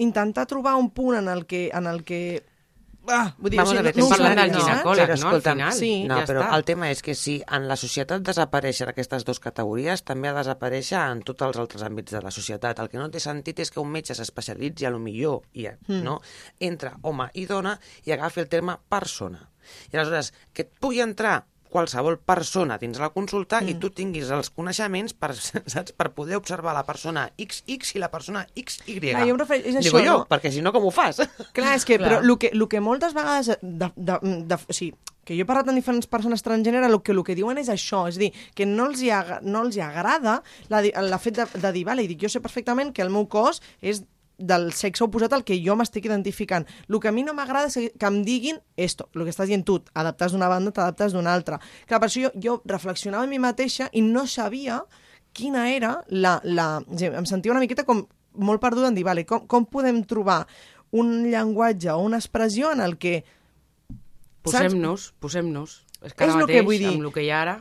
intentar 0.00 0.46
trobar 0.48 0.78
un 0.80 0.88
punt 0.96 1.20
en 1.20 1.28
el 1.28 1.44
que... 1.46 1.68
En 1.76 1.86
el 1.86 2.04
que 2.08 2.22
ah, 3.10 3.34
vull 3.38 3.50
dir, 3.50 3.58
Vamos 3.58 3.72
a 3.74 3.82
ver, 3.82 3.90
estem 3.92 4.08
parlant 4.08 4.36
del 4.40 4.52
ginecòleg, 4.54 5.08
Però, 5.08 5.18
no, 5.22 5.28
al 5.34 5.42
final. 5.42 5.72
Sí, 5.72 5.90
no, 6.08 6.18
ja 6.20 6.26
però 6.26 6.42
està. 6.44 6.56
el 6.56 6.64
tema 6.64 6.90
és 6.90 7.02
que 7.02 7.14
si 7.14 7.36
en 7.46 7.68
la 7.68 7.76
societat 7.76 8.22
desapareixen 8.22 8.88
aquestes 8.92 9.24
dues 9.24 9.40
categories, 9.40 10.02
també 10.04 10.28
ha 10.28 10.32
de 10.32 10.38
desaparèixer 10.44 10.98
en 11.12 11.22
tots 11.22 11.42
els 11.48 11.56
altres 11.58 11.82
àmbits 11.82 12.12
de 12.12 12.22
la 12.22 12.30
societat. 12.30 12.78
El 12.78 12.88
que 12.88 12.98
no 12.98 13.10
té 13.10 13.20
sentit 13.20 13.58
és 13.60 13.70
que 13.70 13.80
un 13.80 13.90
metge 13.90 14.14
s'especialitzi 14.14 14.86
a 14.86 14.90
lo 14.90 14.98
millor 14.98 15.42
i, 15.52 15.66
Hmm. 15.68 16.02
no, 16.04 16.20
entre 16.60 16.92
home 17.02 17.30
i 17.34 17.46
dona 17.46 17.78
i 18.04 18.12
agafi 18.12 18.40
el 18.40 18.48
terme 18.48 18.78
persona. 18.88 19.48
I 19.92 19.96
aleshores, 19.96 20.32
que 20.52 20.62
et 20.62 20.70
pugui 20.80 21.00
entrar 21.00 21.44
qualsevol 21.68 22.18
persona 22.18 22.78
dins 22.78 22.98
la 22.98 23.10
consulta 23.14 23.60
Hmm. 23.60 23.68
i 23.68 23.74
tu 23.78 23.90
tinguis 23.90 24.30
els 24.34 24.50
coneixements 24.50 25.14
per, 25.14 25.34
saps, 25.74 25.92
per 25.92 26.10
poder 26.16 26.36
observar 26.36 26.74
la 26.74 26.84
persona 26.88 27.28
XX 27.38 27.94
i 27.96 28.02
la 28.02 28.10
persona 28.10 28.46
XY. 28.54 28.98
Clar, 29.00 29.26
jo 29.26 29.34
em 29.36 29.38
refereixo- 29.40 29.68
és 29.68 29.84
Digo 29.84 29.98
això, 29.98 30.04
jo, 30.06 30.16
no? 30.18 30.26
perquè 30.28 30.50
si 30.52 30.62
no, 30.62 30.72
com 30.72 30.84
ho 30.88 30.90
fas? 30.90 31.20
Clar, 31.56 31.76
és 31.76 31.84
que, 31.84 31.98
Clar. 31.98 32.08
però 32.08 32.20
el 32.24 32.38
que, 32.38 32.50
el 32.52 32.66
que 32.68 32.80
moltes 32.80 33.14
vegades, 33.14 33.52
de, 33.62 33.92
de, 33.96 34.18
de, 34.22 34.54
o 34.68 34.72
sigui, 34.72 34.94
que 35.28 35.36
jo 35.36 35.42
he 35.44 35.48
parlat 35.48 35.68
amb 35.68 35.76
diferents 35.76 36.06
persones 36.08 36.40
transgènere, 36.42 36.86
el 36.88 37.02
que, 37.04 37.12
el 37.12 37.20
que 37.22 37.34
diuen 37.36 37.58
és 37.60 37.68
això, 37.68 38.06
és 38.08 38.16
dir, 38.16 38.30
que 38.56 38.64
no 38.64 38.86
els 38.88 39.02
hi, 39.04 39.10
ag 39.12 39.42
no 39.44 39.60
els 39.66 39.76
hi 39.76 39.82
agrada 39.84 40.38
la, 40.72 40.80
el 40.80 41.12
fet 41.20 41.36
de, 41.42 41.44
de 41.60 41.72
dir, 41.76 41.84
vale, 41.84 42.02
i 42.02 42.08
dic, 42.08 42.22
jo 42.24 42.30
sé 42.32 42.40
perfectament 42.40 42.94
que 42.96 43.02
el 43.04 43.10
meu 43.12 43.26
cos 43.28 43.60
és 43.84 44.00
del 44.38 44.70
sexe 44.72 45.04
oposat 45.04 45.34
al 45.34 45.44
que 45.44 45.58
jo 45.64 45.74
m'estic 45.76 46.06
identificant. 46.06 46.66
El 46.88 47.00
que 47.02 47.10
a 47.10 47.12
mi 47.12 47.24
no 47.26 47.34
m'agrada 47.34 47.68
és 47.68 47.90
que 47.98 48.08
em 48.08 48.20
diguin 48.24 48.60
esto, 48.76 49.08
el 49.14 49.26
que 49.26 49.34
estàs 49.34 49.50
dient 49.50 49.64
tu, 49.66 49.80
adaptes 49.98 50.32
d'una 50.32 50.48
banda, 50.48 50.72
t'adaptes 50.72 51.12
d'una 51.12 51.34
altra. 51.34 51.58
Clar, 51.86 51.98
per 51.98 52.08
això 52.08 52.28
jo, 52.28 52.32
jo 52.38 52.58
reflexionava 52.70 53.26
en 53.26 53.34
mi 53.34 53.42
mateixa 53.42 53.90
i 53.92 54.02
no 54.06 54.26
sabia 54.26 54.82
quina 55.34 55.68
era 55.70 55.98
la... 56.08 56.38
la... 56.44 56.68
Em 56.88 57.26
sentia 57.26 57.52
una 57.52 57.62
miqueta 57.64 57.84
com 57.84 58.06
molt 58.38 58.62
perduda 58.62 58.92
en 58.92 58.94
dir, 58.94 59.04
vale, 59.06 59.26
com, 59.26 59.46
com 59.50 59.66
podem 59.66 60.02
trobar 60.06 60.44
un 60.94 61.26
llenguatge 61.28 61.90
o 61.92 61.98
una 62.04 62.20
expressió 62.22 62.72
en 62.72 62.80
el 62.80 62.96
que... 63.02 63.24
Posem-nos, 64.46 65.12
posem-nos. 65.20 65.82
És 66.06 66.14
que 66.14 66.24
ara 66.24 66.30
És 66.30 66.38
lo 66.38 66.46
mateix, 66.46 66.60
que 66.60 66.66
vull 66.66 66.78
dir. 66.78 66.92
amb 66.94 67.08
el 67.08 67.12
que 67.12 67.26
hi 67.26 67.32
ha 67.34 67.42
ara... 67.42 67.56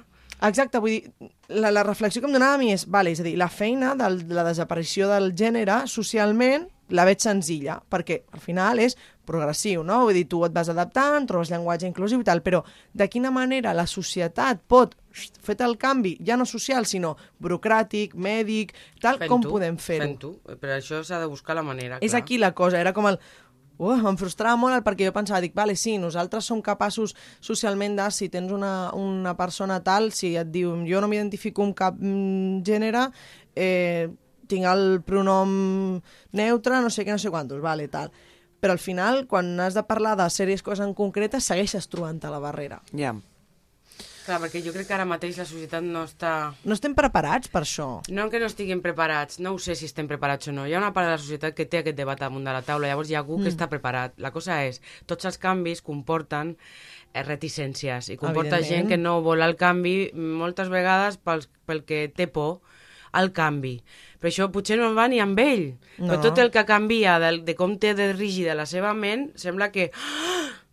Exacte, 0.48 0.78
vull 0.78 0.94
dir, 0.94 1.32
la, 1.50 1.72
la 1.72 1.84
reflexió 1.84 2.22
que 2.22 2.28
em 2.28 2.36
donava 2.36 2.58
a 2.58 2.62
mi 2.62 2.72
és, 2.74 2.88
vale, 2.92 3.12
és 3.12 3.22
a 3.22 3.28
dir, 3.28 3.38
la 3.40 3.50
feina 3.52 3.94
de 3.96 4.10
la 4.36 4.48
desaparició 4.48 5.08
del 5.12 5.34
gènere 5.38 5.86
socialment 5.88 6.68
la 6.96 7.04
veig 7.08 7.20
senzilla, 7.20 7.82
perquè 7.92 8.22
al 8.32 8.40
final 8.40 8.80
és 8.80 8.96
progressiu, 9.28 9.82
no? 9.84 10.06
Vull 10.08 10.16
dir, 10.16 10.28
tu 10.32 10.40
et 10.48 10.54
vas 10.56 10.70
adaptant, 10.72 11.26
trobes 11.28 11.52
llenguatge 11.52 11.88
inclusiu 11.90 12.22
i 12.24 12.28
tal, 12.28 12.40
però 12.46 12.62
de 12.96 13.08
quina 13.12 13.32
manera 13.34 13.74
la 13.76 13.84
societat 13.92 14.62
pot 14.72 14.96
fer 15.12 15.58
el 15.66 15.76
canvi, 15.82 16.14
ja 16.24 16.38
no 16.38 16.46
social, 16.48 16.86
sinó 16.88 17.16
burocràtic, 17.44 18.16
mèdic, 18.16 18.72
tal, 19.02 19.20
com 19.26 19.42
Fent-ho, 19.42 19.52
podem 19.52 19.80
fer-ho? 19.82 20.08
Fent-ho. 20.14 20.32
Per 20.62 20.72
això 20.78 21.02
s'ha 21.04 21.20
de 21.20 21.28
buscar 21.28 21.58
la 21.58 21.66
manera, 21.66 22.00
És 22.00 22.14
clar. 22.14 22.22
aquí 22.22 22.40
la 22.40 22.54
cosa, 22.56 22.80
era 22.80 22.94
com 22.94 23.10
el... 23.12 23.20
Uh, 23.78 24.00
em 24.10 24.18
frustrava 24.18 24.58
molt 24.58 24.74
el 24.74 24.84
perquè 24.86 25.06
jo 25.06 25.14
pensava, 25.14 25.42
dic, 25.44 25.54
vale, 25.58 25.76
sí, 25.78 25.98
nosaltres 26.02 26.48
som 26.50 26.64
capaços 26.66 27.14
socialment 27.46 27.98
de, 28.00 28.08
si 28.14 28.30
tens 28.34 28.52
una, 28.54 28.92
una 28.98 29.36
persona 29.38 29.80
tal, 29.86 30.10
si 30.12 30.34
et 30.40 30.50
diu, 30.54 30.74
jo 30.90 31.02
no 31.02 31.10
m'identifico 31.12 31.66
amb 31.66 31.78
cap 31.78 32.00
mm, 32.02 32.64
gènere, 32.66 33.08
eh, 33.54 34.08
tinc 34.50 34.66
el 34.66 35.02
pronom 35.06 35.54
neutre, 36.40 36.82
no 36.82 36.90
sé 36.90 37.06
què, 37.06 37.14
no 37.14 37.22
sé 37.22 37.30
quantos, 37.34 37.62
vale, 37.62 37.88
tal. 37.92 38.10
Però 38.58 38.74
al 38.74 38.82
final, 38.82 39.28
quan 39.30 39.52
has 39.62 39.78
de 39.78 39.86
parlar 39.86 40.16
de 40.18 40.26
sèries 40.34 40.64
coses 40.66 40.86
en 40.86 40.96
concretes, 40.98 41.46
segueixes 41.46 41.90
trobant-te 41.92 42.32
la 42.34 42.42
barrera. 42.42 42.82
Ja. 42.98 43.14
Clar, 44.28 44.42
perquè 44.44 44.60
jo 44.60 44.74
crec 44.76 44.90
que 44.90 44.96
ara 44.98 45.06
mateix 45.08 45.38
la 45.40 45.46
societat 45.48 45.86
no 45.88 46.02
està... 46.04 46.32
No 46.68 46.76
estem 46.76 46.92
preparats 46.98 47.48
per 47.52 47.62
això. 47.64 47.86
No 48.12 48.26
que 48.32 48.42
no 48.42 48.50
estiguin 48.52 48.82
preparats, 48.84 49.40
no 49.40 49.54
ho 49.56 49.62
sé 49.64 49.78
si 49.80 49.88
estem 49.88 50.10
preparats 50.10 50.52
o 50.52 50.56
no. 50.56 50.66
Hi 50.68 50.76
ha 50.76 50.82
una 50.82 50.92
part 50.96 51.08
de 51.08 51.14
la 51.14 51.22
societat 51.22 51.56
que 51.56 51.64
té 51.72 51.80
aquest 51.80 51.96
debat 51.96 52.20
damunt 52.20 52.44
de 52.44 52.52
la 52.52 52.64
taula, 52.68 52.90
llavors 52.92 53.08
hi 53.08 53.16
ha 53.16 53.22
algú 53.24 53.38
mm. 53.38 53.48
que 53.48 53.54
està 53.54 53.70
preparat. 53.72 54.18
La 54.20 54.34
cosa 54.36 54.60
és, 54.68 54.82
tots 55.08 55.30
els 55.30 55.40
canvis 55.40 55.80
comporten 55.86 56.58
eh, 56.58 57.24
reticències 57.24 58.12
i 58.12 58.20
comporta 58.20 58.60
gent 58.68 58.92
que 58.92 59.00
no 59.00 59.22
vol 59.24 59.46
el 59.48 59.56
canvi 59.56 59.96
moltes 60.12 60.68
vegades 60.74 61.22
pels, 61.24 61.48
pel 61.64 61.86
que 61.88 62.10
té 62.12 62.28
por 62.28 62.58
al 63.16 63.32
canvi. 63.32 63.78
Per 64.20 64.28
això 64.28 64.50
potser 64.52 64.76
no 64.82 64.92
va 64.98 65.08
ni 65.08 65.24
amb 65.24 65.40
ell. 65.40 65.70
No. 66.02 66.10
Però 66.10 66.20
tot 66.28 66.44
el 66.44 66.52
que 66.52 66.68
canvia 66.68 67.16
de, 67.24 67.38
de 67.48 67.56
com 67.56 67.80
té 67.80 67.96
de 67.96 68.12
rígida 68.12 68.60
la 68.60 68.68
seva 68.68 68.92
ment, 68.92 69.30
sembla 69.40 69.72
que... 69.72 69.88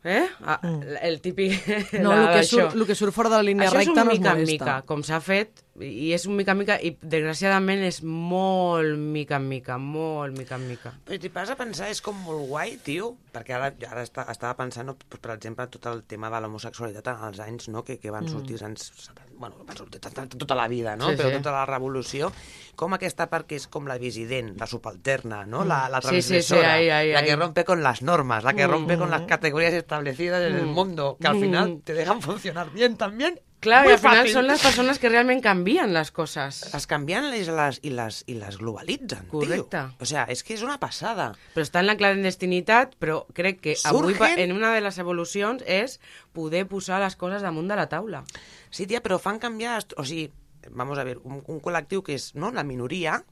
Eh? 0.05 0.27
Ah, 0.45 0.61
El 1.03 1.21
típic... 1.25 1.63
Mm. 1.67 2.03
No, 2.03 2.13
el 2.21 2.35
que, 2.37 2.43
surt, 2.45 2.75
el 2.77 2.87
que 2.87 2.95
surt 2.95 3.15
fora 3.17 3.31
de 3.33 3.39
la 3.41 3.47
línia 3.47 3.69
Això 3.71 3.81
és 3.81 3.87
recta 3.87 4.03
un 4.03 4.07
no 4.07 4.13
es 4.13 4.19
mica 4.19 4.33
en 4.35 4.41
molesta. 4.43 4.53
mica, 4.53 4.75
com 4.87 5.03
s'ha 5.07 5.21
fet, 5.25 5.65
i 5.83 6.13
és 6.15 6.23
un 6.31 6.37
mica 6.39 6.53
en 6.55 6.61
mica, 6.61 6.77
i 6.79 6.93
desgraciadament 7.03 7.83
és 7.83 8.01
molt 8.07 8.95
mica 8.99 9.41
en 9.41 9.49
mica, 9.51 9.75
molt 9.81 10.37
mica 10.39 10.55
en 10.55 10.69
mica. 10.69 10.93
Però 11.07 11.19
t'hi 11.19 11.31
vas 11.35 11.51
a 11.51 11.57
pensar, 11.59 11.89
és 11.91 12.01
com 12.05 12.19
molt 12.23 12.47
guai, 12.47 12.77
tio, 12.85 13.15
perquè 13.35 13.57
ara, 13.57 13.73
ara 13.91 14.05
està, 14.07 14.27
estava 14.31 14.55
pensant, 14.61 14.87
no, 14.87 14.95
per 14.95 15.35
exemple, 15.35 15.67
tot 15.73 15.89
el 15.91 16.05
tema 16.07 16.31
de 16.31 16.41
l'homosexualitat 16.45 17.11
en 17.11 17.25
els 17.31 17.41
anys 17.43 17.69
no, 17.75 17.83
que, 17.87 17.99
que 17.99 18.13
van 18.15 18.29
sortir, 18.31 18.55
als 18.61 18.67
anys, 18.69 18.87
70, 19.09 19.35
bueno, 19.41 19.65
van 19.67 19.77
sortir 19.81 20.01
tota, 20.05 20.29
tota 20.31 20.55
la 20.55 20.69
vida, 20.71 20.95
no? 20.97 21.11
Sí, 21.11 21.19
però 21.19 21.33
sí. 21.33 21.41
tota 21.41 21.57
la 21.57 21.65
revolució, 21.67 22.31
com 22.79 22.95
aquesta 22.95 23.27
part 23.33 23.49
que 23.51 23.59
és 23.59 23.67
com 23.67 23.91
la 23.91 23.99
dissident, 23.99 24.53
la 24.61 24.69
subalterna, 24.71 25.43
no? 25.47 25.65
La, 25.67 25.89
la 25.91 26.03
Sí, 26.05 26.21
sí, 26.21 26.23
sí, 26.23 26.29
transgressora, 26.29 26.75
ahí, 26.75 26.89
ahí, 26.91 27.13
la 27.13 27.19
ahí. 27.19 27.27
que 27.27 27.37
rompe 27.37 27.65
con 27.65 27.83
las 27.83 28.03
normas, 28.03 28.45
la 28.45 28.55
que 28.55 28.67
rompe 28.69 28.97
con 28.97 29.11
las 29.11 29.23
categorías 29.23 29.75
establecidas 29.75 30.43
en 30.47 30.55
el 30.55 30.67
mundo, 30.67 31.17
que 31.21 31.27
al 31.27 31.41
final 31.41 31.81
te 31.83 31.95
dejan 31.95 32.23
funcionar 32.23 32.71
bien 32.71 32.97
también 32.97 33.41
Clar, 33.65 33.81
i 33.85 33.89
Muy 33.89 33.95
al 33.95 33.99
final 34.03 34.19
fàcil. 34.27 34.35
són 34.37 34.47
les 34.51 34.61
persones 34.63 34.99
que 35.01 35.09
realment 35.09 35.41
canvien 35.43 35.93
les 35.97 36.11
coses. 36.13 36.61
Les 36.75 36.87
canvien 36.91 37.31
i 37.33 37.41
les, 37.49 37.79
i 37.83 37.91
les, 37.97 38.19
i 38.29 38.35
les 38.37 38.59
globalitzen, 38.61 39.25
Correcte. 39.33 39.81
tio. 39.89 39.97
O 40.05 40.05
sea, 40.11 40.27
és 40.29 40.43
que 40.45 40.53
és 40.55 40.63
una 40.67 40.77
passada. 40.83 41.31
Però 41.55 41.65
està 41.65 41.81
en 41.81 41.89
la 41.89 41.97
clandestinitat, 41.97 42.95
però 43.01 43.23
crec 43.33 43.61
que 43.65 43.77
avui, 43.89 44.13
Surgen- 44.15 44.39
en 44.45 44.53
una 44.53 44.75
de 44.75 44.83
les 44.85 44.99
evolucions 45.01 45.65
és 45.67 45.99
poder 46.37 46.67
posar 46.69 47.01
les 47.01 47.17
coses 47.17 47.41
damunt 47.43 47.69
de 47.73 47.77
la 47.81 47.89
taula. 47.89 48.25
Sí, 48.71 48.87
tia, 48.87 49.01
però 49.03 49.19
fan 49.19 49.39
canviar... 49.41 49.79
est- 49.79 49.95
O 49.97 50.05
sigui, 50.05 50.31
vamos 50.71 50.99
a 50.99 51.05
ver, 51.05 51.19
un, 51.25 51.43
un 51.47 51.61
col·lectiu 51.61 52.03
que 52.05 52.15
és 52.21 52.35
no, 52.35 52.53
la 52.53 52.65
minoria, 52.65 53.23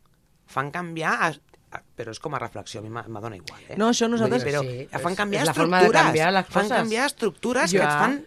fan 0.47 0.71
canviar... 0.73 1.37
A, 1.73 1.81
però 1.97 2.13
és 2.13 2.19
com 2.21 2.35
a 2.37 2.39
reflexió, 2.39 2.81
a 2.81 2.85
mi 2.85 2.91
m'adona 2.93 3.37
igual, 3.39 3.63
eh? 3.69 3.77
No, 3.81 3.87
això 3.89 4.05
nosaltres- 4.09 4.43
dir, 4.45 4.53
però 4.53 4.61
Sí, 4.61 4.89
fan 5.01 5.15
canviar 5.17 5.43
és 5.47 5.49
la 5.49 5.55
forma 5.57 5.79
de 5.81 5.89
canviar 5.91 6.33
les 6.33 6.45
Fan 6.51 6.67
coses. 6.67 6.77
canviar 6.83 7.07
estructures 7.07 7.73
Jo- 7.73 7.79
que 7.81 7.85
et 7.87 7.95
fan 8.03 8.19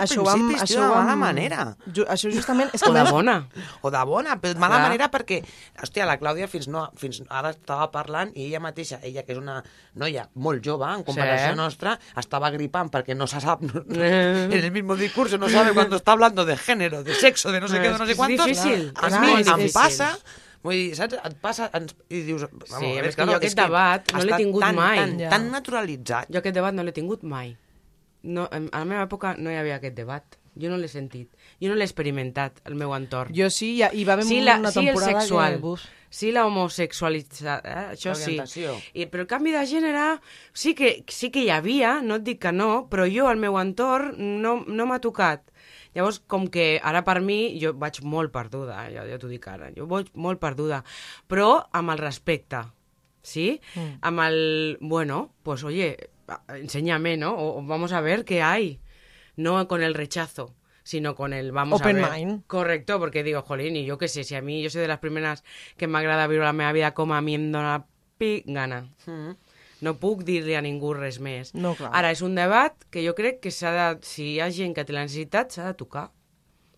Això 0.00 0.20
ho 0.20 0.24
vam- 0.24 0.34
principis, 0.46 0.62
això 0.62 0.80
tio, 0.80 0.82
de 0.88 0.94
mala 0.94 1.16
manera. 1.16 1.76
Ju 1.94 2.04
això 2.04 2.30
justament... 2.32 2.70
És 2.72 2.82
que 2.82 2.90
O 2.90 2.92
de 2.94 3.02
bona. 3.10 3.48
O 3.82 3.90
de 3.90 4.04
bona, 4.04 4.36
però 4.40 4.54
de 4.54 4.60
mala 4.60 4.76
Clar. 4.76 4.86
manera 4.88 5.10
perquè, 5.10 5.42
hòstia, 5.82 6.06
la 6.06 6.18
Clàudia 6.20 6.48
fins, 6.48 6.68
no, 6.68 6.90
fins 6.96 7.22
ara 7.28 7.50
estava 7.50 7.90
parlant 7.90 8.32
i 8.34 8.46
ella 8.46 8.60
mateixa, 8.60 9.00
ella 9.02 9.22
que 9.24 9.32
és 9.32 9.38
una 9.38 9.62
noia 9.94 10.28
molt 10.34 10.64
jove 10.64 10.84
en 10.94 11.02
comparació 11.04 11.50
Sí. 11.50 11.56
nostra, 11.56 11.98
estava 12.16 12.50
gripant 12.50 12.90
perquè 12.90 13.14
no 13.16 13.26
se 13.26 13.40
sap, 13.40 13.60
no, 13.62 13.82
no, 13.86 14.02
Eh. 14.02 14.44
en 14.44 14.52
el 14.52 14.70
mismo 14.70 14.96
discurso 14.96 15.38
no 15.38 15.48
sabe 15.48 15.72
cuando 15.72 15.96
está 15.96 16.12
hablando 16.12 16.44
de 16.44 16.56
género, 16.56 17.02
de 17.04 17.14
sexo, 17.14 17.50
de 17.52 17.60
no 17.60 17.68
sé 17.68 17.76
Eh, 17.76 17.80
què, 17.80 17.92
de 17.92 17.98
no 17.98 18.06
sé 18.06 18.12
és 18.12 18.16
quantos. 18.18 18.46
difícil, 18.46 18.92
A 18.96 19.06
és 19.08 19.20
mi 19.20 19.30
em 19.30 19.36
difícil. 19.44 19.72
passa 19.72 20.18
Vull 20.62 20.72
dir, 20.74 20.96
saps? 20.96 21.14
Et 21.22 21.34
passa 21.38 21.70
ens, 21.78 21.92
i 22.10 22.22
dius... 22.26 22.42
Vamos, 22.42 22.66
Sí, 22.80 22.86
veure, 22.86 23.10
que 23.14 23.24
jo 23.28 23.34
aquest 23.36 23.56
debat 23.56 24.02
no 24.12 24.18
l'he 24.24 24.36
tingut 24.36 24.60
tan, 24.64 24.74
mai. 24.74 24.96
Tan, 24.98 25.18
Ja. 25.20 25.28
tan 25.30 25.50
naturalitzat. 25.52 26.26
Jo 26.32 26.38
aquest 26.40 26.54
debat 26.56 26.74
no 26.74 26.82
l'he 26.82 26.90
tingut 26.96 27.22
mai. 27.22 27.56
No, 28.22 28.48
a 28.50 28.60
la 28.60 28.84
meva 28.88 29.04
època 29.04 29.36
no 29.38 29.52
hi 29.52 29.58
havia 29.60 29.76
aquest 29.80 29.96
debat. 29.98 30.38
Jo 30.56 30.70
no 30.72 30.78
l'he 30.80 30.88
sentit. 30.88 31.28
Jo 31.60 31.68
no 31.68 31.76
l'he 31.76 31.84
experimentat 31.84 32.62
al 32.64 32.78
meu 32.80 32.94
entorn. 32.96 33.34
Jo 33.36 33.50
sí, 33.52 33.74
ja, 33.76 33.90
hi 33.92 34.06
va 34.08 34.16
haver 34.16 34.24
sí, 34.24 34.40
la, 34.40 34.56
una 34.62 34.72
sí 34.72 34.80
el 34.80 34.86
temporada 34.88 35.20
sexual, 35.20 35.60
que... 35.60 35.76
Sí 36.16 36.30
la 36.32 36.46
homosexualitat, 36.48 37.66
eh? 37.66 37.80
això 37.92 38.14
sí. 38.16 38.38
I, 38.94 39.04
però 39.10 39.26
el 39.26 39.28
canvi 39.28 39.52
de 39.52 39.64
gènere 39.68 40.04
sí 40.56 40.72
que, 40.78 41.02
sí 41.12 41.28
que 41.34 41.42
hi 41.44 41.50
havia, 41.52 41.98
no 42.00 42.16
et 42.16 42.24
dic 42.24 42.40
que 42.46 42.54
no, 42.54 42.86
però 42.88 43.04
jo 43.10 43.26
al 43.28 43.42
meu 43.42 43.58
entorn 43.60 44.14
no, 44.40 44.62
no 44.64 44.88
m'ha 44.88 45.00
tocat. 45.04 45.44
Llavors, 45.96 46.22
com 46.28 46.46
que 46.52 46.76
ara 46.84 47.02
per 47.04 47.18
mi, 47.24 47.56
jo 47.60 47.74
vaig 47.76 48.02
molt 48.04 48.32
perduda, 48.32 48.82
eh? 48.86 48.94
ja, 48.96 49.04
ja 49.08 49.20
t'ho 49.20 49.28
dic 49.28 49.44
ara, 49.48 49.70
jo 49.76 49.88
vaig 49.90 50.08
molt 50.14 50.40
perduda, 50.40 50.82
però 51.28 51.50
amb 51.76 51.92
el 51.92 52.00
respecte, 52.00 52.62
sí? 53.24 53.54
Mm. 53.74 53.94
Amb 54.08 54.24
el, 54.26 54.38
bueno, 54.80 55.22
pues 55.42 55.64
oye, 55.64 55.96
enséñame, 56.48 57.16
¿no? 57.16 57.34
O, 57.34 57.58
o 57.58 57.62
vamos 57.62 57.92
a 57.92 58.00
ver 58.00 58.24
qué 58.24 58.42
hay. 58.42 58.80
No 59.36 59.68
con 59.68 59.82
el 59.82 59.94
rechazo, 59.94 60.54
sino 60.82 61.14
con 61.14 61.32
el 61.32 61.52
vamos 61.52 61.80
Open 61.80 61.98
a 61.98 62.08
ver. 62.08 62.26
mind. 62.26 62.42
Correcto, 62.46 62.98
porque 62.98 63.22
digo, 63.22 63.42
jolín, 63.42 63.76
y 63.76 63.84
yo 63.84 63.98
qué 63.98 64.08
sé, 64.08 64.24
si 64.24 64.34
a 64.34 64.40
mí 64.40 64.62
yo 64.62 64.70
soy 64.70 64.82
de 64.82 64.88
las 64.88 65.00
primeras 65.00 65.44
que 65.76 65.86
m'agrada 65.86 66.26
viure 66.26 66.44
la 66.44 66.52
meva 66.52 66.72
vida 66.72 66.94
com 66.94 67.12
a 67.12 67.20
mi 67.20 67.34
em 67.34 67.50
dóna 67.52 67.86
gana. 68.46 68.88
Mm. 69.06 69.36
No 69.84 69.92
puc 70.00 70.22
dir-li 70.24 70.54
a 70.56 70.62
ningú 70.64 70.94
res 70.96 71.18
més. 71.20 71.52
No, 71.54 71.74
clar. 71.76 71.90
Ara, 71.92 72.10
és 72.14 72.22
un 72.24 72.34
debat 72.34 72.72
que 72.90 73.02
jo 73.04 73.12
crec 73.18 73.42
que 73.44 73.50
s'ha 73.52 73.72
de, 73.74 73.88
si 74.08 74.30
hi 74.34 74.40
ha 74.40 74.48
gent 74.50 74.72
que 74.72 74.86
té 74.88 74.94
la 74.96 75.02
necessitat, 75.04 75.52
s'ha 75.52 75.66
de 75.68 75.74
tocar. 75.76 76.06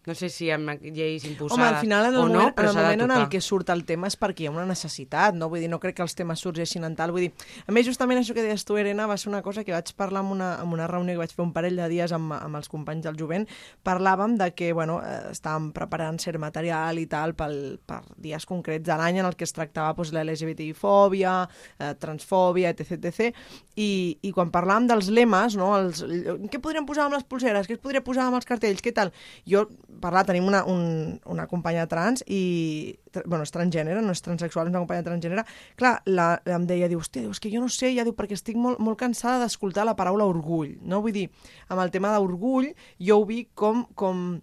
No 0.09 0.16
sé 0.16 0.31
si 0.33 0.49
amb 0.55 0.81
lleis 0.81 1.27
imposades 1.29 1.59
Home, 1.59 1.68
al 1.68 1.81
final, 1.83 2.07
en 2.09 2.14
el 2.14 2.21
o 2.21 2.25
no, 2.25 2.33
moment, 2.33 2.49
en, 2.49 2.55
però 2.57 2.71
el 2.73 2.79
moment 2.79 3.05
en 3.05 3.14
el 3.18 3.27
que 3.29 3.42
surt 3.44 3.68
el 3.75 3.85
tema 3.88 4.09
és 4.09 4.16
perquè 4.16 4.47
hi 4.47 4.49
ha 4.49 4.55
una 4.55 4.64
necessitat, 4.68 5.37
no? 5.37 5.51
Vull 5.53 5.61
dir, 5.61 5.68
no 5.68 5.81
crec 5.83 5.99
que 5.99 6.05
els 6.07 6.16
temes 6.16 6.40
sorgeixin 6.40 6.87
en 6.88 6.97
tal. 6.97 7.12
Vull 7.12 7.27
dir, 7.27 7.33
a 7.66 7.75
més, 7.77 7.87
justament 7.87 8.21
això 8.21 8.37
que 8.37 8.44
deies 8.44 8.64
tu, 8.64 8.79
Irene, 8.81 9.07
va 9.09 9.18
ser 9.21 9.29
una 9.29 9.42
cosa 9.44 9.64
que 9.66 9.75
vaig 9.75 9.92
parlar 9.99 10.25
en 10.25 10.33
una, 10.38 10.51
en 10.62 10.73
una 10.73 10.88
reunió 10.88 11.14
que 11.14 11.23
vaig 11.27 11.35
fer 11.37 11.44
un 11.44 11.53
parell 11.53 11.77
de 11.77 11.88
dies 11.92 12.14
amb, 12.16 12.33
amb 12.38 12.59
els 12.59 12.73
companys 12.73 13.05
del 13.05 13.18
jovent. 13.21 13.44
Parlàvem 13.85 14.38
de 14.40 14.51
que, 14.57 14.73
bueno, 14.73 14.99
eh, 15.05 15.33
estàvem 15.35 15.71
preparant 15.77 16.18
cert 16.23 16.40
material 16.40 16.99
i 17.03 17.07
tal 17.11 17.37
pel, 17.38 17.59
per 17.85 18.01
dies 18.16 18.49
concrets 18.49 18.87
de 18.88 18.97
l'any 18.99 19.21
en 19.21 19.29
el 19.29 19.37
que 19.37 19.44
es 19.44 19.53
tractava 19.53 19.92
doncs, 19.99 20.14
la 20.14 20.25
LGBTI-fòbia, 20.25 21.35
eh, 21.79 21.92
transfòbia, 22.01 22.73
etc, 22.73 22.97
etc. 22.97 23.44
I, 23.77 23.90
I 24.23 24.33
quan 24.33 24.53
parlàvem 24.55 24.88
dels 24.88 25.12
lemes, 25.12 25.59
no? 25.59 25.75
Els, 25.77 26.03
què 26.49 26.61
podríem 26.62 26.87
posar 26.88 27.07
amb 27.07 27.18
les 27.18 27.27
pulseres? 27.29 27.68
Què 27.68 27.77
es 27.77 27.83
podria 27.83 28.05
posar 28.05 28.29
amb 28.29 28.40
els 28.40 28.49
cartells? 28.49 28.83
Què 28.85 28.94
tal? 28.94 29.12
Jo, 29.49 29.66
parlar, 30.01 30.25
tenim 30.29 30.47
una, 30.49 30.65
un, 30.69 31.19
una 31.27 31.47
companya 31.51 31.87
trans 31.91 32.25
i... 32.27 32.99
Bueno, 33.25 33.43
és 33.43 33.53
transgènere, 33.55 34.03
no 34.05 34.13
és 34.15 34.23
transexual, 34.23 34.69
és 34.69 34.75
una 34.75 34.83
companya 34.83 35.07
transgènere. 35.07 35.45
Clar, 35.81 35.95
la, 36.07 36.29
em 36.55 36.67
deia, 36.69 36.91
diu, 36.91 37.01
hòstia, 37.03 37.25
és 37.27 37.41
que 37.43 37.51
jo 37.51 37.63
no 37.65 37.71
sé, 37.73 37.91
ja 37.97 38.05
diu, 38.07 38.15
perquè 38.15 38.37
estic 38.37 38.59
molt, 38.61 38.79
molt 38.85 39.01
cansada 39.01 39.43
d'escoltar 39.43 39.87
la 39.89 39.97
paraula 39.99 40.29
orgull, 40.29 40.77
no? 40.87 41.01
Vull 41.03 41.17
dir, 41.17 41.27
amb 41.69 41.83
el 41.83 41.91
tema 41.95 42.13
d'orgull, 42.15 42.71
jo 43.03 43.19
ho 43.19 43.27
vi 43.27 43.47
com, 43.59 43.87
com 43.99 44.39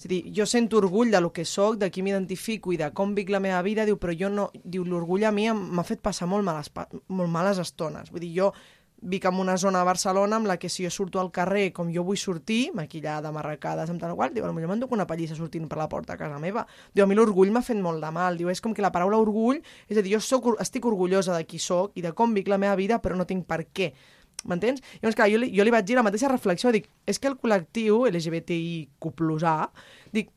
és 0.00 0.06
a 0.06 0.08
dir, 0.08 0.20
jo 0.32 0.46
sento 0.48 0.78
orgull 0.78 1.10
de 1.12 1.20
lo 1.20 1.28
que 1.30 1.44
sóc, 1.44 1.74
de 1.76 1.90
qui 1.92 2.00
m'identifico 2.00 2.72
i 2.72 2.78
de 2.80 2.86
com 2.96 3.10
vic 3.12 3.28
la 3.28 3.40
meva 3.44 3.60
vida, 3.60 3.84
diu, 3.84 3.98
però 4.00 4.14
jo 4.16 4.30
no... 4.32 4.46
Diu, 4.64 4.86
l'orgull 4.88 5.26
a 5.28 5.32
mi 5.32 5.44
m'ha 5.52 5.84
fet 5.84 6.00
passar 6.00 6.24
molt 6.30 6.46
males, 6.46 6.70
molt 7.12 7.28
males 7.28 7.60
estones. 7.60 8.08
Vull 8.08 8.24
dir, 8.24 8.30
jo 8.38 8.48
vic 9.02 9.24
en 9.24 9.38
una 9.40 9.56
zona 9.56 9.80
a 9.80 9.84
Barcelona 9.84 10.36
amb 10.36 10.46
la 10.46 10.58
que 10.58 10.68
si 10.68 10.84
jo 10.84 10.90
surto 10.90 11.20
al 11.20 11.30
carrer 11.32 11.72
com 11.72 11.90
jo 11.92 12.04
vull 12.04 12.18
sortir, 12.20 12.70
maquillada, 12.76 13.32
marracada, 13.32 13.86
amb 13.88 14.00
tal 14.00 14.14
qual, 14.16 14.34
diu, 14.34 14.44
potser 14.44 14.68
m'enduc 14.68 14.92
una 14.92 15.06
pallissa 15.08 15.36
sortint 15.38 15.68
per 15.68 15.78
la 15.80 15.88
porta 15.88 16.14
a 16.14 16.20
casa 16.20 16.38
meva. 16.38 16.66
Diu, 16.92 17.04
a 17.04 17.08
mi 17.08 17.16
l'orgull 17.16 17.52
m'ha 17.52 17.64
fet 17.64 17.80
molt 17.80 18.02
de 18.04 18.10
mal. 18.12 18.36
Diu, 18.36 18.50
és 18.52 18.60
com 18.60 18.74
que 18.76 18.84
la 18.84 18.92
paraula 18.92 19.20
orgull, 19.20 19.62
és 19.88 19.96
a 19.96 20.02
dir, 20.02 20.14
jo 20.14 20.20
soc, 20.20 20.50
estic 20.60 20.86
orgullosa 20.86 21.36
de 21.36 21.46
qui 21.48 21.58
sóc 21.58 21.96
i 21.96 22.04
de 22.04 22.12
com 22.12 22.34
vic 22.36 22.48
la 22.48 22.60
meva 22.60 22.76
vida, 22.76 23.00
però 23.00 23.16
no 23.16 23.28
tinc 23.28 23.46
per 23.48 23.64
què. 23.72 23.92
M'entens? 24.48 24.80
Llavors, 25.00 25.16
clar, 25.16 25.28
jo 25.32 25.40
li, 25.40 25.50
jo 25.56 25.64
li 25.64 25.72
vaig 25.72 25.84
dir 25.88 25.96
la 25.98 26.04
mateixa 26.04 26.30
reflexió, 26.32 26.72
dic, 26.72 26.88
és 27.08 27.20
que 27.20 27.28
el 27.28 27.36
col·lectiu 27.40 28.06
LGBTIQ+A, 28.08 29.56
dic, 30.16 30.30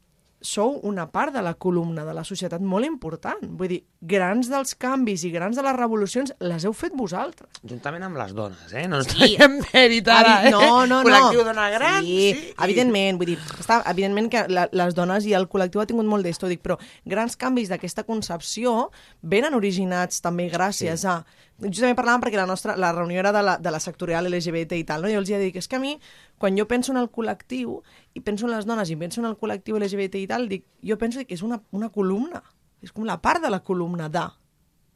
sou 0.43 0.75
una 0.83 1.07
part 1.09 1.33
de 1.33 1.41
la 1.41 1.53
columna 1.55 2.03
de 2.03 2.13
la 2.13 2.25
societat 2.27 2.61
molt 2.61 2.85
important. 2.85 3.39
Vull 3.47 3.71
dir, 3.71 3.79
grans 4.03 4.49
dels 4.51 4.73
canvis 4.75 5.21
i 5.23 5.29
grans 5.31 5.55
de 5.55 5.63
les 5.63 5.75
revolucions 5.77 6.33
les 6.43 6.65
heu 6.67 6.73
fet 6.75 6.91
vosaltres. 6.99 7.47
Juntament 7.63 8.03
amb 8.03 8.17
les 8.19 8.33
dones, 8.35 8.73
eh? 8.75 8.81
No 8.91 8.97
ens 8.99 9.07
traiem 9.13 9.53
mèrit 9.71 10.09
ara, 10.11 10.33
eh? 10.47 10.51
No, 10.51 10.59
no, 10.83 10.97
no. 10.99 11.03
Col·lectiu 11.07 11.45
dona 11.47 11.69
gran. 11.71 12.03
Sí, 12.03 12.17
i- 12.33 12.49
evidentment, 12.65 13.17
vull 13.21 13.31
dir, 13.31 13.37
està, 13.63 13.77
evidentment 13.93 14.27
que 14.33 14.41
la, 14.51 14.65
les 14.75 14.97
dones 14.97 15.23
i 15.29 15.31
el 15.37 15.47
col·lectiu 15.47 15.79
ha 15.79 15.87
tingut 15.87 16.09
molt 16.09 16.27
d'esto, 16.27 16.49
dic, 16.51 16.59
però 16.65 16.75
grans 17.07 17.37
canvis 17.39 17.71
d'aquesta 17.71 18.03
concepció 18.03 18.89
venen 19.21 19.55
originats 19.55 20.19
també 20.25 20.49
gràcies 20.51 21.05
sí. 21.05 21.07
a... 21.07 21.21
Justament 21.63 21.95
parlàvem 21.95 22.23
perquè 22.25 22.35
la 22.41 22.47
nostra 22.49 22.73
la 22.75 22.89
reunió 22.91 23.21
era 23.21 23.31
de 23.31 23.39
la, 23.45 23.53
de 23.61 23.71
la 23.71 23.79
sectorial 23.79 24.25
LGBT 24.27 24.73
i 24.81 24.83
tal, 24.89 25.05
no? 25.05 25.07
I 25.07 25.13
jo 25.15 25.21
els 25.21 25.29
hi 25.31 25.37
dic, 25.39 25.61
és 25.61 25.67
que 25.69 25.77
a 25.77 25.79
mi, 25.79 25.93
quan 26.41 26.57
jo 26.59 26.65
penso 26.67 26.91
en 26.91 26.97
el 26.99 27.07
col·lectiu, 27.13 27.77
i 28.17 28.19
penso 28.25 28.49
en 28.49 28.51
les 28.57 28.65
dones 28.67 28.89
i 28.91 28.97
penso 28.99 29.21
en 29.21 29.29
el 29.29 29.37
col·lectiu 29.39 29.77
LGBT 29.79 30.19
i 30.19 30.27
tal, 30.27 30.49
dic, 30.49 30.65
jo 30.83 30.97
penso 30.99 31.23
que 31.23 31.37
és 31.37 31.43
una, 31.45 31.61
una 31.71 31.87
columna, 31.93 32.41
és 32.83 32.91
com 32.91 33.07
la 33.07 33.19
part 33.23 33.41
de 33.43 33.49
la 33.51 33.63
columna 33.63 34.09
de, 34.11 34.27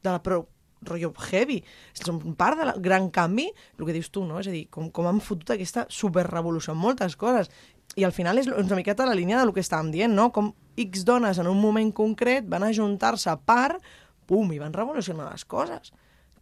de 0.04 0.14
la, 0.14 0.22
però 0.24 0.44
rotllo 0.88 1.14
heavy. 1.30 1.62
Som 1.98 2.20
part 2.38 2.60
del 2.60 2.74
gran 2.84 3.10
canvi, 3.10 3.48
el 3.80 3.86
que 3.86 3.96
dius 3.96 4.12
tu, 4.14 4.26
no? 4.28 4.42
És 4.42 4.50
a 4.50 4.54
dir, 4.54 4.68
com, 4.74 4.92
com 4.94 5.08
han 5.10 5.22
fotut 5.24 5.56
aquesta 5.56 5.88
superrevolució 5.90 6.76
en 6.76 6.82
moltes 6.82 7.18
coses. 7.20 7.50
I 7.98 8.06
al 8.06 8.14
final 8.14 8.38
és 8.38 8.50
una 8.52 8.78
miqueta 8.78 9.08
la 9.08 9.16
línia 9.18 9.40
del 9.42 9.54
que 9.56 9.64
estàvem 9.64 9.92
dient, 9.94 10.14
no? 10.14 10.30
Com 10.36 10.52
X 10.78 11.06
dones 11.08 11.40
en 11.42 11.50
un 11.50 11.58
moment 11.62 11.90
concret 11.96 12.46
van 12.50 12.68
ajuntar-se 12.68 13.32
a 13.32 13.38
part, 13.40 13.82
pum, 14.28 14.52
i 14.54 14.60
van 14.62 14.76
revolucionar 14.76 15.32
les 15.32 15.46
coses. 15.46 15.94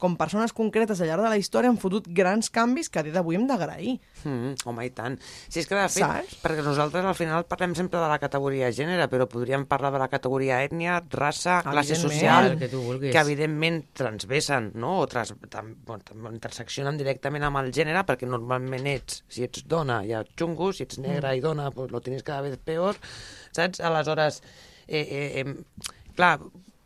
Com 0.01 0.17
persones 0.19 0.51
concretes 0.55 0.99
al 1.01 1.07
llarg 1.07 1.23
de 1.23 1.29
la 1.31 1.37
història 1.39 1.69
han 1.71 1.77
fotut 1.79 2.07
grans 2.11 2.49
canvis 2.53 2.89
que 2.91 2.99
a 2.99 3.03
dia 3.05 3.13
d'avui 3.15 3.37
hem 3.37 3.45
d'agrair. 3.47 3.95
Mm, 4.25 4.55
home, 4.67 4.85
i 4.87 4.91
tant. 4.95 5.15
Si 5.47 5.61
és 5.61 5.69
que, 5.69 5.75
de 5.77 5.87
fet, 5.87 6.03
Saps? 6.03 6.35
perquè 6.43 6.65
nosaltres 6.65 7.05
al 7.05 7.15
final 7.15 7.45
parlem 7.47 7.75
sempre 7.77 8.01
de 8.01 8.09
la 8.11 8.19
categoria 8.19 8.71
gènere, 8.75 9.07
però 9.11 9.27
podríem 9.31 9.65
parlar 9.69 9.93
de 9.95 10.01
la 10.01 10.09
categoria 10.11 10.59
ètnia, 10.65 10.97
raça, 11.15 11.61
classe 11.63 11.95
social, 11.95 12.51
El 12.51 12.59
que 12.59 12.69
tu 12.71 12.81
vulguis. 12.83 13.13
que 13.13 13.23
evidentment 13.23 13.85
transvessen, 13.93 14.71
no? 14.75 14.99
o 14.99 15.07
trans, 15.07 15.33
tam, 15.49 15.75
bueno, 15.85 16.03
tam, 16.03 16.27
interseccionen 16.33 16.97
directament 16.99 17.47
amb 17.47 17.63
el 17.63 17.71
gènere, 17.71 18.03
perquè 18.07 18.27
normalment 18.27 18.87
ets, 18.91 19.23
si 19.31 19.43
ets 19.47 19.63
dona, 19.69 20.01
ja 20.07 20.23
xungo, 20.35 20.71
si 20.73 20.83
ets 20.83 20.99
negra 20.99 21.35
i 21.35 21.41
dona, 21.43 21.71
pues 21.71 21.91
lo 21.91 22.01
tienes 22.01 22.23
cada 22.23 22.41
vez 22.41 22.57
peor, 22.57 22.99
saps? 23.55 23.79
Aleshores, 23.79 24.41
eh, 24.87 25.01
eh, 25.01 25.41
eh, 25.41 26.03
clar, 26.15 26.39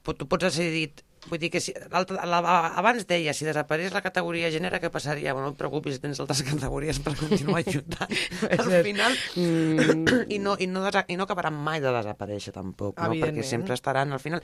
tu 0.04 0.28
pots 0.28 0.54
ser 0.54 0.70
dit, 0.74 1.04
Vull 1.28 1.42
dir 1.42 1.50
que 1.52 1.60
si, 1.60 1.74
la, 1.92 2.40
abans 2.80 3.04
deia, 3.10 3.34
si 3.36 3.44
desapareix 3.48 3.92
la 3.92 4.02
categoria 4.06 4.52
gènere, 4.54 4.80
què 4.80 4.92
passaria? 4.94 5.34
Bueno, 5.36 5.50
no 5.50 5.56
et 5.58 5.60
preocupis, 5.60 6.00
tens 6.00 6.22
altres 6.24 6.46
categories 6.52 7.02
per 7.04 7.16
continuar 7.20 7.60
ajuntant. 7.66 8.16
Al 8.56 8.76
final, 8.88 9.18
Mm. 9.36 10.30
i, 10.36 10.40
no, 10.40 10.56
i, 10.60 10.68
no 10.68 10.84
desa, 10.86 11.06
i 11.08 11.18
no 11.18 11.26
acabaran 11.28 11.56
mai 11.56 11.82
de 11.84 11.92
desaparèixer 11.94 12.54
tampoc, 12.56 13.00
no? 13.00 13.16
perquè 13.24 13.46
sempre 13.46 13.78
estaran 13.78 14.14
al 14.16 14.22
final... 14.24 14.44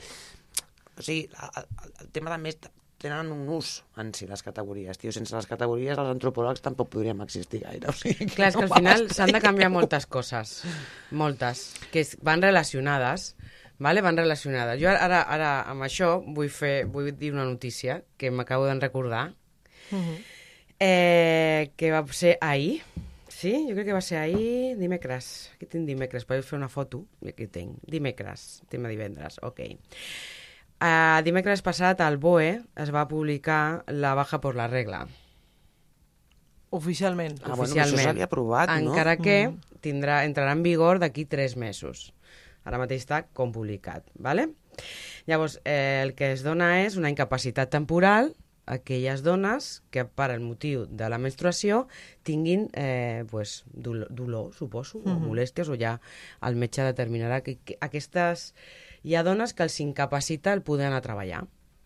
O 0.96 1.04
sigui, 1.04 1.26
el, 1.28 1.66
el, 2.00 2.10
tema 2.14 2.32
de 2.32 2.38
més 2.40 2.56
tenen 3.02 3.28
un 3.34 3.42
ús 3.52 3.82
en 4.00 4.14
si 4.16 4.24
les 4.28 4.40
categories, 4.42 4.96
tio. 4.96 5.12
Sense 5.12 5.34
les 5.36 5.48
categories 5.50 5.98
els 6.00 6.12
antropòlegs 6.14 6.64
tampoc 6.64 6.88
podríem 6.94 7.20
existir 7.26 7.60
gaire. 7.66 7.90
O 7.92 7.96
sigui, 7.96 8.30
Clar, 8.32 8.48
és 8.48 8.56
que 8.56 8.64
al 8.64 8.70
no 8.72 8.78
final 8.78 9.04
s'han 9.12 9.34
de 9.36 9.42
canviar 9.44 9.68
moltes 9.74 10.08
coses, 10.08 10.54
moltes, 11.12 11.66
que 11.92 12.06
van 12.24 12.44
relacionades, 12.44 13.34
vale? 13.78 14.02
van 14.02 14.16
relacionades. 14.16 14.80
Jo 14.82 14.90
ara, 14.92 15.22
ara 15.22 15.50
amb 15.70 15.86
això 15.86 16.20
vull, 16.26 16.50
fer, 16.50 16.86
vull 16.86 17.12
dir 17.16 17.32
una 17.32 17.44
notícia 17.44 18.02
que 18.16 18.30
m'acabo 18.30 18.66
de 18.66 18.78
recordar, 18.80 19.34
eh, 20.78 21.72
que 21.76 21.90
va 21.92 22.04
ser 22.12 22.38
ahir, 22.40 22.82
Sí, 23.36 23.66
jo 23.68 23.74
crec 23.76 23.90
que 23.90 23.92
va 23.92 24.00
ser 24.00 24.16
ahir, 24.16 24.78
dimecres. 24.80 25.50
Aquí 25.52 25.66
tinc 25.68 25.84
dimecres, 25.84 26.24
podeu 26.24 26.40
fer 26.46 26.56
una 26.56 26.70
foto. 26.72 27.02
Aquí 27.28 27.44
tinc, 27.52 27.82
dimecres, 27.84 28.62
tema 28.72 28.88
divendres, 28.88 29.36
ok. 29.44 29.60
Uh, 30.80 31.20
dimecres 31.24 31.60
passat 31.64 32.00
al 32.00 32.16
BOE 32.20 32.48
es 32.80 32.92
va 32.96 33.04
publicar 33.10 33.84
la 33.92 34.14
baja 34.16 34.40
por 34.40 34.56
la 34.56 34.70
regla. 34.72 35.02
Oficialment. 36.70 37.36
Ah, 37.42 37.52
bueno, 37.52 37.68
oficialment. 37.68 38.00
això 38.00 38.08
s'havia 38.08 38.28
aprovat, 38.30 38.72
no? 38.72 38.94
Encara 38.94 39.18
que 39.20 39.36
tindrà, 39.84 40.22
entrarà 40.24 40.56
en 40.56 40.64
vigor 40.64 41.00
d'aquí 41.04 41.28
tres 41.28 41.58
mesos. 41.60 42.14
Ara 42.66 42.80
mateix 42.82 43.04
està 43.04 43.22
com 43.32 43.52
publicat, 43.54 44.08
¿vale? 44.18 44.48
Llavors, 45.30 45.60
eh, 45.64 46.02
el 46.02 46.12
que 46.18 46.32
es 46.34 46.42
dona 46.44 46.82
és 46.82 46.98
una 46.98 47.10
incapacitat 47.12 47.70
temporal 47.72 48.32
a 48.66 48.80
aquelles 48.80 49.22
dones 49.22 49.82
que, 49.94 50.02
per 50.04 50.32
el 50.34 50.42
motiu 50.42 50.84
de 50.90 51.06
la 51.08 51.20
menstruació, 51.22 51.84
tinguin 52.26 52.66
eh, 52.74 53.22
pues, 53.30 53.60
dolor, 53.70 54.10
dolor, 54.10 54.48
suposo, 54.58 54.98
o 55.06 55.14
molèsties, 55.22 55.70
o 55.70 55.78
ja 55.78 56.00
el 56.42 56.58
metge 56.58 56.82
determinarà 56.82 57.42
que, 57.46 57.60
que 57.64 57.78
aquestes... 57.80 58.50
Hi 59.06 59.14
ha 59.14 59.22
dones 59.22 59.52
que 59.54 59.62
els 59.62 59.76
incapacita 59.78 60.50
el 60.52 60.64
poder 60.66 60.88
anar 60.88 60.98
a 60.98 61.04
treballar, 61.04 61.44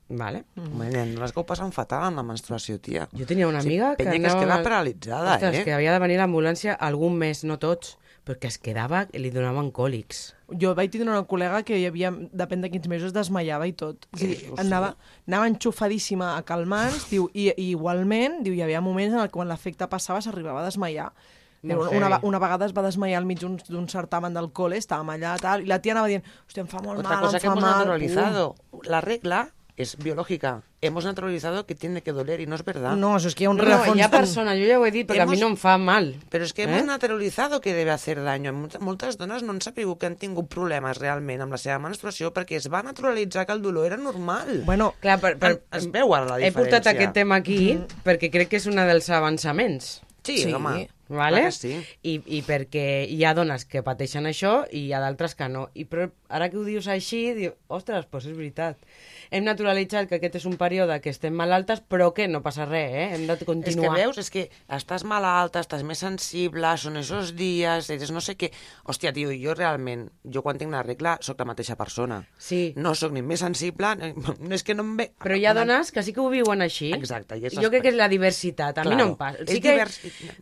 ¿vale? 0.08 0.46
Home, 0.56 0.86
nen, 0.88 1.10
les 1.20 1.34
que 1.36 1.42
ho 1.42 1.44
passen 1.44 1.68
fatal 1.76 2.06
amb 2.06 2.16
la 2.16 2.24
menstruació, 2.24 2.78
tia. 2.80 3.10
Jo 3.12 3.26
tenia 3.28 3.44
una 3.50 3.60
Sí, 3.60 3.68
amiga 3.68 3.90
que 3.98 4.06
penya 4.06 4.22
que 4.22 4.30
es 4.30 4.32
anava 4.32 4.62
queda 4.62 4.64
paralitzada, 4.64 5.34
Ostres, 5.34 5.58
eh? 5.60 5.64
que 5.68 5.74
havia 5.76 5.92
de 5.92 6.00
venir 6.00 6.16
l'ambulància 6.16 6.72
algun 6.72 7.20
mes, 7.20 7.44
no 7.44 7.58
tots, 7.60 7.98
perquè 8.26 8.50
es 8.50 8.58
quedava, 8.62 9.04
li 9.14 9.30
donaven 9.32 9.70
còlics. 9.74 10.20
Jo 10.60 10.72
vaig 10.78 10.90
tindre 10.92 11.10
una 11.10 11.24
col·lega 11.30 11.62
que 11.66 11.78
hi 11.78 11.86
havia, 11.88 12.10
depèn 12.36 12.62
de 12.64 12.70
quins 12.72 12.88
mesos, 12.90 13.14
desmaiava 13.16 13.66
i 13.70 13.74
tot. 13.78 14.06
O 14.12 14.20
sigui, 14.20 14.36
dius, 14.42 14.58
anava, 14.60 14.94
anava 15.30 15.48
enxufadíssima 15.50 16.34
a 16.36 16.42
calmants, 16.46 17.08
diu, 17.10 17.28
i, 17.34 17.50
i 17.54 17.70
igualment, 17.70 18.40
diu, 18.46 18.54
hi 18.54 18.64
havia 18.66 18.82
moments 18.84 19.14
en 19.14 19.22
el 19.22 19.30
que 19.30 19.36
quan 19.38 19.50
l'efecte 19.50 19.88
passava 19.90 20.22
s'arribava 20.24 20.62
a 20.62 20.66
desmaiar. 20.68 21.12
Una, 21.62 21.76
heavy. 21.92 22.20
una 22.24 22.38
vegada 22.40 22.64
es 22.64 22.72
va 22.72 22.82
desmaiar 22.86 23.18
al 23.20 23.26
mig 23.28 23.40
d'un 23.42 23.88
certamen 23.88 24.32
del 24.32 24.48
col·le, 24.56 24.78
estàvem 24.80 25.10
allà, 25.12 25.34
tal, 25.40 25.64
i 25.64 25.68
la 25.68 25.80
tia 25.84 25.92
anava 25.92 26.08
dient, 26.08 26.24
hòstia, 26.48 26.64
em 26.64 26.70
fa 26.72 26.80
molt 26.80 27.02
Otra 27.02 27.18
mal, 27.18 27.26
cosa 27.26 27.36
em 27.36 27.42
que 27.42 27.48
fa 27.48 27.52
hemos 27.52 27.64
mal. 27.64 27.78
naturalizado. 27.82 28.54
La 28.88 29.02
regla 29.04 29.42
es 29.82 29.96
biológica. 29.96 30.62
Hemos 30.82 31.04
naturalizado 31.04 31.66
que 31.66 31.74
tiene 31.74 32.02
que 32.02 32.12
doler 32.12 32.40
y 32.40 32.46
no 32.46 32.54
es 32.54 32.64
verdad. 32.64 32.96
No, 32.96 33.14
això 33.16 33.26
és 33.28 33.34
que 33.34 33.44
hi 33.44 33.46
ha 33.46 33.50
un 33.50 33.56
No, 33.58 33.64
no, 33.64 33.70
rerefons... 33.70 33.98
hi 33.98 34.02
ha 34.02 34.08
tan- 34.10 34.20
persona, 34.20 34.54
jo 34.56 34.64
ja 34.66 34.78
ho 34.78 34.86
he 34.86 34.90
dit, 34.90 35.06
perquè 35.08 35.20
a 35.22 35.26
mi 35.26 35.32
Hemos- 35.36 35.40
no 35.40 35.48
em 35.48 35.56
fa 35.56 35.76
mal. 35.78 36.16
Però 36.30 36.42
és 36.44 36.52
que 36.52 36.62
Eh? 36.62 36.64
hemos 36.70 36.84
naturalizado 36.86 37.60
que 37.60 37.74
debe 37.74 37.90
hacer 37.90 38.22
daño. 38.22 38.52
Moltes, 38.80 39.18
dones 39.18 39.42
no 39.42 39.52
han 39.52 39.60
sabut 39.60 39.98
que 39.98 40.06
han 40.06 40.16
tingut 40.16 40.48
problemes 40.48 40.98
realment 40.98 41.42
amb 41.42 41.52
la 41.52 41.58
seva 41.58 41.78
menstruació 41.78 42.32
perquè 42.32 42.56
es 42.56 42.70
va 42.72 42.82
naturalitzar 42.82 43.46
que 43.46 43.52
el 43.52 43.62
dolor 43.62 43.86
era 43.86 43.96
normal. 43.96 44.62
Bueno, 44.64 44.94
Clar, 45.00 45.20
per, 45.20 45.38
per, 45.38 45.62
Es 45.72 45.90
veu 45.90 46.14
ara 46.14 46.24
la 46.26 46.38
he 46.38 46.48
diferència. 46.50 46.54
portat 46.54 46.86
aquest 46.86 47.12
tema 47.12 47.36
aquí 47.36 47.78
perquè 48.04 48.30
crec 48.30 48.48
que 48.48 48.56
és 48.56 48.66
un 48.66 48.76
dels 48.76 49.10
avançaments. 49.10 50.02
Sí, 50.22 50.38
Sí. 50.38 50.52
home. 50.52 50.88
Vale? 51.08 51.50
sí. 51.50 51.82
I, 52.02 52.20
I 52.38 52.42
perquè 52.46 53.04
hi 53.08 53.24
ha 53.24 53.34
dones 53.34 53.64
que 53.64 53.82
pateixen 53.82 54.26
això 54.26 54.64
i 54.70 54.86
hi 54.86 54.92
ha 54.92 55.00
d'altres 55.00 55.34
que 55.34 55.48
no. 55.48 55.70
I 55.74 55.84
però 55.86 56.10
ara 56.30 56.48
que 56.50 56.56
ho 56.56 56.64
dius 56.64 56.86
així, 56.88 57.32
diu, 57.36 57.52
ostres, 57.68 58.06
doncs 58.10 58.26
és 58.30 58.36
veritat. 58.38 58.78
Hem 59.30 59.44
naturalitzat 59.46 60.08
que 60.10 60.16
aquest 60.18 60.38
és 60.40 60.46
un 60.48 60.56
període 60.58 60.96
que 61.02 61.10
estem 61.12 61.34
malaltes, 61.36 61.82
però 61.86 62.08
que 62.14 62.26
no 62.30 62.40
passa 62.42 62.64
res, 62.66 62.90
eh? 62.94 63.04
Hem 63.14 63.26
de 63.28 63.34
És 63.34 63.38
que 63.42 63.48
continuar. 63.50 63.96
veus, 63.98 64.18
és 64.18 64.30
que 64.30 64.46
estàs 64.68 65.04
malalta, 65.06 65.60
estàs 65.62 65.82
més 65.86 65.98
sensible, 66.02 66.70
són 66.78 66.96
esos 67.02 67.34
dies, 67.38 67.90
eres 67.90 68.10
no 68.14 68.20
sé 68.24 68.36
què... 68.40 68.50
Hòstia, 68.90 69.12
tio, 69.14 69.30
jo 69.34 69.54
realment, 69.54 70.08
jo 70.24 70.42
quan 70.42 70.58
tinc 70.58 70.72
la 70.74 70.82
regla 70.82 71.16
sóc 71.20 71.38
la 71.38 71.46
mateixa 71.52 71.76
persona. 71.78 72.22
Sí. 72.38 72.72
No 72.76 72.94
sóc 72.98 73.12
ni 73.12 73.22
més 73.22 73.40
sensible, 73.44 73.92
no 74.40 74.54
és 74.54 74.64
que 74.66 74.74
no 74.74 74.82
em 74.86 74.96
ve... 74.98 75.10
Però 75.22 75.36
hi 75.38 75.46
ha 75.46 75.54
dones 75.54 75.92
que 75.94 76.02
sí 76.02 76.12
que 76.16 76.20
ho 76.24 76.30
viuen 76.32 76.62
així. 76.66 76.90
Exacte, 76.96 77.38
i 77.38 77.46
és 77.46 77.58
Jo 77.60 77.70
crec 77.70 77.82
que 77.86 77.92
és 77.94 77.98
la 78.00 78.08
diversitat. 78.10 78.78
A 78.78 78.84
mi 78.86 78.90
Claro. 78.94 79.04
no 79.04 79.10
em 79.12 79.16
passa. 79.20 79.42
És 79.44 79.50
Sí 79.54 79.60
que, 79.62 79.76
divers- 79.76 80.00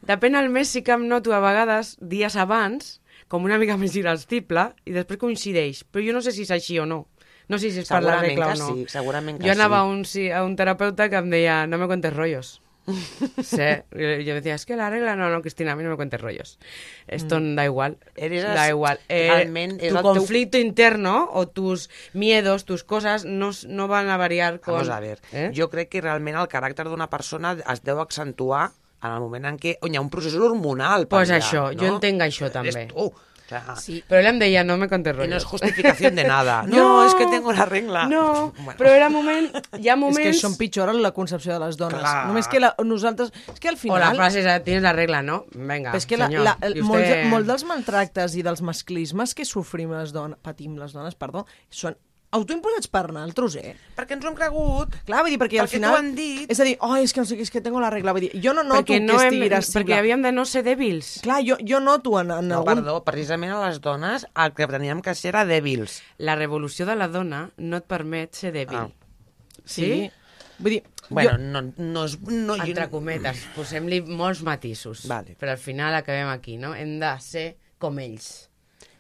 depèn 0.09 0.39
del 0.39 0.49
mes, 0.53 0.68
sí 0.72 0.82
que 0.86 0.93
em 0.97 1.05
noto 1.09 1.34
a 1.36 1.41
vegades, 1.45 1.97
dies 2.01 2.36
abans, 2.36 3.01
com 3.29 3.45
una 3.45 3.59
mica 3.59 3.76
més 3.83 3.95
irascible, 3.97 4.72
i 4.85 4.93
després 4.97 5.20
coincideix. 5.20 5.85
Però 5.85 6.05
jo 6.05 6.12
no 6.16 6.22
sé 6.24 6.33
si 6.33 6.43
és 6.49 6.51
així 6.55 6.79
o 6.81 6.87
no. 6.87 7.07
No 7.49 7.57
sé 7.57 7.70
si 7.72 7.81
és 7.81 7.89
per 7.89 8.03
la 8.05 8.18
regla 8.20 8.51
o 8.53 8.57
no. 8.61 8.72
sí, 8.74 8.85
segurament 8.93 9.39
que 9.41 9.47
jo 9.49 9.53
anava 9.55 9.79
sí. 10.05 10.29
a 10.29 10.43
un, 10.43 10.43
a 10.43 10.45
un 10.45 10.57
terapeuta 10.57 11.09
que 11.09 11.16
em 11.16 11.31
deia, 11.33 11.66
no 11.66 11.79
me 11.81 11.87
cuentes 11.89 12.12
rollos. 12.12 12.59
sí, 13.43 13.57
yo 13.93 14.35
decía, 14.35 14.55
es 14.55 14.64
que 14.64 14.74
la 14.76 14.89
regla, 14.89 15.14
no, 15.14 15.29
no, 15.29 15.43
Cristina, 15.43 15.72
a 15.72 15.76
mí 15.76 15.83
no 15.83 15.91
me 15.91 15.97
cuentes 15.97 16.20
rollos. 16.20 16.59
Esto 17.07 17.39
da 17.41 17.64
igual. 17.64 17.99
Mm. 18.01 18.20
Eres 18.24 18.43
da 18.45 18.68
igual. 18.68 18.99
Eh, 19.09 19.45
tu 19.79 19.85
el 19.87 19.95
teu- 19.97 20.03
conflicto 20.03 20.57
interno 20.59 21.29
o 21.33 21.47
tus 21.49 21.91
miedos, 22.14 22.64
tus 22.64 22.85
cosas, 22.85 23.24
no, 23.26 23.51
no 23.66 23.89
van 23.89 24.09
a 24.09 24.16
variar 24.16 24.61
con... 24.61 24.74
Vamos 24.74 24.89
a 24.89 25.01
ver, 25.01 25.20
Eh? 25.33 25.53
jo 25.55 25.68
crec 25.68 25.89
que 25.91 26.01
realment 26.01 26.37
el 26.41 26.49
caràcter 26.49 26.89
d'una 26.89 27.09
persona 27.12 27.57
es 27.61 27.83
deu 27.85 28.01
accentuar 28.01 28.70
en 29.03 29.12
el 29.12 29.20
moment 29.20 29.44
en 29.53 29.57
què 29.59 29.76
on 29.82 29.94
hi 29.94 29.96
ha 29.96 30.01
un 30.05 30.11
procés 30.11 30.34
hormonal. 30.34 31.07
per 31.09 31.18
Pues 31.20 31.30
allà, 31.30 31.38
això, 31.42 31.72
no? 31.72 31.78
jo 31.80 31.94
entenc 31.94 32.22
això 32.28 32.51
també. 32.51 32.86
És 32.88 32.92
tu. 32.94 33.09
O 33.49 33.49
sea, 33.49 33.74
Sí. 33.80 34.03
Però 34.07 34.18
ell 34.20 34.26
em 34.28 34.38
deia, 34.38 34.61
no 34.62 34.74
me 34.76 34.90
contes 34.90 35.14
I 35.14 35.16
rollos. 35.16 35.30
no 35.30 35.36
és 35.38 35.44
justificació 35.46 36.11
de 36.11 36.24
nada. 36.24 36.59
No, 36.68 37.07
és 37.07 37.14
que 37.14 37.24
tengo 37.32 37.51
la 37.51 37.64
regla. 37.64 38.03
No, 38.07 38.53
Bueno. 38.59 38.74
però 38.76 38.90
era 38.92 39.09
moment, 39.09 39.46
hi 39.78 39.88
ha 39.88 39.94
És 39.96 39.99
moments... 39.99 40.18
que 40.20 40.28
això 40.34 40.51
empitjora 40.51 40.92
la 40.92 41.12
concepció 41.16 41.55
de 41.55 41.62
les 41.64 41.78
dones. 41.80 41.99
Clar. 42.03 42.26
Només 42.26 42.46
que 42.49 42.61
la, 42.61 42.74
nosaltres... 42.84 43.32
És 43.55 43.59
que 43.59 43.68
al 43.70 43.76
O 43.76 43.78
final... 43.78 44.01
la 44.03 44.14
frase 44.14 44.42
és, 44.44 44.64
tienes 44.64 44.82
la 44.84 44.92
regla, 44.92 45.22
no? 45.22 45.46
Vinga, 45.55 45.94
Però 45.94 45.96
és 45.96 46.05
que 46.07 46.18
la, 46.20 46.26
senyor. 46.28 46.44
la, 46.44 46.59
el, 46.61 46.76
usted- 46.82 46.84
molt, 46.90 47.24
molt 47.32 47.46
dels 47.46 47.64
maltractes 47.64 48.36
i 48.36 48.42
dels 48.44 48.61
masclismes 48.61 49.32
que 49.34 49.46
sofrim 49.49 49.96
les 49.96 50.12
dones, 50.12 50.36
patim 50.42 50.76
les 50.76 50.92
dones, 50.92 51.14
perdó, 51.16 51.46
són 51.70 51.96
autoimposats 52.31 52.89
per 52.93 53.07
nosaltres, 53.12 53.55
eh? 53.57 53.74
Perquè 53.97 54.12
ens 54.18 54.24
ho 54.24 54.29
hem 54.29 54.35
cregut. 54.37 54.95
Clar, 55.09 55.22
vull 55.24 55.33
dir, 55.33 55.39
perquè, 55.41 55.61
al 55.62 55.66
Perquè 55.66 55.79
final... 55.79 55.93
t'ho 55.95 55.99
han 56.03 56.11
dit. 56.14 56.51
És 56.53 56.61
a 56.61 56.66
dir, 56.68 56.74
oh, 56.85 56.97
és 57.01 57.12
que 57.16 57.22
no 57.22 57.26
sé 57.31 57.39
què, 57.39 57.47
és 57.47 57.51
que 57.55 57.62
tengo 57.64 57.81
la 57.81 57.89
regla. 57.95 58.12
Vull 58.12 58.26
dir, 58.26 58.31
jo 58.45 58.53
no 58.53 58.62
noto 58.66 58.83
perquè 58.83 58.99
que 58.99 59.07
no 59.07 59.16
hem, 59.20 59.29
estigui 59.33 59.47
irascible. 59.49 59.81
perquè 59.85 59.99
havíem 60.03 60.22
de 60.26 60.33
no 60.37 60.45
ser 60.45 60.62
dèbils. 60.66 61.12
Clar, 61.24 61.41
jo, 61.47 61.57
jo 61.64 61.81
noto 61.81 62.18
en, 62.20 62.31
en 62.37 62.49
No, 62.49 62.61
algun... 62.61 62.83
perdó, 62.83 62.99
precisament 63.07 63.53
a 63.57 63.62
les 63.66 63.81
dones 63.81 64.26
el 64.35 64.53
que 64.55 64.68
teníem 64.68 65.01
que 65.03 65.14
ser 65.16 65.33
era 65.33 65.47
dèbils. 65.49 66.03
La 66.18 66.37
revolució 66.37 66.85
de 66.87 66.97
la 67.01 67.09
dona 67.09 67.47
no 67.57 67.81
et 67.81 67.89
permet 67.89 68.35
ser 68.37 68.53
dèbil. 68.53 68.85
Ah. 68.89 69.62
Sí. 69.64 70.11
Vull 70.59 70.72
dir, 70.76 70.83
Bueno, 71.09 71.31
jo, 71.31 71.39
no, 71.39 71.61
no, 71.79 72.05
és- 72.05 72.18
no, 72.20 72.57
jo- 72.59 72.64
Entre 72.68 72.91
cometes, 72.93 73.39
posem-li 73.57 74.03
molts 74.05 74.43
matisos. 74.45 75.07
Vale. 75.09 75.37
Però 75.41 75.53
al 75.55 75.57
final 75.62 75.95
acabem 75.97 76.29
aquí, 76.29 76.59
no? 76.61 76.74
Hem 76.74 76.99
de 77.01 77.12
ser 77.24 77.47
com 77.79 77.97
ells. 77.99 78.51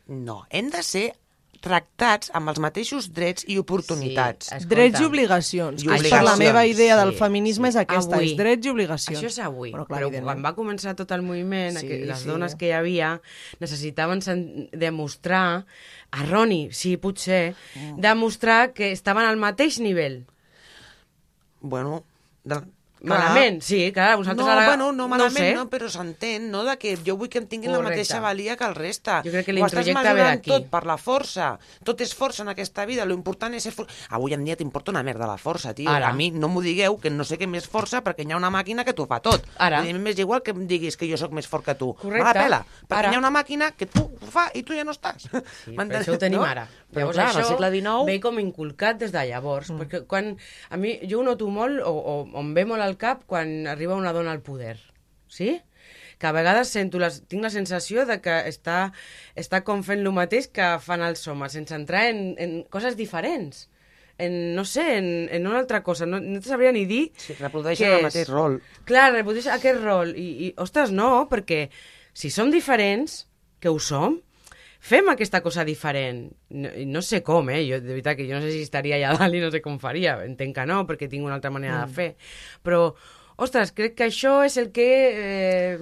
No, 0.06 0.46
hem 0.48 0.70
de 0.72 0.82
ser 0.82 1.10
tractats 1.60 2.30
amb 2.34 2.48
els 2.52 2.58
mateixos 2.62 3.10
drets 3.12 3.44
i 3.48 3.58
oportunitats. 3.58 4.46
Sí, 4.46 4.54
es- 4.56 4.68
drets 4.68 4.94
escolta. 4.94 5.02
i 5.02 5.06
obligacions. 5.08 5.82
I 5.82 5.86
és 5.86 5.88
per 5.88 5.98
obligacions, 5.98 6.24
la 6.30 6.36
meva 6.36 6.64
idea 6.66 6.96
del 6.96 7.12
sí, 7.12 7.18
feminisme 7.18 7.68
és 7.68 7.76
aquesta, 7.76 8.16
Avui. 8.16 8.30
és 8.30 8.36
drets 8.36 8.66
i 8.66 8.70
obligacions. 8.70 9.18
Això 9.18 9.26
és 9.26 9.38
avui, 9.40 9.72
Però, 9.72 9.86
clar, 9.86 10.00
però 10.02 10.22
quan 10.22 10.42
va 10.44 10.54
començar 10.54 10.94
tot 10.96 11.10
el 11.12 11.22
moviment, 11.22 11.76
Sí, 11.78 11.88
les 11.88 12.18
sí. 12.20 12.28
dones 12.28 12.54
que 12.54 12.66
hi 12.68 12.72
havia 12.72 13.20
necessitaven 13.60 14.20
demostrar, 14.72 15.66
erroni, 16.12 16.68
sí, 16.72 16.96
potser, 16.96 17.54
Mm. 17.74 18.00
demostrar 18.00 18.72
que 18.72 18.92
estaven 18.92 19.24
al 19.24 19.36
mateix 19.36 19.78
nivell. 19.80 20.26
Bueno, 21.60 22.04
de... 22.44 22.62
Malament, 23.00 23.60
sí, 23.62 23.92
clar, 23.94 24.16
vosaltres 24.18 24.46
no, 24.46 24.52
ara... 24.52 24.66
bueno, 24.66 24.90
no 24.92 25.06
malament, 25.08 25.36
sé. 25.36 25.54
no, 25.54 25.66
però 25.70 25.88
s'entén, 25.92 26.50
no?, 26.50 26.64
de 26.66 26.74
que 26.80 26.96
jo 27.06 27.16
vull 27.18 27.30
que 27.30 27.38
em 27.38 27.46
tinguin 27.46 27.70
la 27.70 27.78
Correcte. 27.78 28.00
mateixa 28.02 28.20
valia 28.20 28.56
que 28.58 28.66
el 28.66 28.74
resta. 28.74 29.20
Jo 29.24 29.30
crec 29.30 29.46
que 29.46 29.54
l'introjecte 29.54 30.14
ve 30.14 30.24
d'aquí. 30.24 30.50
tot 30.50 30.66
per 30.72 30.84
la 30.88 30.96
força. 30.98 31.52
Tot 31.86 32.00
és 32.02 32.14
força 32.14 32.42
en 32.42 32.50
aquesta 32.50 32.86
vida, 32.88 33.06
lo 33.06 33.14
important 33.14 33.54
és 33.54 33.62
ser 33.62 33.72
for... 33.72 33.86
Avui 34.10 34.34
en 34.34 34.44
dia 34.44 34.56
t'importa 34.58 34.90
una 34.90 35.04
merda 35.06 35.28
la 35.30 35.38
força, 35.38 35.74
tio. 35.74 35.90
Ara. 35.90 36.10
A 36.10 36.12
mi 36.12 36.30
no 36.30 36.50
m'ho 36.50 36.62
digueu, 36.64 36.98
que 36.98 37.10
no 37.10 37.24
sé 37.24 37.38
què 37.38 37.46
més 37.46 37.68
força, 37.70 38.02
perquè 38.02 38.26
hi 38.26 38.32
ha 38.32 38.40
una 38.40 38.50
màquina 38.50 38.84
que 38.84 38.94
t'ho 38.96 39.06
fa 39.06 39.20
tot. 39.22 39.46
Ara. 39.58 39.84
I 39.84 39.92
a 39.92 39.94
mi 39.94 40.02
m'és 40.08 40.18
igual 40.18 40.42
que 40.42 40.56
em 40.56 40.66
diguis 40.66 40.96
que 40.98 41.08
jo 41.10 41.16
sóc 41.20 41.32
més 41.36 41.46
fort 41.46 41.64
que 41.64 41.76
tu. 41.78 41.92
Correcte. 41.94 42.24
Me 42.24 42.26
la 42.26 42.34
pela, 42.34 42.60
perquè 42.88 42.98
Ara. 43.04 43.12
hi 43.12 43.18
ha 43.18 43.22
una 43.22 43.30
màquina 43.34 43.70
que 43.76 43.86
tu 43.86 44.02
ho 44.08 44.30
fa 44.32 44.48
i 44.54 44.64
tu 44.66 44.74
ja 44.74 44.84
no 44.84 44.94
estàs. 44.96 45.28
Sí, 45.28 45.74
però 45.76 46.02
això 46.02 46.16
ho 46.16 46.20
tenim 46.20 46.42
ara. 46.42 46.66
Però 46.88 47.06
Llavors, 47.06 47.18
clar, 47.18 47.28
això 47.30 47.44
al 47.44 47.50
segle 47.52 47.70
XIX... 47.74 48.06
ve 48.08 48.18
com 48.24 48.38
inculcat 48.40 48.98
des 49.02 49.12
de 49.12 49.24
llavors. 49.28 49.70
Mm. 49.70 49.82
Perquè 49.82 50.02
quan, 50.08 50.32
a 50.70 50.76
mi, 50.80 50.96
jo 51.08 51.20
ho 51.20 51.26
noto 51.26 51.48
molt, 51.52 51.82
o, 51.84 51.92
o, 51.92 52.14
o 52.32 52.40
em 52.40 52.54
ve 52.56 52.64
molt 52.68 52.82
al 52.88 52.98
cap, 53.00 53.24
quan 53.28 53.66
arriba 53.70 53.98
una 53.98 54.14
dona 54.16 54.32
al 54.34 54.44
poder. 54.44 54.78
Sí? 55.28 55.58
que 56.18 56.26
a 56.26 56.32
vegades 56.34 56.72
sento 56.74 56.98
les, 56.98 57.20
tinc 57.30 57.44
la 57.46 57.50
sensació 57.54 58.04
de 58.08 58.18
que 58.20 58.34
està, 58.50 58.90
està 59.38 59.62
com 59.64 59.84
fent 59.86 60.02
el 60.02 60.10
mateix 60.14 60.48
que 60.50 60.72
fan 60.82 61.04
els 61.06 61.22
homes, 61.30 61.54
sense 61.54 61.76
entrar 61.76 62.08
en, 62.10 62.32
en 62.42 62.62
coses 62.74 62.98
diferents. 62.98 63.68
En, 64.18 64.56
no 64.56 64.64
sé, 64.66 64.96
en, 64.98 65.28
en 65.30 65.46
una 65.46 65.60
altra 65.60 65.84
cosa. 65.86 66.08
No, 66.10 66.18
no 66.18 66.40
te 66.42 66.50
sabria 66.50 66.72
ni 66.74 66.82
dir 66.90 67.04
Sí, 67.22 67.36
reprodueixen 67.38 68.00
el 68.00 68.08
mateix 68.08 68.26
rol. 68.32 68.58
Clar, 68.88 69.12
reprodueix 69.14 69.46
aquest 69.54 69.78
rol. 69.78 70.10
I, 70.18 70.28
I, 70.48 70.52
ostres, 70.58 70.90
no, 70.90 71.28
perquè 71.30 71.68
si 72.18 72.32
som 72.34 72.50
diferents, 72.50 73.20
que 73.62 73.70
ho 73.70 73.78
som, 73.78 74.18
fem 74.88 75.10
aquesta 75.12 75.42
cosa 75.44 75.64
diferent. 75.68 76.24
No, 76.56 76.72
no 76.88 77.04
sé 77.04 77.22
com, 77.26 77.50
eh? 77.52 77.60
Jo, 77.68 77.82
de 77.84 77.92
veritat, 77.92 78.16
que 78.18 78.26
jo 78.28 78.38
no 78.38 78.44
sé 78.44 78.54
si 78.54 78.64
estaria 78.64 78.96
allà 78.96 79.14
dalt 79.18 79.36
i 79.36 79.44
no 79.44 79.52
sé 79.54 79.62
com 79.64 79.78
faria. 79.82 80.16
Entenc 80.24 80.56
que 80.56 80.66
no, 80.68 80.82
perquè 80.88 81.10
tinc 81.10 81.26
una 81.26 81.36
altra 81.36 81.52
manera 81.54 81.82
mm. 81.82 81.86
de 81.86 81.98
fer. 82.00 82.10
Però 82.64 82.82
Ostres, 83.38 83.70
crec 83.70 83.92
que 83.94 84.06
això 84.08 84.40
és 84.42 84.56
el 84.58 84.72
que... 84.74 84.84
Eh, 85.14 85.74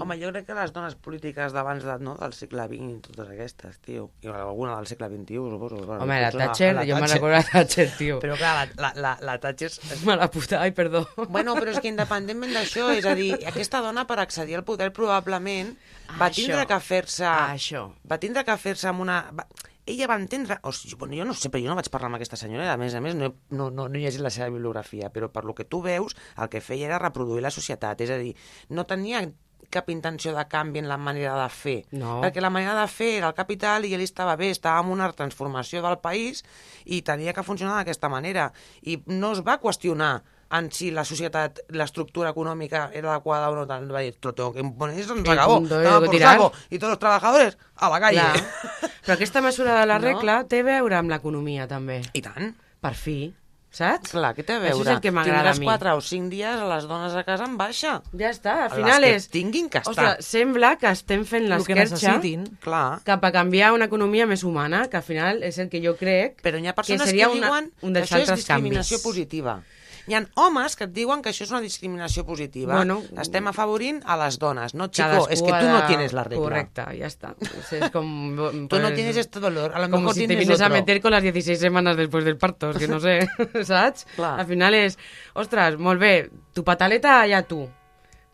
Home, 0.00 0.14
jo 0.16 0.30
crec 0.32 0.46
que 0.48 0.54
les 0.56 0.70
dones 0.72 0.94
polítiques 0.96 1.52
d'abans 1.52 1.84
de, 1.84 1.96
no, 2.00 2.14
del 2.16 2.32
segle 2.32 2.64
XX 2.70 2.86
i 2.94 3.00
totes 3.04 3.28
aquestes, 3.34 3.74
tio, 3.84 4.06
i 4.24 4.30
alguna 4.32 4.78
del 4.78 4.88
segle 4.88 5.10
XXI, 5.12 5.42
suposo. 5.52 5.82
Bueno, 5.84 5.98
Home, 6.06 6.16
la 6.24 6.30
Thatcher, 6.32 6.70
la 6.78 6.86
jo 6.88 6.96
me'n 6.96 7.12
recordo 7.12 7.34
la 7.36 7.42
Thatcher, 7.50 7.90
tio. 7.98 8.16
Però 8.24 8.38
clar, 8.40 8.54
la, 8.56 8.64
la, 8.86 8.92
la, 9.04 9.12
la 9.20 9.34
Thatcher... 9.42 9.68
és- 9.68 10.00
Mala 10.08 10.30
puta, 10.32 10.62
ai, 10.64 10.72
perdó. 10.72 11.04
Bueno, 11.28 11.52
però 11.60 11.74
és 11.76 11.82
que 11.84 11.92
independentment 11.92 12.56
d'això, 12.56 12.88
és 12.96 13.04
a 13.04 13.12
dir, 13.18 13.34
aquesta 13.52 13.84
dona 13.84 14.06
per 14.08 14.16
accedir 14.24 14.56
al 14.56 14.64
poder 14.64 14.88
probablement 14.96 15.74
va 16.16 16.30
Això. 16.30 16.40
tindre 16.40 16.64
que 16.72 16.80
fer-se... 16.88 17.28
Això. 17.28 17.84
Va 18.08 18.16
tindre 18.22 18.48
que 18.48 18.56
fer-se 18.64 18.88
amb 18.88 19.04
una... 19.04 19.20
Va... 19.36 19.44
Ella 19.86 20.06
va 20.08 20.16
entendre... 20.16 20.58
O 20.64 20.72
sigui, 20.72 20.96
bueno, 20.96 21.14
jo 21.18 21.24
no 21.28 21.34
sé, 21.36 21.50
però 21.52 21.60
jo 21.62 21.68
no 21.68 21.76
vaig 21.76 21.90
parlar 21.92 22.08
amb 22.08 22.16
aquesta 22.18 22.38
senyora, 22.40 22.70
a 22.72 22.76
més 22.80 22.94
a 22.96 23.02
més 23.04 23.14
no, 23.18 23.26
he- 23.28 23.56
no, 23.56 23.70
no, 23.70 23.88
no 23.88 23.98
he 23.98 24.02
llegit 24.06 24.22
la 24.24 24.30
seva 24.32 24.48
bibliografia, 24.48 25.10
però 25.12 25.28
per 25.32 25.44
lo 25.44 25.54
que 25.54 25.64
tu 25.68 25.82
veus, 25.84 26.16
el 26.40 26.48
que 26.48 26.62
feia 26.64 26.86
era 26.88 26.98
reproduir 27.02 27.42
la 27.44 27.52
societat, 27.52 28.00
és 28.00 28.10
a 28.14 28.16
dir, 28.20 28.32
no 28.70 28.86
tenia 28.88 29.26
cap 29.74 29.88
intenció 29.90 30.32
de 30.36 30.42
canvi 30.48 30.78
en 30.78 30.88
la 30.88 30.96
manera 31.00 31.34
de 31.42 31.48
fer. 31.50 31.76
No. 31.92 32.20
Perquè 32.22 32.40
la 32.40 32.50
manera 32.52 32.76
de 32.80 32.86
fer 32.88 33.14
era 33.18 33.28
el 33.32 33.34
capital 33.34 33.84
i 33.88 33.94
ell 33.96 34.04
estava 34.04 34.36
bé, 34.40 34.50
estava 34.54 34.80
en 34.84 34.92
una 34.92 35.08
transformació 35.12 35.80
del 35.82 35.98
país 36.04 36.44
i 36.84 37.00
tenia 37.02 37.32
que 37.34 37.42
funcionar 37.42 37.80
d'aquesta 37.80 38.08
manera. 38.12 38.52
I 38.82 39.00
no 39.10 39.32
es 39.34 39.40
va 39.42 39.58
qüestionar 39.60 40.22
en 40.58 40.70
si 40.72 40.90
la 40.94 41.04
societat, 41.04 41.60
l'estructura 41.74 42.30
econòmica 42.30 42.90
era 42.94 43.12
adequada 43.14 43.50
o 43.50 43.54
no. 43.56 43.66
tal. 43.66 43.88
Va 43.94 44.00
dir, 44.00 44.14
lo 44.22 44.32
tengo 44.34 44.52
que 44.52 44.60
imponer, 44.60 45.02
se 45.04 45.14
nos 45.14 45.24
El 45.24 45.30
acabó. 45.38 45.60
por 45.60 46.08
tirar. 46.10 46.32
saco. 46.36 46.52
I 46.70 46.78
tots 46.78 46.90
els 46.92 46.98
treballadors 47.00 47.56
a 47.76 47.88
la 47.90 48.00
calle. 48.00 48.20
Clar. 48.20 48.90
Però 49.04 49.14
aquesta 49.14 49.40
mesura 49.42 49.80
de 49.80 49.86
la 49.86 49.98
No? 50.02 50.04
regla 50.06 50.44
té 50.48 50.60
a 50.60 50.68
veure 50.72 50.96
amb 50.96 51.10
l'economia, 51.10 51.66
també. 51.68 52.02
I 52.12 52.22
tant. 52.22 52.54
Per 52.80 52.94
fi, 52.94 53.32
saps? 53.74 54.12
Clar, 54.12 54.30
què 54.36 54.44
té 54.46 54.52
a 54.54 54.58
Això 54.60 54.68
veure? 54.76 54.82
és 54.90 54.94
el 54.94 55.00
que 55.02 55.10
m'agrada 55.10 55.50
a 55.50 55.58
mi. 55.58 55.66
4 55.66 55.94
o 55.96 56.00
5 56.00 56.28
dies 56.30 56.60
a 56.60 56.66
les 56.68 56.84
dones 56.86 57.14
a 57.18 57.24
casa 57.26 57.44
en 57.48 57.56
baixa. 57.58 57.96
Ja 58.16 58.30
està, 58.30 58.52
al 58.64 58.70
Les 58.70 58.76
final 58.78 59.02
que 59.02 59.14
és... 59.16 59.28
tinguin 59.32 59.68
que 59.68 59.78
estar. 59.82 59.90
Ostres, 59.92 60.24
sembla 60.26 60.76
que 60.78 60.86
estem 60.92 61.24
fent 61.24 61.44
El 61.50 61.64
que 61.66 61.74
l'esquerxa 61.74 62.20
cap 63.04 63.24
a 63.24 63.32
canviar 63.32 63.72
una 63.74 63.86
economia 63.90 64.26
més 64.26 64.44
humana, 64.44 64.86
que 64.88 64.96
al 64.98 65.02
final 65.02 65.42
és 65.42 65.58
el 65.58 65.68
que 65.68 65.80
jo 65.84 65.96
crec 65.96 66.38
Però 66.44 66.60
hi 66.60 66.66
ha 66.68 66.74
persones 66.74 67.00
que 67.02 67.04
que, 67.04 67.10
seria 67.10 67.28
una, 67.28 67.46
diuen 67.48 67.72
un 67.82 67.92
que 67.92 67.98
dels 68.00 68.12
això 68.12 68.22
és 68.22 68.30
discriminació 68.36 68.98
canvis. 68.98 69.04
positiva. 69.04 69.56
Hi 70.06 70.14
ha 70.18 70.20
homes 70.36 70.74
que 70.76 70.84
et 70.84 70.92
diuen 70.92 71.22
que 71.24 71.30
això 71.32 71.46
és 71.46 71.52
una 71.52 71.62
discriminació 71.64 72.26
positiva. 72.28 72.74
Bueno, 72.76 72.98
Estem 73.20 73.46
afavorint 73.48 74.02
a 74.04 74.18
les 74.20 74.38
dones. 74.38 74.74
No, 74.76 74.90
Cadascú 74.92 75.32
es 75.32 75.42
que 75.42 75.52
tú 75.52 75.68
no 75.70 75.86
tienes 75.86 76.12
la 76.12 76.24
regla. 76.24 76.42
Correcte, 76.42 76.84
ja 76.98 77.08
està. 77.08 77.34
És, 77.40 77.72
és 77.78 77.90
com... 77.94 78.06
Tú 78.68 78.80
no 78.80 78.88
pues, 78.90 78.94
tienes 78.94 79.16
este 79.16 79.40
dolor, 79.40 79.72
a 79.74 79.80
lo 79.80 79.88
Como 79.90 80.02
mejor 80.02 80.14
si 80.14 80.26
te 80.26 80.36
vienes 80.36 80.60
a 80.60 80.66
otro. 80.66 80.76
meter 80.76 81.00
con 81.00 81.10
las 81.12 81.22
16 81.22 81.58
semanas 81.58 81.96
después 81.96 82.24
del 82.24 82.36
parto, 82.36 82.70
es 82.70 82.78
que 82.78 82.88
no 82.88 83.00
sé, 83.00 83.26
saps? 83.64 84.06
Clar. 84.16 84.40
Al 84.40 84.46
final 84.46 84.74
és, 84.74 84.98
ostres, 85.34 85.78
molt 85.78 86.00
bé, 86.00 86.30
tu 86.52 86.64
pataleta 86.64 87.20
allà 87.22 87.42
tu, 87.48 87.64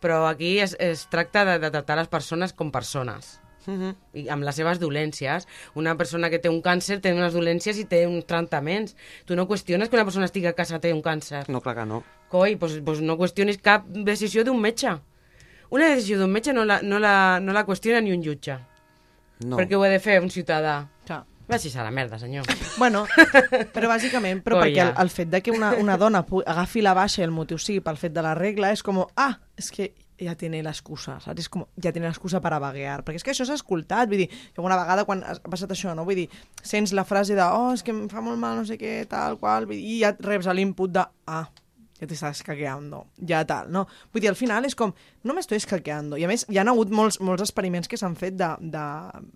però 0.01 0.25
aquí 0.27 0.59
es, 0.59 0.75
es 0.79 1.07
tracta 1.09 1.45
de, 1.45 1.59
de 1.59 1.71
tractar 1.71 1.97
les 1.97 2.07
persones 2.11 2.53
com 2.53 2.71
persones 2.71 3.40
Mhm. 3.67 3.95
i 4.13 4.27
amb 4.29 4.43
les 4.43 4.55
seves 4.55 4.79
dolències. 4.79 5.47
Una 5.75 5.95
persona 5.97 6.29
que 6.29 6.39
té 6.39 6.49
un 6.49 6.61
càncer 6.61 6.99
té 7.01 7.13
unes 7.13 7.33
dolències 7.33 7.77
i 7.77 7.85
té 7.85 8.05
uns 8.07 8.25
tractaments. 8.25 8.95
Tu 9.25 9.35
no 9.35 9.47
qüestiones 9.47 9.89
que 9.89 9.95
una 9.95 10.05
persona 10.05 10.25
estigui 10.25 10.47
a 10.47 10.53
casa 10.53 10.79
té 10.79 10.93
un 10.93 11.01
càncer. 11.01 11.47
No, 11.49 11.61
clar 11.61 11.75
que 11.75 11.85
no. 11.85 12.03
Coi, 12.29 12.55
doncs, 12.55 12.81
doncs 12.83 13.01
no 13.01 13.17
qüestionis 13.17 13.59
cap 13.61 13.85
decisió 13.87 14.43
d'un 14.43 14.59
metge. 14.61 14.97
Una 15.69 15.87
decisió 15.93 16.17
d'un 16.19 16.31
metge 16.31 16.53
no 16.53 16.65
la, 16.65 16.81
no, 16.81 16.99
la, 16.99 17.39
no 17.39 17.53
la 17.53 17.65
qüestiona 17.65 18.01
ni 18.01 18.11
un 18.11 18.23
jutge. 18.23 18.57
No. 19.45 19.57
Perquè 19.57 19.75
ho 19.75 19.83
ha 19.83 19.89
de 19.89 19.99
fer 19.99 20.19
un 20.21 20.29
ciutadà. 20.29 20.87
Clar. 21.05 21.23
Vagis 21.51 21.75
a 21.75 21.83
la 21.83 21.91
merda, 21.91 22.19
senyor. 22.19 22.45
Bueno, 22.77 23.05
però 23.73 23.89
bàsicament, 23.91 24.41
però 24.41 24.59
Colla. 24.59 24.65
perquè 24.65 24.83
el, 24.85 24.93
el 25.03 25.09
fet 25.09 25.29
de 25.29 25.41
que 25.43 25.51
una, 25.51 25.73
una 25.75 25.97
dona 25.97 26.23
agafi 26.45 26.81
la 26.81 26.93
baixa 26.95 27.21
i 27.21 27.25
el 27.25 27.33
motiu 27.35 27.57
sigui 27.59 27.81
pel 27.83 27.97
fet 27.99 28.13
de 28.15 28.23
la 28.23 28.33
regla 28.37 28.71
és 28.71 28.81
com, 28.81 29.01
ah, 29.15 29.33
és 29.59 29.69
que 29.71 29.89
ja 30.21 30.35
tiene 30.37 30.61
l'excusa, 30.65 31.17
saps? 31.23 31.45
És 31.45 31.49
com, 31.51 31.65
ja 31.81 31.93
tiene 31.93 32.09
l'excusa 32.09 32.41
per 32.43 32.53
a 32.55 32.61
vaguear. 32.63 33.01
Perquè 33.05 33.21
és 33.21 33.25
que 33.25 33.33
això 33.33 33.47
s'ha 33.47 33.57
escoltat, 33.59 34.09
vull 34.11 34.23
dir, 34.23 34.29
que 34.29 34.63
una 34.63 34.79
vegada 34.79 35.05
quan 35.07 35.23
ha 35.25 35.37
passat 35.49 35.73
això, 35.73 35.95
no? 35.97 36.05
Vull 36.07 36.23
dir, 36.23 36.27
sents 36.61 36.93
la 36.97 37.07
frase 37.07 37.37
de, 37.37 37.43
oh, 37.45 37.71
és 37.75 37.83
que 37.85 37.95
em 37.95 38.05
fa 38.11 38.23
molt 38.25 38.39
mal, 38.41 38.59
no 38.61 38.67
sé 38.67 38.77
què, 38.81 39.01
tal, 39.11 39.39
qual, 39.41 39.67
vull 39.69 39.79
dir, 39.79 39.97
i 39.97 39.99
ja 40.05 40.13
reps 40.21 40.49
l'input 40.51 40.93
de, 40.93 41.05
ah, 41.31 41.45
ja 42.01 42.07
t'estàs 42.09 42.41
caqueando, 42.41 43.03
ja 43.29 43.43
tal, 43.45 43.69
no? 43.69 43.83
Vull 44.09 44.23
dir, 44.23 44.31
al 44.31 44.37
final 44.37 44.65
és 44.65 44.73
com, 44.77 44.89
no 45.21 45.35
m'estoy 45.37 45.59
escaqueando. 45.61 46.17
I 46.17 46.25
a 46.25 46.29
més, 46.31 46.47
hi 46.49 46.57
ha 46.57 46.65
hagut 46.65 46.89
molts, 46.97 47.19
molts 47.21 47.45
experiments 47.45 47.91
que 47.91 47.99
s'han 48.01 48.17
fet 48.17 48.39
de, 48.39 48.49
de, 48.73 48.85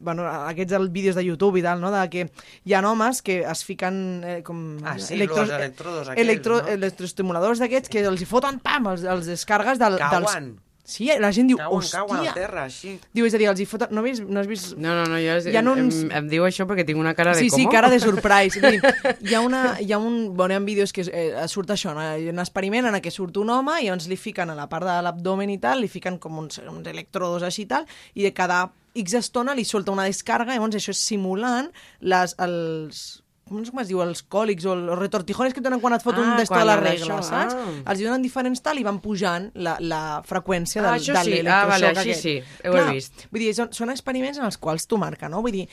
bueno, 0.01 0.25
aquests 0.49 0.89
vídeos 0.89 1.19
de 1.19 1.27
YouTube 1.27 1.61
i 1.61 1.65
tal, 1.65 1.83
no? 1.83 1.93
De 1.93 2.01
que 2.09 2.25
hi 2.65 2.73
ha 2.73 2.81
homes 2.89 3.21
que 3.25 3.43
es 3.45 3.63
fiquen 3.67 3.97
eh, 4.25 4.39
com... 4.45 4.65
Ah, 4.81 4.97
sí, 4.97 5.19
los 5.21 5.29
electrodos 5.53 6.09
aquells, 6.09 6.25
electro, 6.25 6.61
no? 6.63 6.77
electroestimuladors 6.79 7.61
d'aquests 7.61 7.93
que 7.93 8.01
els 8.01 8.25
hi 8.25 8.29
foten, 8.29 8.57
pam, 8.65 8.89
els, 8.95 9.05
els 9.05 9.29
descargues 9.29 9.81
del, 9.81 10.01
Cauen. 10.01 10.25
dels... 10.25 10.64
Sí, 10.85 11.07
la 11.17 11.31
gent 11.33 11.47
diu, 11.49 11.57
Cauen, 11.57 11.81
hòstia... 11.81 12.03
cauen 12.03 12.27
a 12.29 12.33
terra, 12.35 12.63
així. 12.69 12.91
Diu, 13.09 13.25
és 13.25 13.33
a 13.33 13.39
dir, 13.41 13.47
els 13.49 13.59
hi 13.59 13.65
foten... 13.65 13.89
No, 13.95 14.03
vist, 14.05 14.21
no 14.21 14.37
has 14.37 14.45
vist... 14.45 14.75
No, 14.77 14.91
no, 14.93 15.07
no, 15.09 15.17
jo 15.17 15.37
és, 15.39 15.47
Hi 15.49 15.57
ha 15.57 15.63
em, 15.65 15.69
em, 15.81 16.11
em 16.19 16.27
diu 16.29 16.45
això 16.45 16.67
perquè 16.69 16.85
tinc 16.85 17.01
una 17.01 17.15
cara 17.17 17.33
de 17.33 17.41
Sí, 17.41 17.49
com? 17.49 17.57
sí, 17.57 17.65
cara 17.73 17.89
de 17.89 17.97
surprise. 18.03 18.61
Dir, 18.69 18.77
hi 19.25 19.33
ha, 19.33 19.41
una, 19.41 19.63
hi 19.81 19.89
ha 19.91 19.97
un... 19.97 20.35
Bueno, 20.37 20.53
hi 20.53 20.59
ha 20.61 20.65
vídeos 20.67 20.93
que 20.93 21.07
eh, 21.09 21.47
surt 21.49 21.73
això, 21.73 21.95
no? 21.97 22.05
Hi 22.05 22.29
ha 22.29 22.35
un 22.35 22.43
experiment 22.45 22.91
en 22.91 22.99
què 23.01 23.13
surt 23.13 23.41
un 23.41 23.49
home 23.49 23.79
i 23.81 23.89
llavors 23.89 24.05
li 24.11 24.19
fiquen 24.21 24.53
a 24.53 24.59
la 24.61 24.69
part 24.69 24.85
de 24.85 24.99
l'abdomen 25.09 25.49
i 25.49 25.57
tal, 25.63 25.81
li 25.81 25.89
fiquen 25.89 26.21
com 26.21 26.37
uns, 26.45 26.61
uns 26.61 26.93
electrodos 26.93 27.43
així 27.49 27.65
i 27.65 27.69
tal, 27.73 27.89
i 28.13 28.29
de 28.29 28.35
cada 28.37 28.67
X 28.95 29.17
estona 29.17 29.57
li 29.57 29.65
solta 29.65 29.91
una 29.91 30.05
descarga, 30.05 30.53
i 30.53 30.59
llavors 30.61 30.77
això 30.77 30.93
és 30.93 31.01
simulant 31.01 31.73
les, 32.05 32.37
els, 32.45 33.05
com 33.47 33.59
es, 33.61 33.69
com 33.69 33.79
es 33.83 33.87
diu, 33.91 33.99
els 34.01 34.23
còlics 34.23 34.65
o 34.65 34.73
els 34.73 34.99
retortijones 34.99 35.53
que 35.53 35.59
et 35.61 35.65
donen 35.67 35.79
quan 35.83 35.93
et 35.93 36.01
fot 36.01 36.17
un 36.17 36.31
Ah, 36.31 36.37
d'esto 36.39 36.53
quan 36.55 36.63
de 36.63 36.65
la 36.71 36.75
regla, 36.81 37.05
d'això, 37.05 37.21
saps? 37.23 37.53
ah. 37.53 37.91
Els 37.91 37.99
donen 38.01 38.21
diferents 38.25 38.61
tal 38.65 38.79
i 38.81 38.83
van 38.83 38.97
pujant 39.03 39.51
la, 39.55 39.75
la 39.79 40.21
freqüència 40.25 40.81
del, 40.81 40.91
Ah, 40.91 40.95
això 40.97 41.13
de 41.13 41.23
sí. 41.23 41.29
l'electroshock 41.29 41.65
Ah, 41.65 41.67
vale, 41.67 41.91
aquest. 42.01 42.21
sí, 42.21 42.35
ho 42.67 42.77
he 42.77 42.85
vist. 42.93 43.27
Vull 43.31 43.43
dir, 43.45 43.51
són, 43.53 43.69
són 43.71 43.89
experiments 43.93 44.37
en 44.41 44.45
els 44.49 44.57
quals 44.57 44.87
tu 44.87 44.97
marca, 44.97 45.29
no? 45.29 45.41
Vull 45.45 45.51
dir, 45.59 45.67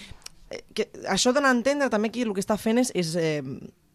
eh, 0.51 0.65
que 0.75 0.91
això 1.09 1.33
dona 1.33 1.49
a 1.49 1.57
entendre 1.57 1.89
també 1.89 2.11
que 2.13 2.23
el 2.23 2.35
que 2.35 2.41
està 2.45 2.59
fent 2.59 2.79
és, 2.79 2.93
és 2.95 3.15
eh, 3.17 3.43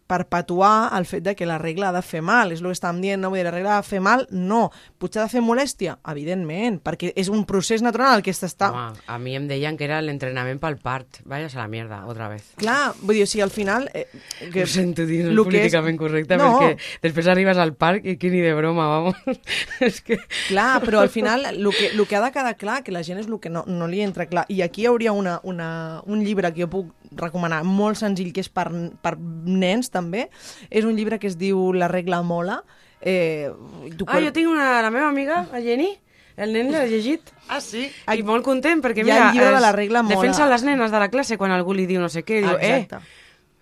perpetuar 0.08 0.90
el 0.98 1.06
fet 1.06 1.24
de 1.24 1.36
que 1.36 1.46
la 1.46 1.58
regla 1.58 1.90
ha 1.90 1.96
de 1.96 2.02
fer 2.02 2.22
mal, 2.24 2.52
és 2.56 2.62
el 2.62 2.70
que 2.72 2.76
estàvem 2.78 3.02
dient, 3.04 3.22
no? 3.22 3.30
Vull 3.30 3.40
dir, 3.42 3.46
la 3.48 3.52
regla 3.54 3.74
ha 3.78 3.82
de 3.82 3.88
fer 3.88 4.00
mal, 4.04 4.26
no. 4.32 4.70
Potser 4.98 5.22
ha 5.22 5.26
de 5.28 5.32
fer 5.34 5.42
molèstia? 5.44 5.98
Evidentment, 6.08 6.80
perquè 6.84 7.12
és 7.20 7.30
un 7.30 7.44
procés 7.50 7.84
natural 7.86 8.18
el 8.20 8.24
que 8.26 8.34
s'està... 8.34 8.72
Home, 8.72 9.04
a 9.08 9.18
mi 9.22 9.36
em 9.38 9.48
deien 9.50 9.78
que 9.78 9.86
era 9.88 10.00
l'entrenament 10.02 10.60
pel 10.64 10.78
part. 10.82 11.20
Vayas 11.28 11.56
a 11.56 11.62
la 11.64 11.68
mierda, 11.68 12.06
otra 12.08 12.30
vez. 12.32 12.46
Clar, 12.58 12.94
vull 13.02 13.16
dir, 13.20 13.24
o 13.28 13.30
sigui, 13.30 13.44
al 13.46 13.52
final... 13.54 13.90
Eh, 13.94 14.08
Que... 14.54 14.64
Ho 14.64 14.68
sento 14.68 15.06
dir 15.06 15.26
lo 15.26 15.44
que 15.46 15.58
és- 15.58 15.68
políticament 15.68 15.98
correcte, 16.00 16.38
No. 16.38 16.52
perquè 16.60 16.78
després 17.04 17.28
arribes 17.28 17.58
al 17.58 17.74
parc 17.76 18.06
i 18.06 18.18
que 18.18 18.30
ni 18.32 18.40
de 18.42 18.54
broma, 18.56 18.88
vamos. 18.88 19.16
és 19.84 20.02
que... 20.02 20.18
Clar, 20.48 20.80
però 20.86 21.02
al 21.02 21.10
final 21.10 21.46
el 21.52 21.68
que, 21.76 21.90
el 21.94 22.06
que 22.08 22.16
ha 22.16 22.22
de 22.24 22.32
quedar 22.32 22.56
clar, 22.58 22.84
que 22.84 22.92
la 22.96 23.04
gent 23.04 23.20
és 23.20 23.28
el 23.28 23.40
que 23.44 23.50
no, 23.50 23.64
no 23.68 23.88
li 23.88 24.02
entra 24.06 24.28
clar. 24.30 24.46
I 24.54 24.62
aquí 24.64 24.84
hi 24.86 24.88
hauria 24.92 25.12
una, 25.12 25.40
una, 25.44 26.02
un 26.06 26.24
llibre 26.24 26.52
que 26.54 26.64
jo 26.64 26.70
puc 26.72 26.94
recomanar, 27.16 27.64
molt 27.64 27.98
senzill, 27.98 28.34
que 28.34 28.42
és 28.44 28.50
per, 28.50 28.68
per 29.02 29.16
nens 29.20 29.90
també. 29.94 30.30
És 30.70 30.86
un 30.86 30.96
llibre 30.96 31.20
que 31.20 31.28
es 31.28 31.38
diu 31.38 31.72
La 31.74 31.88
regla 31.88 32.22
mola. 32.24 32.62
Eh, 33.02 33.50
tu, 33.98 34.06
Ah, 34.08 34.20
jo 34.20 34.34
tinc 34.34 34.50
una... 34.50 34.82
La 34.82 34.90
meva 34.92 35.08
amiga, 35.10 35.46
la 35.52 35.62
Jenny, 35.62 35.92
el 36.38 36.54
nen 36.54 36.72
l'ha 36.74 36.86
llegit. 36.90 37.32
Ah, 37.48 37.62
sí? 37.62 37.88
I 38.14 38.24
molt 38.26 38.44
content, 38.46 38.82
perquè 38.84 39.06
Hi 39.06 39.10
ha 39.10 39.14
mira... 39.14 39.28
el 39.30 39.34
llibre 39.38 39.54
de 39.56 39.62
la 39.62 39.72
regla 39.72 40.04
mola. 40.04 40.16
Defensa 40.20 40.48
les 40.50 40.64
nenes 40.64 40.92
de 40.92 41.00
la 41.00 41.10
classe 41.10 41.38
quan 41.38 41.52
algú 41.52 41.74
li 41.74 41.86
diu 41.90 42.02
no 42.02 42.10
sé 42.10 42.24
què. 42.26 42.42
Diu, 42.44 42.58
eh, 42.60 42.84
Exacte. 42.84 43.06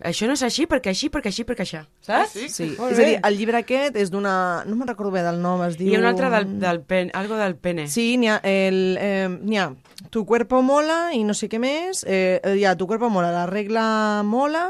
Això 0.03 0.27
no 0.27 0.35
és 0.35 0.43
així, 0.43 0.65
perquè 0.67 0.91
així, 0.91 1.09
perquè 1.09 1.31
així, 1.31 1.45
perquè 1.47 1.63
això. 1.63 1.81
Saps? 2.03 2.33
sí? 2.35 2.49
Sí, 2.51 2.67
Molt 2.77 2.91
és 2.91 2.99
a 2.99 3.07
dir, 3.07 3.15
el 3.23 3.37
llibre 3.39 3.61
aquest 3.61 3.95
és 3.99 4.11
d'una... 4.11 4.63
No 4.67 4.75
me'n 4.75 4.89
recordo 4.89 5.13
bé 5.13 5.23
del 5.23 5.39
nom, 5.43 5.63
es 5.63 5.77
diu... 5.79 5.93
I 5.93 5.99
un 6.01 6.07
altre 6.09 6.29
del, 6.33 6.49
del 6.59 6.81
pen, 6.83 7.11
algo 7.15 7.39
del 7.39 7.55
pene. 7.55 7.87
Sí, 7.91 8.17
n'hi 8.19 8.31
ha, 8.33 8.41
el, 8.43 8.97
eh, 8.99 9.29
n'hi 9.29 9.61
ha 9.61 9.69
Tu 10.11 10.25
cuerpo 10.27 10.59
mola 10.61 11.13
i 11.15 11.23
no 11.23 11.33
sé 11.33 11.47
què 11.49 11.59
més. 11.61 12.03
Eh, 12.07 12.41
hi 12.57 12.65
ha 12.67 12.75
Tu 12.75 12.87
cuerpo 12.87 13.09
mola, 13.09 13.31
la 13.31 13.45
regla 13.47 13.85
mola, 14.27 14.67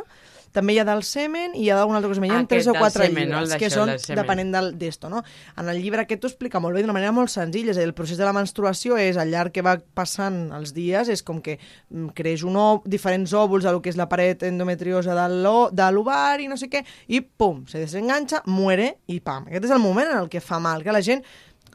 també 0.55 0.73
hi 0.73 0.79
ha 0.79 0.85
del 0.87 1.03
semen 1.03 1.53
i 1.53 1.65
hi 1.65 1.69
ha 1.69 1.75
d'alguna 1.77 1.99
altra 1.99 2.09
cosa. 2.13 2.23
Hi 2.25 2.29
ha 2.31 2.39
Aquest 2.39 2.49
tres 2.53 2.67
o 2.67 2.71
del 2.73 2.81
quatre 2.81 3.05
semen, 3.09 3.29
no? 3.29 3.41
Llibres 3.43 3.59
que 3.59 3.67
d'això, 3.69 3.75
són 3.83 3.91
del 3.91 4.21
depenent 4.23 4.53
del- 4.55 4.71
d'esto, 4.79 5.09
no? 5.11 5.21
En 5.59 5.69
el 5.69 5.81
llibre 5.83 6.01
aquest 6.05 6.21
t'ho 6.23 6.31
explica 6.31 6.59
molt 6.63 6.75
bé 6.75 6.81
d'una 6.85 6.95
manera 6.95 7.11
molt 7.11 7.29
senzilla. 7.29 7.71
És 7.75 7.77
dir, 7.77 7.85
el 7.85 7.93
procés 7.93 8.17
de 8.17 8.25
la 8.25 8.33
menstruació 8.33 8.97
és 8.97 9.17
al 9.17 9.29
llarg 9.29 9.51
que 9.51 9.61
va 9.61 9.75
passant 9.93 10.51
els 10.55 10.73
dies, 10.73 11.09
és 11.09 11.21
com 11.23 11.41
que 11.41 11.59
mm, 11.89 12.09
creix 12.17 12.43
un 12.47 12.55
ov, 12.55 12.81
diferents 12.87 13.33
òvuls 13.33 13.65
a 13.65 13.71
lo 13.75 13.81
que 13.81 13.89
és 13.93 13.97
la 13.99 14.07
paret 14.09 14.41
endometriosa 14.43 15.13
de 15.13 15.91
l'ovari, 15.91 16.47
no 16.47 16.57
sé 16.57 16.69
què, 16.71 16.83
i 17.07 17.21
pum, 17.21 17.65
se 17.67 17.79
desenganxa, 17.83 18.41
muere 18.47 18.95
i 19.07 19.19
pam. 19.19 19.45
Aquest 19.49 19.65
és 19.65 19.71
el 19.75 19.83
moment 19.83 20.07
en 20.11 20.17
el 20.23 20.29
que 20.29 20.41
fa 20.41 20.59
mal, 20.59 20.83
que 20.83 20.91
la 20.95 21.01
gent 21.05 21.23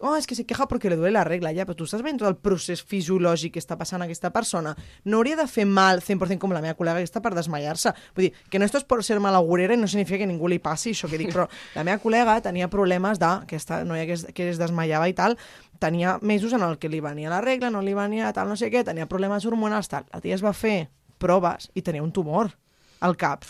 oh, 0.01 0.16
es 0.16 0.26
que 0.26 0.34
se 0.34 0.44
queja 0.48 0.66
perquè 0.68 0.90
le 0.90 0.96
duele 0.98 1.14
la 1.18 1.24
regla, 1.24 1.53
ja, 1.55 1.66
però 1.68 1.76
tu 1.76 1.86
estàs 1.86 2.03
veient 2.05 2.20
tot 2.20 2.28
el 2.28 2.36
procés 2.40 2.82
fisiològic 2.82 3.55
que 3.55 3.62
està 3.62 3.76
passant 3.78 4.03
a 4.03 4.09
aquesta 4.09 4.32
persona. 4.34 4.74
No 5.05 5.20
hauria 5.20 5.38
de 5.38 5.46
fer 5.51 5.66
mal 5.68 6.03
100% 6.05 6.40
com 6.40 6.55
la 6.55 6.62
meva 6.64 6.76
col·lega 6.78 7.03
que 7.03 7.09
està 7.09 7.22
per 7.24 7.34
desmaiar-se. 7.36 7.92
Vull 8.16 8.28
dir, 8.28 8.32
que 8.51 8.59
no 8.59 8.68
esto 8.68 8.80
es 8.80 8.84
por 8.84 9.05
ser 9.05 9.20
malagurera 9.20 9.76
i 9.76 9.80
no 9.80 9.88
significa 9.88 10.22
que 10.22 10.30
ningú 10.30 10.48
li 10.48 10.61
passi 10.62 10.94
això 10.94 11.11
que 11.11 11.20
dic, 11.20 11.32
però 11.34 11.46
la 11.76 11.84
meva 11.86 12.01
col·lega 12.03 12.38
tenia 12.44 12.70
problemes 12.72 13.20
de, 13.20 13.30
aquesta 13.46 13.82
noia 13.84 14.07
que 14.09 14.16
es, 14.18 14.26
que 14.34 14.51
es 14.51 14.61
desmaiava 14.61 15.09
i 15.11 15.16
tal, 15.16 15.36
tenia 15.80 16.18
mesos 16.22 16.53
en 16.57 16.64
el 16.66 16.78
que 16.78 16.90
li 16.92 17.01
venia 17.01 17.32
la 17.32 17.40
regla, 17.44 17.70
no 17.70 17.82
li 17.84 17.94
venia 17.96 18.32
tal, 18.36 18.48
no 18.48 18.57
sé 18.57 18.70
què, 18.72 18.84
tenia 18.84 19.09
problemes 19.09 19.46
hormonals, 19.48 19.88
tal. 19.88 20.09
La 20.12 20.20
tia 20.24 20.36
es 20.36 20.44
va 20.44 20.55
fer 20.57 20.90
proves 21.20 21.70
i 21.74 21.84
tenia 21.84 22.05
un 22.05 22.12
tumor 22.12 22.55
al 23.01 23.16
cap. 23.16 23.44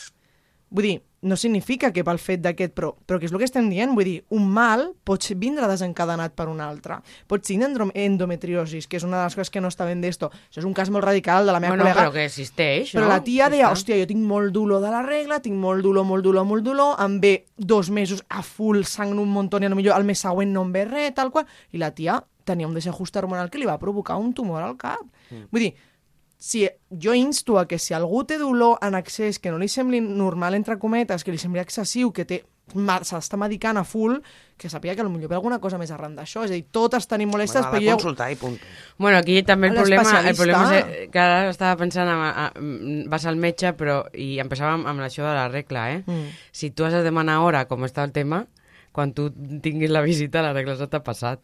Vull 0.71 0.87
dir, 0.87 0.99
no 1.23 1.37
significa 1.37 1.91
que 1.93 2.05
pel 2.07 2.19
fet 2.23 2.41
d'aquest, 2.41 2.73
però, 2.77 2.93
però 3.07 3.19
que 3.21 3.27
és 3.29 3.33
el 3.35 3.41
que 3.43 3.47
estem 3.49 3.67
dient, 3.69 3.93
vull 3.97 4.07
dir, 4.07 4.21
un 4.33 4.47
mal 4.49 4.87
pot 5.05 5.27
vindre 5.37 5.67
desencadenat 5.69 6.33
per 6.39 6.47
un 6.49 6.61
altre. 6.65 7.01
Pot 7.29 7.45
ser 7.45 7.59
endometriosis, 7.61 8.87
que 8.87 8.97
és 8.97 9.05
una 9.05 9.19
de 9.19 9.25
les 9.25 9.37
coses 9.37 9.51
que 9.51 9.61
no 9.61 9.69
està 9.69 9.85
ben 9.89 10.01
d'esto. 10.01 10.31
Això 10.31 10.63
és 10.63 10.69
un 10.69 10.75
cas 10.75 10.91
molt 10.91 11.05
radical 11.05 11.47
de 11.47 11.53
la 11.53 11.61
meva 11.61 11.75
Bueno, 11.75 11.85
col·lega. 11.85 12.07
però 12.07 12.13
que 12.13 12.25
existeix, 12.25 12.95
Però 12.95 13.03
no? 13.05 13.09
la 13.09 13.23
tia 13.23 13.51
deia, 13.51 13.71
hòstia, 13.71 13.99
jo 14.01 14.07
tinc 14.07 14.25
molt 14.25 14.53
dolor 14.53 14.81
de 14.81 14.91
la 14.91 15.03
regla, 15.03 15.41
tinc 15.41 15.57
molt 15.57 15.83
dolor, 15.83 16.05
molt 16.05 16.25
dolor, 16.25 16.45
molt 16.47 16.65
dolor, 16.65 16.97
em 17.01 17.21
ve 17.21 17.47
dos 17.57 17.91
mesos 17.91 18.25
a 18.29 18.43
full 18.43 18.85
sang 18.85 19.19
un 19.19 19.29
muntó 19.29 19.59
i 19.59 19.69
millor 19.69 19.99
el 19.99 20.05
mes 20.05 20.19
següent 20.19 20.53
no 20.53 20.63
em 20.63 20.73
ve 20.73 20.85
res, 20.85 21.15
tal 21.15 21.31
qual. 21.31 21.47
I 21.73 21.79
la 21.79 21.91
tia 21.91 22.25
tenia 22.45 22.67
un 22.67 22.75
desajuste 22.75 23.19
hormonal 23.19 23.51
que 23.51 23.59
li 23.59 23.67
va 23.67 23.79
provocar 23.79 24.17
un 24.17 24.33
tumor 24.33 24.63
al 24.63 24.77
cap. 24.77 25.03
Mm. 25.31 25.51
Vull 25.51 25.61
dir, 25.61 25.75
si 26.41 26.65
jo 26.89 27.13
insto 27.15 27.59
a 27.61 27.69
que 27.69 27.79
si 27.79 27.93
algú 27.93 28.25
té 28.25 28.39
dolor 28.41 28.79
en 28.81 28.97
excés 28.97 29.39
que 29.39 29.53
no 29.53 29.59
li 29.61 29.69
sembli 29.69 30.01
normal, 30.01 30.57
entre 30.57 30.79
cometes, 30.81 31.23
que 31.23 31.35
li 31.35 31.39
sembli 31.39 31.61
excessiu, 31.61 32.15
que 32.17 32.25
té 32.25 32.41
s'està 33.05 33.37
medicant 33.37 33.77
a 33.77 33.83
full, 33.85 34.15
que 34.57 34.71
sàpiga 34.71 34.95
que 34.95 35.05
potser 35.05 35.29
ve 35.29 35.35
alguna 35.35 35.59
cosa 35.61 35.77
més 35.77 35.91
arran 35.91 36.15
d'això. 36.17 36.45
És 36.47 36.53
a 36.53 36.55
dir, 36.55 36.65
totes 36.73 37.07
tenim 37.11 37.29
molestes, 37.29 37.61
Bueno, 37.61 37.69
ha 37.69 37.73
però 37.77 37.85
jo... 37.85 37.97
consultar 37.99 38.31
i 38.33 38.37
punt. 38.37 38.57
Bueno, 38.97 39.19
aquí 39.19 39.43
també 39.43 39.69
el 39.69 39.77
problema, 39.77 40.21
el 40.21 40.37
problema 40.37 40.79
és 40.79 41.11
que 41.11 41.21
ara 41.21 41.51
estava 41.51 41.77
pensant, 41.77 42.09
en, 42.09 42.23
a, 42.25 42.47
a, 42.47 43.05
vas 43.11 43.27
al 43.27 43.37
metge 43.37 43.75
però, 43.77 44.05
i 44.15 44.39
empezava 44.41 44.79
amb, 44.79 44.87
amb 44.87 45.05
això 45.05 45.27
de 45.27 45.35
la 45.35 45.49
regla, 45.53 45.91
eh? 45.93 46.01
Mm. 46.07 46.33
Si 46.53 46.71
tu 46.71 46.89
has 46.89 46.97
de 46.97 47.03
demanar 47.03 47.41
hora 47.45 47.67
com 47.69 47.85
està 47.85 48.07
el 48.07 48.17
tema, 48.17 48.47
quan 48.93 49.13
tu 49.15 49.29
tinguis 49.63 49.91
la 49.91 50.03
visita 50.03 50.43
la 50.43 50.55
regla 50.55 50.77
t'ha 50.87 51.03
passat. 51.05 51.41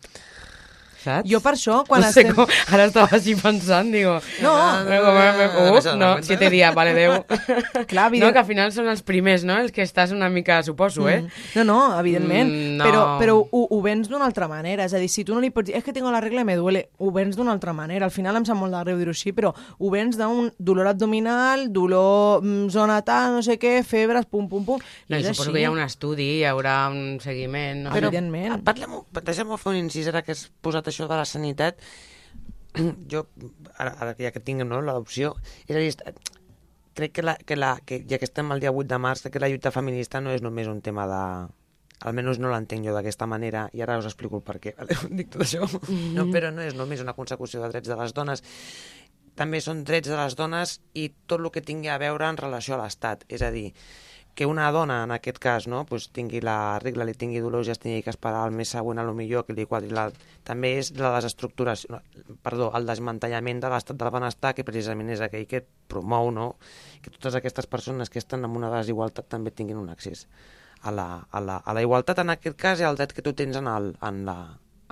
Saps? 1.07 1.29
Jo 1.31 1.39
per 1.45 1.53
això, 1.55 1.81
quan 1.87 2.03
no 2.03 2.11
sé 2.11 2.25
estem... 2.25 2.35
com, 2.35 2.51
ara 2.75 2.87
estava 2.91 3.17
així 3.17 3.37
pensant, 3.39 3.93
digo... 3.95 4.17
No, 4.43 4.53
me 4.89 4.99
uh, 4.99 5.81
se 5.81 5.93
da 5.93 5.97
no, 5.97 6.11
cuenta. 6.17 6.23
siete 6.27 6.51
días, 6.51 6.75
vale, 6.75 6.93
Déu. 6.97 7.17
Clar, 7.91 8.09
no, 8.11 8.17
evident- 8.17 8.33
que 8.35 8.43
al 8.43 8.49
final 8.49 8.73
són 8.75 8.89
els 8.91 9.03
primers, 9.07 9.45
no? 9.47 9.57
Els 9.63 9.71
que 9.73 9.85
estàs 9.87 10.11
una 10.17 10.29
mica, 10.33 10.59
suposo, 10.67 11.07
eh? 11.09 11.21
No, 11.55 11.65
no, 11.65 11.79
evidentment, 12.01 12.51
Mm, 12.51 12.77
no. 12.79 12.85
però, 12.85 13.03
però 13.21 13.35
ho, 13.41 13.63
ho 13.71 13.79
vens 13.85 14.09
d'una 14.11 14.27
altra 14.27 14.47
manera, 14.49 14.85
és 14.87 14.95
a 14.95 14.99
dir, 15.01 15.09
si 15.13 15.23
tu 15.25 15.35
no 15.35 15.41
li 15.43 15.51
pots 15.55 15.69
dir, 15.71 15.77
és 15.79 15.85
que 15.85 15.93
tengo 15.95 16.11
la 16.11 16.21
regla 16.21 16.43
i 16.43 16.47
me 16.49 16.57
duele, 16.59 16.87
ho 16.99 17.11
vens 17.15 17.37
d'una 17.37 17.53
altra 17.55 17.73
manera, 17.77 18.07
al 18.07 18.13
final 18.15 18.37
em 18.41 18.45
sap 18.49 18.59
molt 18.59 18.73
de 18.75 18.81
greu 18.85 18.99
dir-ho 19.01 19.13
així, 19.15 19.33
però 19.37 19.53
ho 19.79 19.91
vens 19.93 20.17
d'un 20.19 20.51
dolor 20.59 20.89
abdominal, 20.91 21.67
dolor 21.73 22.43
mm, 22.43 22.69
zona 22.73 23.01
tal, 23.07 23.35
no 23.37 23.43
sé 23.47 23.59
què, 23.61 23.83
febres, 23.87 24.27
pum, 24.31 24.49
pum, 24.49 24.65
pum, 24.67 24.81
No, 25.09 25.19
i 25.19 25.23
suposo 25.23 25.51
així. 25.51 25.53
que 25.53 25.61
hi 25.61 25.67
ha 25.69 25.71
un 25.75 25.81
estudi, 25.85 26.29
hi 26.41 26.45
haurà 26.49 26.77
un 26.91 27.19
seguiment... 27.23 27.85
No? 27.87 27.91
Però-. 27.93 28.09
Evidentment. 28.09 28.63
Parlem, 28.65 28.97
deixem-me 29.23 29.59
fer 29.61 29.71
un 29.75 29.77
incís 29.85 30.09
ara 30.09 30.23
que 30.25 30.33
has 30.33 30.47
posat 30.65 30.89
això 30.89 30.96
de 31.05 31.19
la 31.21 31.27
sanitat. 31.29 31.85
Jo, 33.13 33.27
ara, 33.77 33.93
ara 33.93 34.15
que 34.17 34.25
ja 34.25 34.33
que 34.33 34.41
tinc 34.41 34.65
no, 34.65 34.81
l'opció, 34.85 35.35
és 35.69 35.77
a 35.77 35.81
dir, 35.81 35.93
crec 36.97 37.13
que, 37.13 37.23
la, 37.23 37.37
que, 37.37 37.57
la, 37.57 37.77
que 37.85 38.01
ja 38.09 38.19
que 38.19 38.27
estem 38.29 38.51
el 38.53 38.61
dia 38.65 38.73
8 38.73 38.89
de 38.89 38.99
març, 39.01 39.29
que 39.29 39.41
la 39.41 39.49
lluita 39.53 39.73
feminista 39.73 40.21
no 40.25 40.33
és 40.33 40.45
només 40.45 40.69
un 40.73 40.83
tema 40.85 41.07
de... 41.09 41.23
Almenys 42.09 42.41
no 42.41 42.51
l'entenc 42.53 42.85
jo 42.85 42.93
d'aquesta 42.93 43.25
manera, 43.29 43.67
i 43.73 43.81
ara 43.81 43.97
us 43.97 44.09
explico 44.09 44.37
el 44.41 44.45
per 44.45 44.59
què. 44.61 44.75
Vale? 44.77 44.97
Dic 45.21 45.31
tot 45.33 45.47
això. 45.47 45.69
No, 46.17 46.27
però 46.33 46.51
no 46.53 46.65
és 46.65 46.77
només 46.77 47.01
una 47.05 47.17
consecució 47.17 47.63
de 47.63 47.71
drets 47.73 47.89
de 47.89 47.97
les 47.97 48.13
dones, 48.17 48.45
també 49.37 49.61
són 49.65 49.85
drets 49.85 50.09
de 50.09 50.17
les 50.17 50.37
dones 50.37 50.79
i 50.97 51.09
tot 51.29 51.41
el 51.41 51.53
que 51.53 51.65
tingui 51.65 51.93
a 51.93 52.01
veure 52.01 52.29
en 52.29 52.41
relació 52.41 52.77
a 52.77 52.83
l'Estat. 52.83 53.25
És 53.33 53.45
a 53.45 53.53
dir, 53.53 53.71
que 54.37 54.45
una 54.45 54.67
dona, 54.71 54.99
en 55.07 55.13
aquest 55.15 55.39
cas, 55.41 55.65
no, 55.67 55.87
pues, 55.89 56.11
tingui 56.13 56.43
la 56.45 56.77
regla, 56.83 57.07
li 57.09 57.15
tingui 57.17 57.41
dolor, 57.41 57.65
ja 57.65 57.73
es 57.73 57.81
tingui 57.81 58.03
que 58.05 58.13
esperar 58.13 58.43
el 58.45 58.53
mes 58.53 58.69
següent 58.75 59.01
a 59.01 59.05
lo 59.09 59.15
millor 59.17 59.47
que 59.49 59.57
li 59.57 59.65
quadri 59.65 59.89
la... 59.97 60.11
També 60.45 60.75
és 60.77 60.93
la 61.01 61.15
desestructuració, 61.15 61.97
no, 61.97 62.37
perdó, 62.45 62.69
el 62.77 62.85
desmantellament 62.87 63.65
de 63.65 63.71
l'estat 63.73 63.97
del 63.97 64.13
benestar, 64.13 64.53
que 64.53 64.67
precisament 64.69 65.15
és 65.17 65.25
aquell 65.25 65.49
que 65.49 65.63
promou, 65.89 66.29
no?, 66.37 66.51
que 67.01 67.15
totes 67.17 67.41
aquestes 67.41 67.67
persones 67.67 68.13
que 68.13 68.21
estan 68.21 68.45
en 68.45 68.61
una 68.61 68.71
desigualtat 68.77 69.33
també 69.33 69.55
tinguin 69.57 69.81
un 69.81 69.89
accés 69.97 70.27
a 70.85 70.93
la, 70.93 71.09
a 71.33 71.41
la, 71.41 71.57
a 71.57 71.73
la 71.73 71.87
igualtat, 71.89 72.21
en 72.21 72.37
aquest 72.37 72.61
cas, 72.61 72.85
i 72.85 72.85
al 72.85 73.01
dret 73.01 73.17
que 73.17 73.25
tu 73.25 73.33
tens 73.33 73.57
en, 73.57 73.73
el, 73.73 73.95
en, 74.05 74.23
la, 74.29 74.39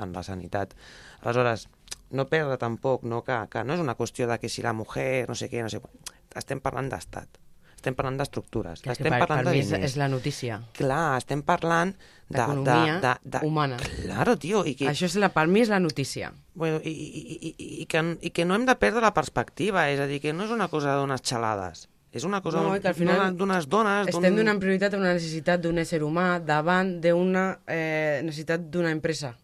en 0.01 0.17
la 0.17 0.25
sanitat. 0.25 0.73
Aleshores, 1.21 1.69
no 2.17 2.31
perdre 2.33 2.57
tampoc, 2.57 3.05
no, 3.05 3.21
que, 3.29 3.37
que 3.53 3.69
no 3.69 3.77
és 3.77 3.85
una 3.85 4.01
qüestió 4.01 4.25
de 4.31 4.41
que 4.41 4.49
si 4.49 4.65
la 4.65 4.73
mujer, 4.73 5.29
no 5.29 5.37
sé 5.37 5.53
què, 5.53 5.61
no 5.61 5.69
sé 5.69 5.85
quan. 5.85 6.01
Estem 6.35 6.65
parlant 6.65 6.89
d'estat, 6.89 7.44
estem 7.85 7.95
parlant 7.99 8.17
d'estructures, 8.17 8.81
Que, 8.81 8.89
que 8.89 8.97
estem 8.97 9.13
per, 9.13 9.21
parlant 9.27 9.45
per 9.45 9.53
de 9.53 9.61
diners. 9.61 9.85
és 9.85 9.97
la 10.01 10.09
notícia. 10.09 10.59
Clar, 10.79 11.19
estem 11.21 11.43
parlant 11.45 11.93
de... 11.95 12.39
D'economia 12.39 12.95
de, 13.03 13.15
de, 13.23 13.39
de, 13.39 13.47
humana. 13.47 13.77
Claro, 14.01 14.39
tio, 14.41 14.65
i 14.65 14.73
que, 14.79 14.89
Això 14.89 15.05
és 15.11 15.17
la, 15.21 15.29
per 15.35 15.45
mi 15.53 15.61
és 15.61 15.69
la 15.69 15.79
notícia. 15.85 16.33
bueno, 16.55 16.81
i, 16.83 16.91
i, 16.91 17.25
i, 17.51 17.55
i, 17.83 17.87
que, 17.91 18.01
i 18.25 18.31
que 18.33 18.47
no 18.49 18.57
hem 18.57 18.65
de 18.65 18.75
perdre 18.81 19.03
la 19.05 19.13
perspectiva, 19.13 19.91
és 19.93 20.01
a 20.01 20.07
dir, 20.09 20.23
que 20.25 20.33
no 20.33 20.49
és 20.49 20.51
una 20.55 20.69
cosa 20.73 20.97
d'unes 20.97 21.21
xalades, 21.23 21.89
és 22.15 22.25
una 22.25 22.41
cosa 22.41 22.63
No, 22.63 22.73
que 22.81 22.89
al 22.89 22.95
final 22.95 23.37
d'unes 23.37 23.69
dones... 23.69 24.09
Estem 24.09 24.37
donant 24.39 24.61
prioritat 24.63 24.95
a 24.95 25.01
una 25.03 25.13
necessitat 25.13 25.61
d'un 25.61 25.79
ésser 25.83 26.01
humà 26.07 26.39
davant 26.41 27.01
d'una 27.03 27.59
eh, 27.67 28.21
necessitat 28.25 28.71
d'una 28.71 28.93
empresa. 28.95 29.35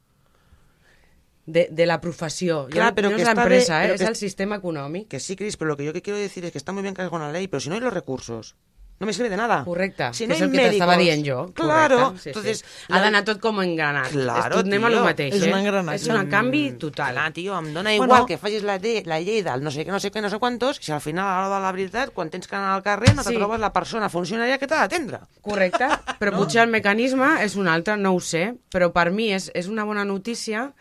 De, 1.52 1.68
de 1.70 1.86
la 1.86 2.00
professió. 2.00 2.66
Clar, 2.70 2.90
Jo, 2.90 2.94
però 2.96 3.10
no 3.10 3.16
que 3.16 3.22
és 3.22 3.28
l'empresa, 3.28 3.78
bé, 3.78 3.84
eh, 3.84 3.88
però 3.88 3.94
és 3.94 4.00
que- 4.02 4.08
el 4.08 4.16
sistema 4.16 4.56
econòmic. 4.56 5.08
Que 5.08 5.20
sí, 5.20 5.36
Cris, 5.36 5.56
pero 5.56 5.68
lo 5.70 5.76
que 5.76 5.84
yo 5.84 5.92
que 5.92 6.02
quiero 6.02 6.18
decir 6.18 6.44
es 6.44 6.52
que 6.52 6.58
está 6.58 6.72
muy 6.72 6.82
bien 6.82 6.94
que 6.94 7.02
hagas 7.02 7.12
una 7.12 7.32
ley, 7.32 7.48
pero 7.48 7.60
si 7.60 7.68
no 7.68 7.74
hay 7.74 7.80
los 7.80 7.92
recursos, 7.92 8.56
no 9.00 9.06
me 9.06 9.14
sirve 9.14 9.30
de 9.30 9.36
nada. 9.38 9.64
Correcte, 9.64 10.12
Si 10.12 10.24
que 10.24 10.28
no 10.28 10.34
és 10.34 10.42
hay 10.42 10.48
el 10.48 10.52
que 10.52 10.60
t'estava 10.68 10.96
dient 11.00 11.22
jo. 11.26 11.46
Claro, 11.54 11.96
correcte, 12.12 12.20
sí, 12.22 12.28
entonces... 12.28 12.58
sí. 12.58 12.92
Ha 12.92 13.00
d'anar 13.00 13.22
tot 13.24 13.40
com 13.40 13.56
engranat. 13.62 14.10
Claro, 14.12 14.56
tot 14.58 14.66
anem 14.68 14.84
a 14.84 14.90
lo 14.92 15.00
mateix, 15.06 15.32
És 15.38 15.42
eh? 15.46 15.48
un 15.48 15.56
engranatge. 15.56 16.02
És 16.02 16.08
un 16.12 16.28
canvi 16.28 16.60
total. 16.76 17.14
Clar, 17.16 17.32
tio, 17.32 17.56
em 17.56 17.70
dona 17.72 17.94
Bueno. 17.96 18.04
igual 18.12 18.26
que 18.28 18.36
facis 18.36 18.62
la, 18.62 18.76
llei, 18.76 19.00
la 19.08 19.16
llei 19.24 19.40
del 19.46 19.64
no 19.64 19.70
sé 19.72 19.86
què, 19.86 19.90
no 19.90 20.00
sé 20.04 20.10
què, 20.12 20.20
no 20.20 20.28
sé 20.28 20.36
quantos, 20.38 20.76
si 20.84 20.92
al 20.92 21.00
final, 21.00 21.24
a 21.24 21.40
l'hora 21.46 21.56
de 21.56 21.62
la 21.64 21.72
veritat, 21.72 22.12
quan 22.12 22.28
tens 22.28 22.46
que 22.46 22.54
anar 22.60 22.74
al 22.76 22.82
carrer, 22.84 23.14
no 23.16 23.24
te 23.24 23.30
Sí. 23.30 23.36
trobes 23.40 23.58
la 23.58 23.72
persona 23.72 24.10
funcionària 24.12 24.58
que 24.60 24.66
t'ha 24.68 24.82
d'atendre. 24.84 25.20
Correcte, 25.40 25.88
però 26.20 26.32
no? 26.32 26.42
potser 26.44 26.60
el 26.60 26.68
mecanisme 26.68 27.38
és 27.42 27.56
un 27.56 27.68
altre, 27.72 27.96
no 27.96 28.12
ho 28.12 28.20
sé, 28.20 28.50
però 28.70 28.92
per 28.92 29.10
mi 29.12 29.32
és, 29.32 29.50
és 29.54 29.66
una 29.72 29.84
bona 29.88 30.04
notícia 30.04 30.74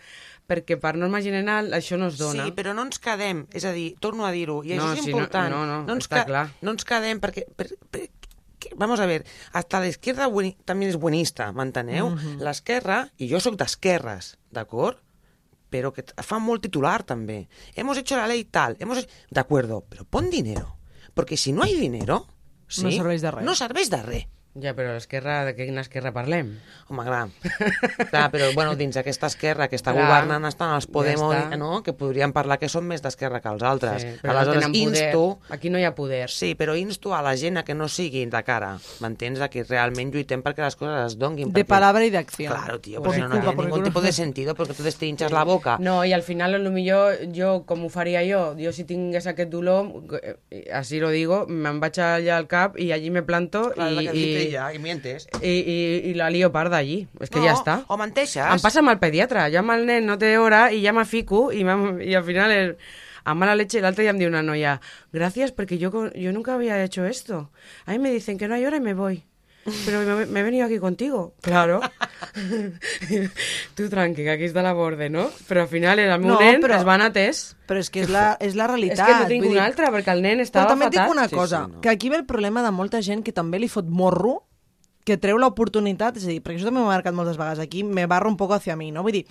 perquè 0.49 0.79
per 0.81 0.95
norma 0.97 1.21
general 1.21 1.69
això 1.77 1.97
no 2.01 2.07
es 2.09 2.17
dona. 2.17 2.47
Sí, 2.47 2.53
però 2.57 2.73
no 2.73 2.87
ens 2.87 2.97
quedem, 3.01 3.43
és 3.53 3.65
a 3.69 3.73
dir, 3.75 3.91
torno 4.01 4.25
a 4.25 4.31
dir-ho, 4.33 4.63
i 4.65 4.73
No, 4.73 4.87
això 4.89 5.03
és 5.03 5.05
no- 5.05 5.11
important. 5.13 5.51
no, 5.53 5.65
no, 5.69 5.93
ens 5.93 6.07
està 6.07 6.25
clar. 6.25 6.47
No 6.65 6.73
ens 6.73 6.87
quedem 6.89 7.21
perquè... 7.21 7.45
Per, 7.55 7.69
per, 7.89 8.07
Vamos 8.75 8.99
a 8.99 9.05
ver, 9.05 9.23
hasta 9.53 9.79
la 9.79 9.87
izquierda 9.87 10.27
també 10.67 10.89
és 10.89 10.97
buenista, 10.99 11.45
m'enteneu? 11.55 12.09
L'esquerra, 12.43 13.05
i 13.17 13.29
jo 13.31 13.39
sóc 13.39 13.55
d'esquerres, 13.55 14.33
d'acord? 14.51 14.99
Però 15.71 15.93
que 15.95 16.03
fa 16.25 16.39
molt 16.43 16.65
titular 16.65 17.03
també. 17.07 17.47
Hemos 17.75 17.97
hecho 17.97 18.17
la 18.17 18.27
ley 18.27 18.43
tal, 18.43 18.75
hemos... 18.79 19.07
De 19.31 19.39
acuerdo, 19.39 19.85
però 19.87 20.03
pon 20.03 20.29
dinero. 20.29 20.75
Porque 21.13 21.37
si 21.37 21.53
no 21.53 21.63
hay 21.63 21.75
dinero... 21.79 22.27
Sí, 22.67 22.83
No 22.83 22.91
serveix 22.91 23.21
de 23.21 23.31
res. 23.31 23.45
No 23.45 23.55
serveix 23.55 23.89
de 23.89 24.01
res. 24.03 24.27
Ja, 24.61 24.73
però 24.75 24.93
l'esquerra, 24.95 25.43
de 25.47 25.53
quina 25.55 25.81
esquerra 25.81 26.11
parlem? 26.15 26.49
Home, 26.89 27.03
clar. 27.05 27.27
clar, 28.11 28.25
però 28.33 28.49
bueno, 28.55 28.75
dins 28.75 28.97
aquesta 28.99 29.27
esquerra 29.29 29.67
que 29.69 29.77
està 29.77 29.93
Clar. 29.93 30.05
governant 30.05 30.45
estan 30.49 30.73
els 30.75 30.87
Podemos, 30.89 31.33
Ja 31.35 31.45
està. 31.47 31.57
no? 31.61 31.81
que 31.85 31.93
podríem 31.93 32.33
parlar 32.35 32.57
que 32.59 32.69
són 32.71 32.87
més 32.89 33.01
d'esquerra 33.03 33.39
que 33.43 33.49
els 33.53 33.63
altres. 33.63 34.01
Sí, 34.01 34.13
però 34.21 34.37
Aleshores, 34.39 34.67
no 34.67 34.71
poder. 34.73 34.81
insto... 35.05 35.23
Aquí 35.49 35.69
no 35.69 35.79
hi 35.79 35.85
ha 35.85 35.93
poder. 35.95 36.29
Sí, 36.33 36.55
però 36.59 36.75
insto 36.77 37.13
a 37.15 37.21
la 37.21 37.35
gent 37.37 37.57
a 37.61 37.63
que 37.63 37.75
no 37.75 37.87
siguin 37.87 38.29
de 38.29 38.41
cara, 38.43 38.75
m'entens? 38.99 39.39
Que 39.49 39.63
realment 39.63 40.11
lluitem 40.13 40.41
perquè 40.43 40.65
les 40.65 40.75
coses 40.75 41.13
es 41.13 41.17
donguin. 41.19 41.53
De 41.53 41.61
perquè... 41.61 41.67
palabra 41.69 42.05
y 42.05 42.09
de 42.09 42.17
acción. 42.17 42.51
Claro, 42.53 42.79
tío, 42.79 42.99
mi 43.01 43.05
no 43.05 43.29
culpa, 43.29 43.51
tiene 43.51 43.63
ningún 43.63 43.83
tipo 43.83 44.01
de 44.01 44.11
sentido 44.11 44.55
porque 44.55 44.73
tú 44.73 44.83
te 44.83 45.05
hinchas 45.05 45.31
la 45.31 45.43
boca. 45.43 45.77
No, 45.79 46.03
i 46.05 46.13
al 46.13 46.23
final, 46.23 46.55
a 46.55 46.59
lo 46.59 46.71
millor, 46.71 47.17
jo, 47.35 47.63
com 47.65 47.85
ho 47.85 47.89
faria 47.89 48.21
jo, 48.27 48.55
jo 48.59 48.73
si 48.73 48.83
tingués 48.83 49.27
aquest 49.27 49.49
dolor, 49.51 49.87
eh, 50.21 50.35
així 50.73 50.99
lo 50.99 51.09
digo, 51.13 51.45
me'n 51.47 51.79
vaig 51.79 51.99
allà 52.03 52.37
al 52.37 52.47
cap 52.51 52.77
i 52.79 52.91
allí 52.91 53.09
me 53.13 53.23
planto 53.23 53.69
Clar, 53.73 53.91
la 53.93 54.03
i, 54.03 54.09
i, 54.09 54.48
ella, 54.49 54.69
y 54.73 54.79
mientes. 54.79 55.27
i, 55.41 55.53
i, 55.53 55.77
i 56.11 56.13
la 56.17 56.29
lío 56.29 56.51
parda 56.51 56.77
allí. 56.77 57.07
És 57.21 57.31
que 57.31 57.39
no, 57.39 57.47
ja 57.47 57.55
està. 57.57 57.79
O 57.87 57.97
menteixes. 57.97 58.43
Em 58.43 58.63
passa 58.63 58.83
amb 58.83 58.91
el 58.93 58.99
pediatre. 59.01 59.47
Jo 59.53 59.63
amb 59.63 59.75
el 59.77 59.85
nen 59.89 60.09
no 60.09 60.17
té 60.21 60.35
hora 60.37 60.67
i 60.73 60.83
ja 60.83 60.93
me 60.95 61.05
fico 61.05 61.49
i, 61.55 61.63
i 61.63 62.15
al 62.17 62.25
final 62.27 62.53
el, 62.55 62.75
a 63.23 63.35
mala 63.37 63.55
leche 63.55 63.81
l'altre 63.83 64.05
dia 64.05 64.13
em 64.15 64.19
diu 64.21 64.29
una 64.31 64.41
noia 64.43 64.79
gracias 65.13 65.51
porque 65.51 65.77
yo, 65.77 65.91
yo 66.15 66.33
nunca 66.33 66.55
había 66.55 66.83
hecho 66.83 67.05
esto. 67.05 67.49
A 67.85 67.91
mí 67.91 67.99
me 67.99 68.11
dicen 68.11 68.37
que 68.37 68.47
no 68.47 68.55
hay 68.55 68.65
hora 68.65 68.77
y 68.77 68.81
me 68.81 68.93
voy. 68.93 69.23
Pero 69.85 70.01
me, 70.17 70.25
me 70.25 70.39
he 70.39 70.43
venido 70.43 70.65
aquí 70.65 70.79
contigo. 70.79 71.33
Claro. 71.41 71.79
tu 73.75 73.89
tranqui, 73.89 74.23
que 74.23 74.31
aquí 74.31 74.47
està 74.49 74.63
la 74.65 74.73
borde, 74.73 75.09
no? 75.09 75.27
Però 75.47 75.61
al 75.65 75.67
final 75.71 75.99
el 75.99 76.11
meu 76.19 76.33
No, 76.35 76.39
nen 76.41 76.61
però- 76.63 76.77
es 76.79 76.85
van 76.87 77.01
atès. 77.05 77.55
Però 77.67 77.79
és 77.79 77.89
que 77.89 78.01
és 78.01 78.09
la, 78.09 78.37
és 78.39 78.55
la 78.55 78.65
És 78.65 78.71
realitat. 78.71 79.05
que 79.07 79.13
no 79.23 79.27
tinc 79.27 79.43
vull 79.43 79.51
una 79.53 79.61
dir- 79.61 79.67
altra, 79.69 79.91
perquè 79.91 80.11
el 80.15 80.21
nen 80.21 80.37
Però 80.39 80.43
estava 80.47 80.69
també 80.69 80.85
et 80.85 80.91
dic 80.91 80.99
fatal. 81.01 81.15
una 81.17 81.27
Sí, 81.27 81.35
cosa, 81.35 81.65
sí, 81.65 81.71
no. 81.73 81.81
que 81.81 81.89
aquí 81.89 82.09
ve 82.09 82.15
el 82.17 82.25
problema 82.25 82.63
de 82.63 82.71
molta 82.71 83.01
gent 83.01 83.23
que 83.23 83.31
també 83.31 83.59
li 83.59 83.67
fot 83.67 83.85
morro, 83.85 84.45
que 85.05 85.17
treu 85.17 85.37
l'oportunitat, 85.37 86.17
és 86.17 86.25
a 86.25 86.27
dir, 86.29 86.41
perquè 86.43 86.57
això 86.59 86.65
també 86.65 86.79
m'ha 86.81 86.87
marcat 86.95 87.13
moltes 87.13 87.37
vegades 87.37 87.59
aquí, 87.59 87.83
me 87.83 88.05
barra 88.05 88.27
un 88.29 88.37
poco 88.37 88.53
hacia 88.53 88.75
mi, 88.75 88.91
no? 88.91 89.01
Vull 89.03 89.11
dir, 89.13 89.25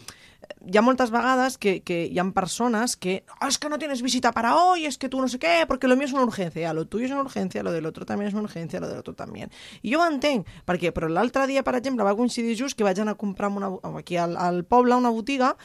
hi 0.66 0.76
ha 0.76 0.82
moltes 0.82 1.10
vegades 1.10 1.56
que, 1.58 1.80
que 1.82 2.04
hi 2.06 2.18
ha 2.18 2.24
persones 2.32 2.96
que 2.96 3.24
oh, 3.40 3.48
es 3.48 3.58
que 3.58 3.68
no 3.68 3.78
tienes 3.78 4.02
visita 4.02 4.32
para 4.32 4.56
hoy, 4.56 4.86
es 4.86 4.98
que 4.98 5.08
tú 5.08 5.20
no 5.20 5.28
sé 5.28 5.38
qué, 5.38 5.64
porque 5.66 5.88
lo 5.88 5.96
mío 5.96 6.06
es 6.06 6.12
una 6.12 6.22
urgencia, 6.22 6.72
lo 6.72 6.86
tuyo 6.86 7.06
es 7.06 7.12
una 7.12 7.22
urgencia, 7.22 7.62
lo 7.62 7.72
del 7.72 7.86
otro 7.86 8.06
también 8.06 8.28
es 8.28 8.34
una 8.34 8.42
urgencia, 8.42 8.80
lo 8.80 8.88
del 8.88 8.98
otro 8.98 9.14
también. 9.14 9.50
I 9.82 9.94
jo 9.94 10.02
ho 10.02 10.06
entenc, 10.06 10.46
perquè 10.66 10.92
però 10.92 11.08
l'altre 11.08 11.46
dia, 11.46 11.64
per 11.64 11.76
exemple, 11.78 12.04
va 12.04 12.14
coincidir 12.16 12.56
just 12.58 12.76
que 12.76 12.84
vaig 12.84 13.00
anar 13.00 13.16
a 13.16 13.20
comprar 13.20 13.50
una, 13.50 13.70
aquí 13.98 14.16
al, 14.16 14.36
al 14.36 14.64
una 14.68 15.10
botiga 15.10 15.56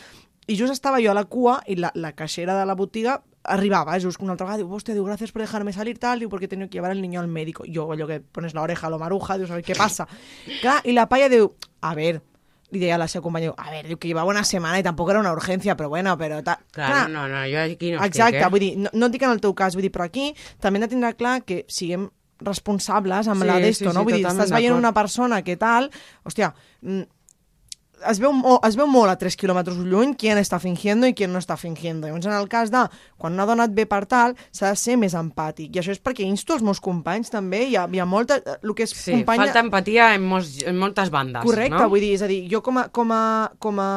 i 0.48 0.58
just 0.58 0.74
estava 0.74 1.00
jo 1.02 1.12
a 1.12 1.14
la 1.14 1.26
cua 1.26 1.62
i 1.68 1.76
la, 1.76 1.92
la 1.96 2.14
caixera 2.14 2.58
de 2.60 2.66
la 2.66 2.76
botiga 2.76 3.22
arribava, 3.44 4.00
just 4.00 4.22
una 4.22 4.34
altra 4.34 4.48
vegada, 4.48 4.64
diu, 4.64 4.72
hòstia, 4.72 4.96
diu, 4.96 5.06
gràcies 5.06 5.32
por 5.32 5.44
dejarme 5.44 5.74
salir, 5.74 5.98
tal, 6.00 6.20
diu, 6.20 6.30
porque 6.30 6.46
he 6.46 6.50
que 6.50 6.78
llevar 6.78 6.92
el 6.92 7.02
niño 7.02 7.20
al 7.20 7.28
médico. 7.28 7.66
Jo, 7.68 7.92
allò 7.92 8.08
que 8.08 8.22
pones 8.22 8.54
la 8.54 8.62
oreja 8.62 8.88
a 8.88 8.90
lo 8.90 9.00
maruja, 9.00 9.38
dius, 9.38 9.52
a 9.52 9.56
ver 9.56 9.78
passa. 9.78 10.08
Clar, 10.62 10.82
i 10.86 10.94
la 10.94 11.08
paia 11.10 11.30
diu, 11.30 11.54
a 11.82 11.94
ver, 11.94 12.22
li 12.74 12.82
deia 12.82 12.98
a 12.98 13.02
la 13.02 13.08
companya, 13.22 13.54
a 13.58 13.70
ver, 13.72 13.86
diu 13.88 14.00
que 14.02 14.10
llevava 14.10 14.32
una 14.34 14.44
setmana 14.48 14.80
i 14.82 14.86
tampoc 14.86 15.12
era 15.14 15.22
una 15.22 15.34
urgència, 15.36 15.78
però 15.80 15.90
bueno, 15.94 16.16
però... 16.18 16.42
Ta... 16.44 16.58
Claro, 16.74 17.08
no, 17.14 17.28
no, 17.30 17.46
jo 17.50 17.62
aquí 17.62 17.94
no 17.94 18.04
Exacte, 18.04 18.40
estic, 18.40 18.42
eh? 18.42 18.52
vull 18.52 18.66
dir, 18.66 18.74
no, 18.82 18.92
no 18.94 19.10
dic 19.14 19.24
en 19.24 19.36
el 19.36 19.42
teu 19.44 19.56
cas, 19.58 19.78
vull 19.78 19.86
dir, 19.86 19.94
però 19.94 20.10
aquí 20.10 20.32
també 20.62 20.82
hem 20.82 20.88
de 20.88 20.92
tindre 20.96 21.14
clar 21.20 21.40
que 21.48 21.64
siguem 21.72 22.10
responsables 22.44 23.30
amb 23.32 23.44
Sí, 23.44 23.48
la 23.48 23.58
sí, 23.58 23.68
d'esto, 23.68 23.90
sí, 23.90 23.96
no? 23.96 24.04
Vull 24.04 24.18
dir, 24.18 24.26
estàs 24.28 24.52
veient 24.54 24.76
una 24.76 24.94
persona 24.96 25.42
que 25.46 25.56
tal, 25.60 25.90
hòstia, 26.28 26.54
mm, 26.82 27.06
es 28.10 28.20
veu, 28.22 28.34
es 28.68 28.76
veu 28.80 28.88
molt 28.90 29.12
a 29.12 29.16
3 29.20 29.38
quilòmetres 29.40 29.78
lluny 29.78 30.14
qui 30.20 30.32
està 30.34 30.60
fingiendo 30.60 31.08
i 31.08 31.14
qui 31.14 31.28
no 31.28 31.40
està 31.42 31.58
fingiendo. 31.60 32.08
Llavors, 32.08 32.26
en 32.28 32.36
el 32.36 32.50
cas 32.50 32.72
de 32.74 32.84
quan 33.18 33.34
una 33.34 33.46
dona 33.46 33.68
et 33.70 33.76
ve 33.76 33.86
per 33.90 34.04
tal, 34.10 34.36
s'ha 34.52 34.74
de 34.74 34.80
ser 34.80 34.98
més 35.00 35.16
empàtic. 35.18 35.76
I 35.76 35.82
això 35.82 35.94
és 35.94 36.02
perquè 36.04 36.26
insto 36.28 36.58
els 36.58 36.64
meus 36.66 36.82
companys 36.84 37.32
també, 37.34 37.64
hi 37.70 37.78
ha, 37.80 37.88
hi 37.92 38.02
ha 38.02 38.08
molta... 38.10 38.40
El 38.62 38.74
que 38.76 38.88
és 38.88 38.94
Sí, 38.94 39.12
companya... 39.12 39.46
falta 39.48 39.64
empatia 39.64 40.14
en, 40.16 40.26
molts, 40.28 40.58
en 40.68 40.78
moltes 40.80 41.10
bandes, 41.14 41.44
Correcte, 41.44 41.78
no? 41.78 41.90
vull 41.92 42.04
dir, 42.04 42.14
és 42.18 42.24
a 42.26 42.30
dir, 42.30 42.42
jo 42.52 42.62
com 42.66 42.82
a, 42.82 42.88
com, 42.94 43.12
a, 43.16 43.24
com 43.64 43.80
a 43.82 43.90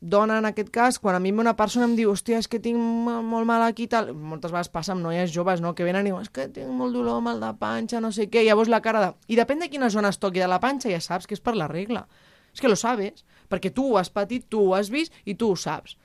dona 0.00 0.38
en 0.40 0.50
aquest 0.50 0.70
cas, 0.74 1.00
quan 1.02 1.16
a 1.16 1.22
mi 1.22 1.32
una 1.32 1.56
persona 1.56 1.86
em 1.88 1.96
diu 1.96 2.12
hòstia, 2.12 2.40
és 2.42 2.48
que 2.50 2.60
tinc 2.60 2.76
molt 2.76 3.48
mal 3.48 3.64
aquí 3.64 3.86
tal, 3.90 4.12
moltes 4.14 4.52
vegades 4.52 4.68
passa 4.72 4.92
amb 4.92 5.04
noies 5.06 5.32
joves, 5.32 5.62
no?, 5.64 5.74
que 5.74 5.86
venen 5.86 6.06
i 6.06 6.10
diuen, 6.10 6.26
és 6.26 6.32
que 6.34 6.48
tinc 6.52 6.68
molt 6.68 6.92
dolor, 6.96 7.22
mal 7.24 7.40
de 7.40 7.52
panxa, 7.60 8.00
no 8.02 8.10
sé 8.12 8.28
què, 8.28 8.44
i 8.44 8.50
llavors 8.50 8.68
la 8.72 8.82
cara 8.84 9.00
de... 9.04 9.12
I 9.32 9.38
depèn 9.38 9.62
de 9.62 9.70
quina 9.72 9.90
zona 9.90 10.10
es 10.10 10.18
toqui 10.20 10.42
de 10.42 10.48
la 10.50 10.60
panxa, 10.60 10.90
ja 10.90 11.00
saps 11.00 11.28
que 11.30 11.38
és 11.38 11.42
per 11.44 11.56
la 11.56 11.68
regla. 11.70 12.06
És 12.52 12.60
que 12.60 12.68
lo 12.68 12.76
sabes, 12.76 13.24
perquè 13.50 13.72
tu 13.74 13.90
ho 13.90 13.98
has 13.98 14.12
patit, 14.12 14.46
tu 14.48 14.62
ho 14.64 14.76
has 14.78 14.90
vist 14.94 15.12
i 15.24 15.34
tu 15.34 15.50
ho 15.50 15.58
saps. 15.58 15.96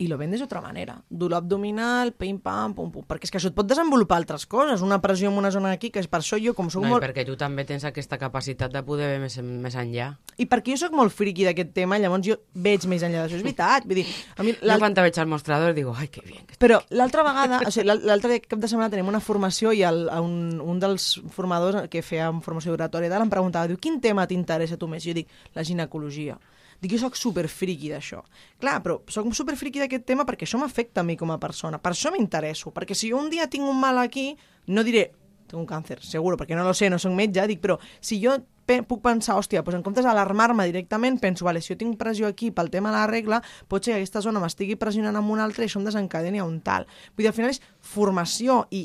I 0.00 0.06
lo 0.08 0.16
vendes 0.16 0.40
d'altra 0.40 0.62
manera. 0.64 0.94
Dolor 1.10 1.42
abdominal, 1.42 2.14
pim-pam, 2.16 2.72
pum-pum. 2.72 3.04
Perquè 3.04 3.28
és 3.28 3.32
que 3.34 3.36
això 3.36 3.50
et 3.50 3.56
pot 3.58 3.66
desenvolupar 3.68 4.16
altres 4.16 4.46
coses. 4.48 4.80
Una 4.80 4.96
pressió 5.04 5.28
en 5.28 5.36
una 5.36 5.50
zona 5.52 5.74
aquí, 5.76 5.90
que 5.92 6.00
és 6.00 6.08
per 6.08 6.22
això 6.22 6.38
jo, 6.40 6.54
com 6.56 6.70
soc 6.72 6.86
No, 6.86 6.94
molt... 6.94 7.04
perquè 7.04 7.26
tu 7.28 7.34
també 7.36 7.66
tens 7.68 7.84
aquesta 7.84 8.16
capacitat 8.16 8.72
de 8.72 8.80
poder 8.86 9.10
més, 9.20 9.36
més 9.44 9.76
enllà. 9.76 10.06
I 10.40 10.46
perquè 10.48 10.72
jo 10.72 10.80
sóc 10.86 10.96
molt 10.96 11.12
friqui 11.12 11.44
d'aquest 11.44 11.74
tema, 11.76 11.98
llavors 12.00 12.24
jo 12.24 12.38
veig 12.54 12.86
més 12.88 13.04
enllà 13.04 13.26
d'això. 13.26 13.36
És 13.36 13.44
veritat, 13.44 13.84
vull 13.84 14.00
dir... 14.00 14.06
A 14.40 14.46
mi, 14.46 14.54
Jo 14.56 14.78
quan 14.80 14.96
te 14.96 15.04
veig 15.04 15.18
al 15.20 15.28
mostrador 15.28 15.74
digo, 15.76 15.92
ai, 15.92 16.08
que 16.08 16.24
bien. 16.24 16.46
que 16.48 16.56
Però 16.56 16.80
l'altra 16.96 17.22
vegada, 17.26 17.60
o 17.66 17.70
sigui, 17.70 17.84
l'al- 17.92 18.00
l'altre 18.08 18.40
cap 18.40 18.58
de 18.64 18.70
setmana 18.72 18.88
tenim 18.88 19.12
una 19.12 19.20
formació 19.20 19.74
i 19.76 19.82
el, 19.84 20.06
un, 20.24 20.62
un 20.64 20.80
dels 20.80 21.10
formadors 21.36 21.90
que 21.92 22.00
feia 22.00 22.32
formació 22.40 22.72
oratòria 22.72 23.12
em 23.20 23.28
preguntava, 23.28 23.68
diu, 23.68 23.76
quin 23.76 24.00
tema 24.00 24.24
t'interessa 24.26 24.80
tu 24.80 24.88
més? 24.88 25.04
I 25.04 25.12
jo 25.12 25.18
dic, 25.20 25.28
la 25.54 25.62
ginecologia. 25.68 26.38
Dic, 26.80 26.94
jo 26.94 26.98
sóc 27.02 27.16
superfriqui 27.20 27.90
d'això. 27.92 28.22
Clar, 28.60 28.78
però 28.84 29.00
sóc 29.12 29.28
superfriqui 29.36 29.82
d'aquest 29.82 30.06
tema 30.08 30.24
perquè 30.28 30.48
això 30.48 30.60
m'afecta 30.60 31.02
a 31.02 31.06
mi 31.06 31.16
com 31.20 31.32
a 31.32 31.38
persona. 31.40 31.78
Per 31.78 31.92
això 31.92 32.12
m'interesso. 32.14 32.72
Perquè 32.72 32.96
si 32.96 33.12
jo 33.12 33.20
un 33.20 33.28
dia 33.32 33.50
tinc 33.52 33.68
un 33.68 33.76
mal 33.80 34.00
aquí, 34.00 34.30
no 34.72 34.84
diré, 34.86 35.10
tengo 35.50 35.60
un 35.64 35.68
càncer, 35.68 35.98
seguro, 36.06 36.38
perquè 36.38 36.56
no 36.56 36.64
lo 36.64 36.72
sé, 36.74 36.88
no 36.88 36.98
soc 36.98 37.12
metge, 37.16 37.44
dic, 37.50 37.60
però 37.60 37.76
si 38.00 38.20
jo 38.22 38.38
puc 38.86 39.00
pensar, 39.02 39.34
hòstia, 39.34 39.64
doncs 39.66 39.80
en 39.80 39.82
comptes 39.82 40.06
d'alarmar-me 40.06 40.62
directament, 40.68 41.18
penso, 41.18 41.44
vale, 41.44 41.58
si 41.60 41.72
jo 41.72 41.78
tinc 41.80 41.96
pressió 41.98 42.28
aquí 42.30 42.52
pel 42.54 42.70
tema 42.70 42.92
de 42.92 43.00
la 43.00 43.08
regla, 43.10 43.40
pot 43.66 43.82
ser 43.82 43.96
que 43.96 44.04
aquesta 44.04 44.22
zona 44.22 44.38
m'estigui 44.38 44.76
pressionant 44.78 45.18
amb 45.18 45.32
una 45.34 45.42
altra 45.42 45.64
i 45.64 45.66
això 45.66 45.80
em 45.80 45.88
desencadeni 45.88 46.38
a 46.38 46.46
un 46.46 46.60
tal. 46.62 46.86
Vull 47.16 47.24
dir, 47.24 47.32
al 47.32 47.34
final 47.34 47.50
és 47.50 47.58
formació 47.82 48.62
i 48.70 48.84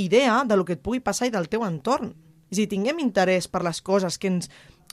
idea 0.00 0.40
de 0.48 0.56
lo 0.56 0.64
que 0.64 0.78
et 0.78 0.82
pugui 0.82 1.02
passar 1.04 1.28
i 1.28 1.34
del 1.34 1.50
teu 1.52 1.66
entorn. 1.66 2.14
És 2.48 2.56
a 2.56 2.62
dir, 2.62 2.70
tinguem 2.72 3.04
interès 3.04 3.50
per 3.52 3.60
les 3.66 3.82
coses 3.84 4.16
que 4.16 4.32
ens 4.32 4.48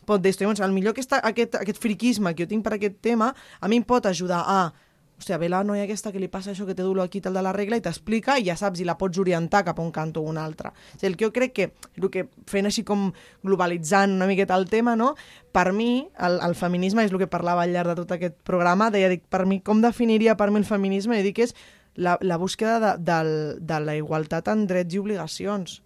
pot 0.06 0.22
dir, 0.22 0.36
el 0.40 0.74
millor 0.74 0.94
que 0.94 1.02
està, 1.02 1.20
aquest, 1.24 1.56
aquest 1.56 1.82
friquisme 1.82 2.34
que 2.36 2.46
jo 2.46 2.50
tinc 2.50 2.64
per 2.64 2.76
aquest 2.76 3.02
tema, 3.02 3.34
a 3.60 3.68
mi 3.68 3.78
em 3.82 3.84
pot 3.84 4.06
ajudar 4.06 4.44
a 4.46 4.60
hòstia, 5.18 5.38
ve 5.38 5.50
la 5.50 5.64
noia 5.64 5.86
aquesta 5.86 6.12
que 6.12 6.20
li 6.20 6.28
passa 6.28 6.52
això 6.52 6.66
que 6.68 6.76
té 6.76 6.84
dolor 6.84 7.06
aquí 7.06 7.22
tal 7.24 7.36
de 7.38 7.42
la 7.44 7.54
regla 7.56 7.78
i 7.80 7.84
t'explica 7.84 8.38
i 8.40 8.48
ja 8.50 8.56
saps, 8.60 8.82
i 8.82 8.88
la 8.88 8.98
pots 9.00 9.20
orientar 9.22 9.64
cap 9.66 9.80
a 9.80 9.84
un 9.84 9.92
cantó 9.96 10.22
o 10.22 10.30
un 10.30 10.38
altre. 10.38 10.70
O 10.70 11.00
sigui, 11.00 11.12
el 11.12 11.16
que 11.18 11.26
jo 11.26 11.32
crec 11.32 11.54
que, 11.56 11.70
el 11.96 12.10
que 12.12 12.26
fent 12.52 12.68
així 12.68 12.84
com 12.84 13.12
globalitzant 13.44 14.18
una 14.18 14.28
miqueta 14.28 14.58
el 14.60 14.68
tema, 14.70 14.96
no? 14.96 15.16
per 15.56 15.72
mi, 15.72 16.10
el, 16.20 16.42
el 16.44 16.56
feminisme 16.56 17.06
és 17.06 17.14
el 17.14 17.22
que 17.22 17.32
parlava 17.32 17.64
al 17.64 17.72
llarg 17.72 17.94
de 17.94 18.02
tot 18.02 18.12
aquest 18.12 18.36
programa, 18.44 18.90
deia, 18.92 19.08
dic, 19.10 19.24
per 19.32 19.46
mi, 19.48 19.62
com 19.64 19.82
definiria 19.82 20.36
per 20.36 20.50
mi 20.52 20.60
el 20.60 20.68
feminisme? 20.68 21.20
I 21.20 21.24
dic 21.24 21.40
és 21.48 21.56
la, 21.96 22.18
la 22.20 22.36
búsqueda 22.38 22.80
de, 22.84 22.92
de, 23.00 23.20
de 23.64 23.80
la 23.80 23.96
igualtat 23.96 24.52
en 24.52 24.68
drets 24.68 24.94
i 24.94 25.00
obligacions 25.00 25.80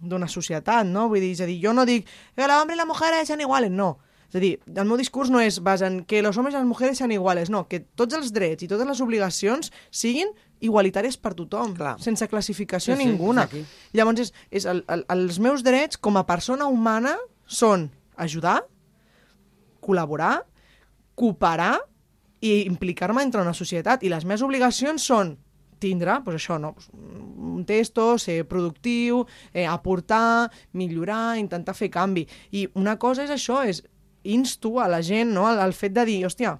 d'una 0.00 0.28
societat, 0.28 0.86
no? 0.86 1.08
Vull 1.08 1.20
dir, 1.20 1.32
és 1.36 1.40
a 1.44 1.46
dir, 1.48 1.58
jo 1.62 1.72
no 1.76 1.84
dic 1.86 2.06
que 2.36 2.46
l'home 2.48 2.74
i 2.74 2.78
la 2.78 2.86
mujer 2.88 3.12
sean 3.26 3.40
iguales, 3.40 3.70
no. 3.70 3.98
És 4.30 4.36
a 4.38 4.40
dir, 4.40 4.52
el 4.70 4.86
meu 4.86 4.96
discurs 4.96 5.28
no 5.28 5.40
és 5.42 5.58
basa 5.60 5.88
en 5.90 6.04
que 6.06 6.20
els 6.22 6.36
homes 6.38 6.54
i 6.54 6.56
les 6.56 6.66
mujeres 6.66 6.98
sean 6.98 7.10
iguales, 7.10 7.50
no, 7.50 7.64
que 7.68 7.80
tots 7.98 8.14
els 8.14 8.30
drets 8.32 8.62
i 8.62 8.68
totes 8.70 8.86
les 8.86 9.00
obligacions 9.02 9.72
siguin 9.90 10.30
igualitàries 10.60 11.16
per 11.18 11.32
tothom, 11.34 11.74
Clar. 11.74 11.96
sense 11.98 12.28
classificació 12.28 12.94
Sí, 12.94 13.02
sí, 13.02 13.08
ninguna. 13.08 13.42
aquí. 13.48 13.64
Llavors, 13.92 14.20
és, 14.20 14.32
és 14.50 14.66
el, 14.70 14.84
el, 14.88 15.04
els 15.08 15.40
meus 15.42 15.64
drets 15.66 15.98
com 15.98 16.16
a 16.16 16.22
persona 16.28 16.66
humana 16.70 17.16
són 17.46 17.88
ajudar, 18.16 18.60
col·laborar, 19.80 20.44
cooperar 21.18 21.78
i 22.40 22.62
implicar-me 22.68 23.22
entre 23.24 23.42
una 23.42 23.54
societat. 23.56 24.04
I 24.04 24.12
les 24.12 24.24
meves 24.24 24.42
obligacions 24.46 25.02
són 25.04 25.34
tindre, 25.80 26.18
doncs 26.24 26.38
això, 26.38 26.58
no? 26.60 26.74
Un 27.50 27.64
testo, 27.68 28.12
ser 28.18 28.44
productiu, 28.48 29.24
eh, 29.52 29.66
aportar, 29.66 30.50
millorar, 30.72 31.38
intentar 31.40 31.74
fer 31.74 31.90
canvi. 31.90 32.26
I 32.52 32.68
una 32.78 32.98
cosa 32.98 33.24
és 33.24 33.32
això, 33.34 33.62
és 33.66 33.82
insto 34.22 34.78
a 34.80 34.88
la 34.88 35.00
gent, 35.02 35.32
no?, 35.32 35.46
al, 35.48 35.60
al 35.60 35.72
fet 35.72 35.96
de 35.96 36.04
dir, 36.04 36.20
hòstia, 36.28 36.58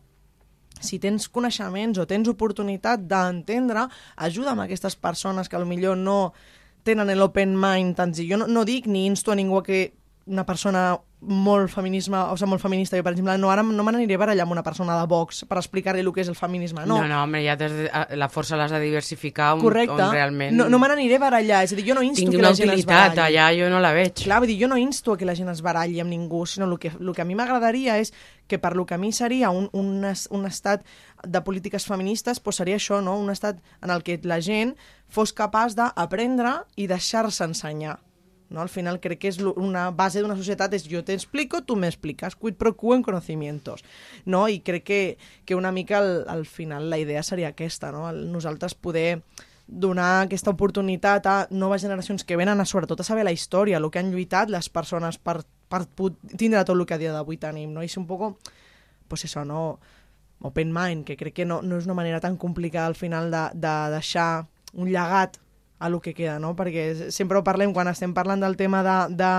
si 0.80 0.98
tens 0.98 1.28
coneixements 1.28 2.00
o 2.00 2.06
tens 2.08 2.28
oportunitat 2.32 3.04
d'entendre, 3.08 3.84
ajuda'm 4.16 4.62
a 4.62 4.64
aquestes 4.64 4.96
persones 4.96 5.48
que 5.48 5.60
millor 5.64 5.98
no 6.00 6.32
tenen 6.82 7.12
l'open 7.18 7.56
mind 7.60 7.96
tant 7.98 8.14
jo 8.16 8.38
no, 8.40 8.46
no 8.48 8.64
dic 8.64 8.86
ni 8.88 9.04
insto 9.06 9.32
a 9.32 9.36
ningú 9.36 9.60
que 9.62 9.92
una 10.26 10.46
persona 10.46 10.96
molt 11.20 11.68
feminisme, 11.68 12.16
o 12.16 12.36
sigui, 12.38 12.48
molt 12.48 12.62
feminista, 12.62 12.96
jo 12.96 13.04
per 13.04 13.12
exemple, 13.12 13.36
no, 13.38 13.50
ara 13.52 13.62
no 13.62 13.84
me 13.84 13.92
n'aniré 13.92 14.16
a 14.16 14.20
barallar 14.22 14.46
amb 14.46 14.54
una 14.54 14.62
persona 14.64 14.96
de 14.96 15.06
Vox 15.10 15.44
per 15.48 15.58
explicar-li 15.60 16.00
el 16.00 16.08
que 16.16 16.22
és 16.24 16.30
el 16.32 16.36
feminisme, 16.38 16.86
no. 16.88 16.96
No, 17.02 17.08
no, 17.10 17.18
home, 17.24 17.42
ja 17.44 17.56
de, 17.60 17.68
la 18.16 18.28
força 18.32 18.56
l'has 18.56 18.72
de 18.72 18.80
diversificar 18.80 19.52
on, 19.58 19.60
Correcte. 19.60 19.98
on 19.98 20.14
realment 20.14 20.56
No, 20.56 20.68
no 20.72 20.80
me 20.80 20.88
n'aniré 20.88 21.20
a 21.20 21.24
barallar, 21.26 21.62
és 21.66 21.74
a 21.74 21.76
dir, 21.76 21.84
jo 21.90 21.94
no 21.98 22.02
insto 22.06 22.24
tingui 22.24 22.38
que 22.38 22.42
una 22.42 22.54
la 22.54 22.56
gent 22.56 22.70
es 22.70 22.80
utilitat, 22.80 23.14
baralli. 23.16 23.36
allà 23.36 23.60
jo 23.60 23.70
no 23.70 23.84
la 23.84 23.92
veig. 23.92 24.24
Clar, 24.24 24.40
vull 24.40 24.48
dir, 24.48 24.58
jo 24.62 24.72
no 24.72 24.80
insto 24.80 25.16
que 25.20 25.28
la 25.28 25.36
gent 25.36 25.52
es 25.52 25.60
baralli 25.62 26.00
amb 26.00 26.10
ningú, 26.10 26.46
sinó 26.46 26.70
el 26.70 26.78
que, 26.80 26.92
el 26.98 27.12
que 27.14 27.22
a 27.22 27.28
mi 27.28 27.36
m'agradaria 27.36 27.98
és 28.00 28.14
que 28.48 28.58
per 28.58 28.74
lo 28.74 28.86
que 28.86 28.94
a 28.94 28.98
mi 28.98 29.12
seria 29.12 29.50
un, 29.50 29.68
un, 29.72 30.02
un 30.04 30.46
estat 30.46 30.84
de 31.22 31.40
polítiques 31.44 31.84
feministes, 31.86 32.40
doncs 32.42 32.56
seria 32.56 32.80
això, 32.80 33.02
no? 33.04 33.18
un 33.20 33.30
estat 33.30 33.60
en 33.82 33.92
el 33.92 34.02
que 34.02 34.18
la 34.24 34.40
gent 34.40 34.74
fos 35.06 35.32
capaç 35.36 35.76
d'aprendre 35.76 36.62
i 36.76 36.88
deixar-se 36.90 37.44
ensenyar. 37.44 37.98
No? 38.50 38.60
Al 38.60 38.68
final 38.68 38.98
crec 39.00 39.22
que 39.22 39.30
és 39.30 39.38
una 39.40 39.88
base 39.94 40.20
d'una 40.20 40.36
societat 40.36 40.74
és 40.74 40.88
jo 40.90 41.02
t'explico, 41.06 41.62
tu 41.64 41.76
m'expliques, 41.78 42.36
quid 42.36 42.58
pro 42.58 42.74
quo 42.76 42.96
en 42.96 43.04
conocimientos. 43.06 43.84
No? 44.26 44.46
I 44.50 44.60
crec 44.66 44.84
que, 44.84 45.02
que 45.46 45.54
una 45.54 45.72
mica 45.72 45.98
al, 45.98 46.24
al 46.28 46.44
final 46.46 46.90
la 46.90 46.98
idea 46.98 47.22
seria 47.22 47.54
aquesta, 47.54 47.92
no? 47.94 48.08
El, 48.10 48.26
nosaltres 48.32 48.74
poder 48.74 49.22
donar 49.70 50.24
aquesta 50.24 50.50
oportunitat 50.50 51.26
a 51.30 51.36
noves 51.50 51.86
generacions 51.86 52.26
que 52.26 52.36
venen 52.36 52.60
a 52.60 52.66
sobretot 52.66 53.00
a 53.00 53.06
saber 53.06 53.24
la 53.24 53.32
història, 53.32 53.78
el 53.78 53.86
que 53.90 54.02
han 54.02 54.10
lluitat 54.10 54.50
les 54.50 54.68
persones 54.68 55.20
per, 55.22 55.40
per 55.70 55.84
tindre 56.34 56.64
tot 56.64 56.74
el 56.74 56.82
que 56.86 56.98
a 56.98 56.98
dia 56.98 57.14
d'avui 57.14 57.38
tenim, 57.38 57.70
no? 57.72 57.84
I 57.86 57.88
ser 57.88 58.02
un 58.02 58.08
poco, 58.10 58.34
pues 59.08 59.24
això, 59.28 59.46
no? 59.46 59.78
Open 60.42 60.72
mind, 60.74 61.04
que 61.06 61.16
crec 61.20 61.36
que 61.36 61.46
no, 61.46 61.60
no 61.62 61.78
és 61.78 61.86
una 61.86 61.94
manera 61.94 62.18
tan 62.20 62.36
complicada 62.40 62.88
al 62.90 62.98
final 62.98 63.30
de, 63.30 63.44
de 63.54 63.74
deixar 63.94 64.48
un 64.72 64.88
llegat 64.88 65.38
a 65.80 65.88
lo 65.88 65.98
que 66.04 66.12
queda, 66.14 66.38
no? 66.38 66.52
Perquè 66.56 67.10
sempre 67.10 67.40
ho 67.40 67.44
parlem 67.44 67.72
quan 67.72 67.88
estem 67.88 68.12
parlant 68.14 68.44
del 68.44 68.60
tema 68.60 68.84
de... 68.84 68.98
de 69.16 69.32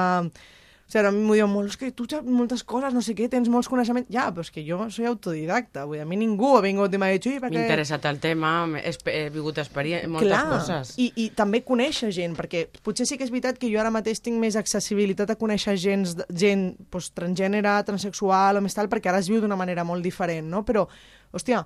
o 0.92 0.92
sigui, 0.92 1.08
a 1.08 1.12
mi 1.16 1.22
m'ho 1.24 1.36
diuen 1.38 1.48
molt, 1.48 1.70
és 1.72 1.78
que 1.80 1.88
tu 1.96 2.04
saps 2.04 2.28
moltes 2.28 2.66
coses, 2.68 2.92
no 2.92 3.00
sé 3.00 3.14
què, 3.16 3.30
tens 3.32 3.48
molts 3.48 3.70
coneixements... 3.72 4.10
Ja, 4.12 4.26
però 4.28 4.44
és 4.44 4.50
que 4.52 4.60
jo 4.68 4.76
soy 4.92 5.06
autodidacta, 5.08 5.86
vull 5.88 5.96
dir, 5.96 6.02
a 6.04 6.08
mi 6.10 6.18
ningú 6.20 6.50
ha 6.58 6.64
vingut 6.66 6.92
i 6.92 7.00
m'ha 7.00 7.08
dit, 7.14 7.30
ui, 7.30 7.38
M'ha 7.38 7.46
perquè... 7.46 7.62
interessat 7.64 8.10
el 8.10 8.20
tema, 8.20 8.50
he, 8.76 8.92
he 9.14 9.22
vigut 9.32 9.62
experiències, 9.64 10.12
moltes 10.12 10.34
Clar, 10.34 10.42
coses. 10.50 10.92
I, 11.00 11.08
i 11.16 11.30
també 11.38 11.62
conèixer 11.64 12.12
gent, 12.12 12.36
perquè 12.36 12.66
potser 12.84 13.08
sí 13.08 13.16
que 13.16 13.24
és 13.24 13.32
veritat 13.32 13.62
que 13.62 13.72
jo 13.72 13.80
ara 13.80 13.94
mateix 13.94 14.20
tinc 14.20 14.42
més 14.42 14.60
accessibilitat 14.60 15.32
a 15.32 15.40
conèixer 15.40 15.78
gent, 15.80 16.04
gent 16.28 16.74
doncs, 16.92 17.14
transgènere, 17.16 17.78
transexual 17.88 18.60
o 18.60 18.66
més 18.68 18.76
tal, 18.76 18.92
perquè 18.92 19.14
ara 19.14 19.24
es 19.24 19.32
viu 19.32 19.40
d'una 19.40 19.56
manera 19.56 19.88
molt 19.88 20.04
diferent, 20.04 20.52
no? 20.52 20.66
Però, 20.68 20.90
hòstia, 21.32 21.64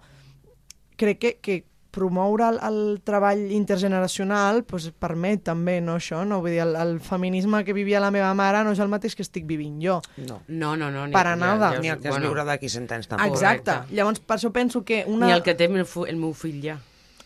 crec 1.01 1.17
que, 1.23 1.37
que 1.41 1.63
promoure 1.95 2.49
el, 2.51 2.57
el 2.67 2.79
treball 3.07 3.45
intergeneracional 3.55 4.63
doncs, 4.67 4.89
permet 4.99 5.45
també, 5.47 5.77
no, 5.83 5.95
això, 5.99 6.23
no? 6.27 6.41
Vull 6.43 6.51
dir, 6.55 6.61
el, 6.65 6.75
el 6.79 6.97
feminisme 7.03 7.63
que 7.67 7.75
vivia 7.75 8.01
la 8.03 8.11
meva 8.11 8.33
mare 8.37 8.63
no 8.67 8.73
és 8.75 8.81
el 8.83 8.91
mateix 8.91 9.15
que 9.15 9.23
estic 9.25 9.47
vivint 9.47 9.77
jo. 9.83 10.01
No. 10.27 10.41
No, 10.47 10.73
no, 10.75 10.89
no. 10.91 11.05
Ni, 11.07 11.15
Para 11.15 11.35
nada. 11.39 11.73
Ni 11.79 11.93
el 11.93 12.01
que 12.03 12.11
es 12.11 12.19
viurà 12.23 12.43
d'aquí 12.47 12.69
cent 12.71 12.89
anys 12.91 13.07
tampoc. 13.11 13.31
Exacte. 13.31 13.71
correcte. 13.71 13.95
Llavors, 13.95 14.19
per 14.19 14.37
això 14.37 14.51
penso 14.55 14.83
que 14.83 15.03
una... 15.07 15.29
Ni 15.29 15.37
el 15.37 15.45
que 15.45 15.55
té 15.55 15.69
el, 15.71 15.85
el 15.85 16.19
meu 16.19 16.35
fill 16.37 16.59
ja. 16.63 16.77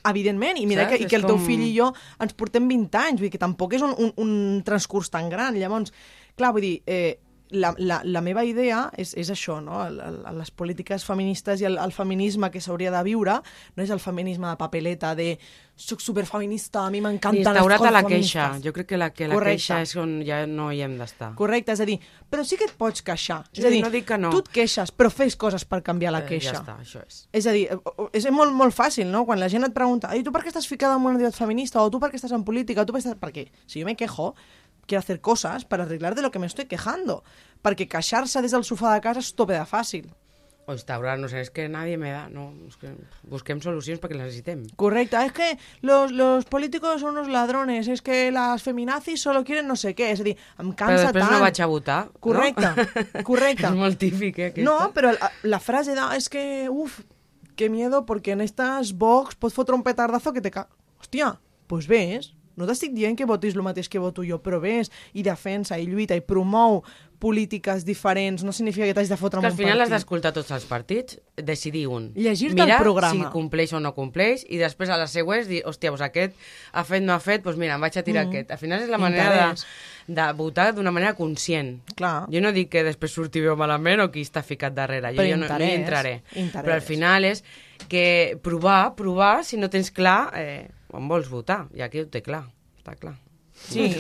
Evidentment, 0.10 0.58
i 0.62 0.68
mira 0.70 0.86
Saps? 0.86 0.94
que, 0.96 1.04
i 1.04 1.10
que 1.12 1.18
el 1.20 1.26
teu 1.28 1.36
com- 1.36 1.46
fill 1.46 1.66
i 1.66 1.74
jo 1.76 1.90
ens 2.24 2.36
portem 2.40 2.70
20 2.70 3.02
anys, 3.02 3.20
vull 3.20 3.28
dir 3.28 3.34
que 3.34 3.42
tampoc 3.42 3.74
és 3.76 3.84
un, 3.84 3.92
un, 4.00 4.14
un 4.24 4.62
transcurs 4.66 5.12
tan 5.12 5.28
gran. 5.32 5.58
Llavors, 5.60 5.92
clar, 6.40 6.54
vull 6.56 6.64
dir, 6.64 6.78
eh, 6.88 7.18
la, 7.52 7.74
la, 7.78 8.02
la 8.06 8.22
meva 8.22 8.44
idea 8.46 8.90
és, 8.98 9.16
és 9.18 9.30
això, 9.34 9.60
no? 9.64 9.80
El, 9.88 10.00
el, 10.00 10.20
les 10.38 10.52
polítiques 10.52 11.06
feministes 11.06 11.62
i 11.62 11.66
el, 11.66 11.78
el 11.82 11.92
feminisme 11.96 12.52
que 12.54 12.62
s'hauria 12.62 12.92
de 12.94 13.02
viure 13.08 13.40
no 13.76 13.84
és 13.84 13.90
el 13.90 14.00
feminisme 14.00 14.48
de 14.52 14.58
papeleta, 14.60 15.16
de 15.18 15.38
soc 15.80 16.02
superfeminista, 16.04 16.82
a 16.86 16.92
mi 16.92 17.00
m'encanten 17.00 17.40
les 17.56 17.64
coses 17.64 17.88
a 17.88 17.92
la 17.96 18.02
queixa. 18.04 18.42
feministes. 18.50 18.66
Jo 18.66 18.74
crec 18.76 18.88
que 18.90 18.98
la, 19.00 19.10
que 19.16 19.30
la 19.30 19.34
Correcte. 19.38 19.62
queixa 19.62 19.78
és 19.86 19.94
on 19.96 20.18
ja 20.28 20.42
no 20.46 20.68
hi 20.76 20.82
hem 20.84 20.98
d'estar. 21.00 21.32
Correcte, 21.40 21.72
és 21.72 21.80
a 21.80 21.88
dir, 21.88 21.96
però 22.30 22.44
sí 22.44 22.58
que 22.60 22.68
et 22.68 22.74
pots 22.78 23.02
queixar. 23.02 23.46
Sí, 23.54 23.62
és 23.62 23.66
a 23.70 23.72
dir, 23.72 23.82
no 23.86 23.90
dic 23.94 24.06
que 24.10 24.18
no. 24.20 24.30
tu 24.36 24.44
et 24.44 24.50
queixes, 24.60 24.92
però 24.92 25.10
fes 25.10 25.38
coses 25.40 25.64
per 25.66 25.80
canviar 25.82 26.12
la 26.12 26.26
Eh, 26.26 26.28
queixa. 26.34 26.52
Ja 26.52 26.60
està, 26.60 26.76
això 26.84 27.02
és. 27.08 27.22
És 27.32 27.48
a 27.48 27.56
dir, 27.56 27.70
eh, 27.72 28.10
és 28.14 28.28
molt, 28.30 28.52
molt 28.54 28.76
fàcil, 28.76 29.08
no? 29.08 29.24
Quan 29.26 29.40
la 29.40 29.48
gent 29.50 29.64
et 29.64 29.74
pregunta 29.74 30.12
tu 30.20 30.34
per 30.36 30.44
què 30.44 30.52
estàs 30.52 30.68
ficada 30.68 30.98
en 31.00 31.02
una 31.08 31.16
entitat 31.16 31.40
feminista 31.40 31.82
o 31.82 31.90
tu 31.90 31.98
per 32.00 32.12
què 32.12 32.20
estàs 32.20 32.36
en 32.36 32.44
política 32.44 32.82
o 32.82 32.86
tu 32.86 32.92
per 32.94 33.00
què 33.00 33.08
estàs... 33.08 33.18
Perquè 33.24 33.48
si 33.66 33.80
jo 33.80 33.86
me 33.88 33.96
quejo, 33.96 34.34
quiero 34.90 35.00
hacer 35.06 35.22
cosas 35.22 35.64
para 35.66 35.84
arreglar 35.86 36.16
de 36.18 36.24
lo 36.26 36.32
que 36.34 36.40
me 36.42 36.48
estoy 36.50 36.66
quejando. 36.66 37.22
Perquè 37.62 37.86
queixar-se 37.92 38.42
des 38.42 38.52
del 38.56 38.66
sofà 38.66 38.96
de 38.98 39.04
casa 39.06 39.22
és 39.22 39.36
tope 39.38 39.54
de 39.54 39.68
fàcil. 39.70 40.10
O 40.70 40.74
instaurar, 40.78 41.16
no 41.18 41.26
sé, 41.32 41.40
és 41.42 41.50
que 41.50 41.64
nadie 41.68 41.96
me 41.98 42.12
da. 42.14 42.28
No, 42.30 42.52
és 42.70 42.76
que 42.78 42.92
busquem 43.26 43.58
solucions 43.62 43.98
perquè 44.04 44.14
les 44.20 44.28
necessitem. 44.28 44.60
Correcte, 44.78 45.18
es 45.26 45.32
que 45.34 45.48
los, 45.82 46.12
los 46.14 46.46
políticos 46.46 47.02
son 47.02 47.18
unos 47.18 47.28
ladrones, 47.28 47.88
es 47.90 48.04
que 48.06 48.30
las 48.32 48.62
feminazis 48.62 49.20
solo 49.22 49.44
quieren 49.44 49.66
no 49.68 49.76
sé 49.76 49.96
què, 49.98 50.12
és 50.14 50.22
a 50.22 50.28
dir, 50.28 50.36
em 50.62 50.70
Però 50.70 50.78
cansa 50.84 51.08
després 51.08 51.26
tant. 51.26 51.34
no 51.34 51.40
vaig 51.42 51.62
a 51.62 51.70
votar. 51.72 52.00
Correcte, 52.22 52.70
no? 52.70 53.24
correcte. 53.32 53.66
és 53.66 53.80
molt 53.82 53.98
típic, 53.98 54.38
eh, 54.38 54.52
aquesta. 54.52 54.68
No, 54.70 54.92
pero 54.94 55.16
la, 55.18 55.32
la 55.56 55.60
frase 55.60 55.96
de, 55.98 56.02
"Ah, 56.06 56.14
es 56.16 56.30
que, 56.30 56.70
uff, 56.70 57.00
qué 57.56 57.68
miedo, 57.70 58.06
porque 58.06 58.32
en 58.38 58.42
estas 58.42 58.94
Vox 58.94 59.34
pot 59.36 59.52
fotre 59.52 59.74
un 59.74 59.82
petardazo 59.84 60.34
que 60.34 60.42
te 60.42 60.52
ca... 60.52 60.68
Hòstia, 61.02 61.40
pues 61.66 61.88
ves, 61.88 62.36
no 62.60 62.68
t'estic 62.68 62.92
dient 62.94 63.16
que 63.18 63.26
votis 63.26 63.56
el 63.56 63.64
mateix 63.66 63.88
que 63.90 64.00
voto 64.04 64.22
jo, 64.28 64.42
però 64.44 64.60
ves 64.62 64.92
i 65.16 65.24
defensa 65.24 65.80
i 65.80 65.88
lluita 65.88 66.16
i 66.20 66.22
promou 66.22 66.84
polítiques 67.20 67.84
diferents, 67.84 68.46
no 68.48 68.54
significa 68.56 68.86
que 68.88 68.94
t'has 68.96 69.10
de 69.12 69.18
fotre 69.20 69.42
que 69.42 69.48
amb 69.48 69.50
al 69.50 69.52
un 69.52 69.58
final 69.58 69.82
has 69.82 69.90
partit. 69.90 69.96
d'escoltar 69.98 70.32
tots 70.38 70.52
els 70.56 70.64
partits, 70.70 71.18
decidir 71.36 71.82
un. 71.92 72.14
Llegir-te 72.16 72.56
Mirar 72.62 72.78
el 72.78 72.84
programa. 72.86 73.12
si 73.26 73.32
compleix 73.34 73.74
o 73.76 73.80
no 73.84 73.92
compleix, 73.94 74.46
i 74.48 74.56
després 74.62 74.88
a 74.90 74.96
les 75.02 75.12
següents 75.12 75.50
dir, 75.50 75.60
hòstia, 75.68 75.92
doncs 75.92 76.06
aquest 76.08 76.34
ha 76.72 76.84
fet, 76.88 77.04
no 77.04 77.12
ha 77.12 77.20
fet, 77.20 77.44
doncs 77.44 77.58
mira, 77.60 77.76
em 77.76 77.82
vaig 77.84 77.98
a 78.00 78.04
tirar 78.04 78.24
Mm. 78.26 78.30
aquest. 78.30 78.52
Al 78.52 78.58
final 78.58 78.82
és 78.84 78.88
la 78.90 78.98
manera 78.98 79.26
de, 79.34 79.42
Interès. 79.50 79.66
de 80.08 80.30
votar 80.38 80.74
d'una 80.74 80.92
manera 80.92 81.14
conscient. 81.14 81.82
Clar. 81.96 82.28
Jo 82.32 82.40
no 82.40 82.54
dic 82.54 82.70
que 82.70 82.86
després 82.86 83.12
surti 83.12 83.42
bé 83.42 83.54
malament 83.54 84.00
o 84.00 84.10
qui 84.12 84.22
està 84.24 84.42
ficat 84.42 84.74
darrere. 84.74 85.12
Jo, 85.14 85.22
jo 85.24 85.36
no, 85.36 85.46
no 85.48 85.60
hi 85.60 85.72
entraré. 85.76 86.22
interès. 86.36 86.64
Però 86.64 86.74
al 86.74 86.82
final 86.82 87.26
és 87.26 87.44
que 87.90 88.40
provar, 88.42 88.96
provar, 88.96 89.44
si 89.44 89.58
no 89.58 89.70
tens 89.70 89.92
clar 89.92 90.32
eh, 90.36 90.70
on 90.94 91.10
vols 91.12 91.30
votar. 91.32 91.66
I 91.76 91.86
aquí 91.86 92.04
ho 92.04 92.08
té 92.12 92.24
clar, 92.26 92.46
està 92.80 92.96
clar. 93.00 93.18
Sí, 93.60 93.92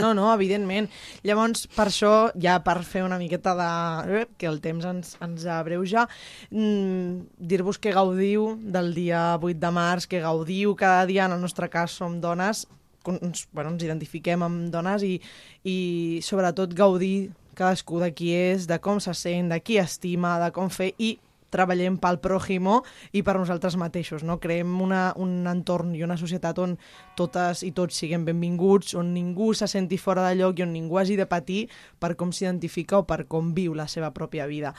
no, 0.00 0.14
no, 0.14 0.28
evidentment. 0.32 0.86
Llavors, 1.26 1.66
per 1.74 1.88
això, 1.88 2.12
ja 2.40 2.60
per 2.64 2.76
fer 2.86 3.02
una 3.04 3.18
miqueta 3.18 3.54
de... 3.58 4.20
eh, 4.20 4.26
que 4.38 4.46
el 4.46 4.60
temps 4.64 4.86
ens, 4.86 5.16
ens 5.24 5.46
abreuja, 5.50 6.06
mm, 6.50 7.34
dir-vos 7.50 7.80
que 7.82 7.94
gaudiu 7.96 8.52
del 8.62 8.94
dia 8.94 9.34
8 9.40 9.58
de 9.60 9.72
març, 9.74 10.06
que 10.06 10.22
gaudiu 10.22 10.76
cada 10.78 11.04
dia, 11.10 11.26
en 11.26 11.36
el 11.36 11.42
nostre 11.42 11.68
cas 11.72 11.96
som 11.98 12.20
dones, 12.22 12.66
ens, 13.10 13.48
bueno, 13.52 13.74
ens 13.74 13.84
identifiquem 13.84 14.46
amb 14.46 14.70
dones 14.72 15.04
i, 15.04 15.18
i 15.66 15.76
sobretot 16.24 16.72
gaudir 16.78 17.32
cadascú 17.58 18.00
de 18.02 18.10
qui 18.14 18.32
és, 18.34 18.68
de 18.70 18.78
com 18.82 19.02
se 19.02 19.14
sent, 19.14 19.50
de 19.52 19.60
qui 19.62 19.78
estima, 19.82 20.38
de 20.42 20.50
com 20.54 20.70
fer 20.72 20.92
i 20.98 21.16
treballem 21.54 21.96
pel 22.02 22.18
pròjimo 22.22 22.80
i 23.14 23.22
per 23.22 23.36
nosaltres 23.38 23.78
mateixos, 23.80 24.26
no? 24.26 24.40
Creem 24.42 24.74
una, 24.82 25.06
un 25.16 25.46
entorn 25.50 25.94
i 25.94 26.02
una 26.06 26.18
societat 26.20 26.58
on 26.62 26.76
totes 27.18 27.62
i 27.62 27.70
tots 27.76 28.02
siguem 28.02 28.26
benvinguts, 28.26 28.96
on 28.98 29.14
ningú 29.14 29.52
se 29.54 29.70
senti 29.70 29.98
fora 30.00 30.26
de 30.28 30.38
lloc 30.42 30.58
i 30.58 30.66
on 30.66 30.74
ningú 30.74 30.98
hagi 30.98 31.18
de 31.20 31.28
patir 31.30 31.68
per 32.02 32.14
com 32.18 32.34
s'identifica 32.34 32.98
o 33.00 33.06
per 33.06 33.24
com 33.30 33.54
viu 33.54 33.76
la 33.78 33.86
seva 33.88 34.10
pròpia 34.14 34.48
vida. 34.50 34.74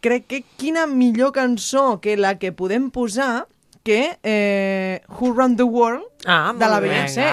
Crec 0.00 0.28
que 0.28 0.44
quina 0.56 0.86
millor 0.88 1.32
cançó 1.36 2.00
que 2.00 2.16
la 2.16 2.38
que 2.40 2.54
podem 2.56 2.88
posar 2.92 3.46
que 3.82 4.18
eh, 4.22 5.00
Who 5.18 5.32
Run 5.32 5.56
the 5.56 5.64
World 5.64 6.04
Ah, 6.26 6.52
de 6.52 6.66
la. 6.68 6.80
Beyoncé. 6.84 7.24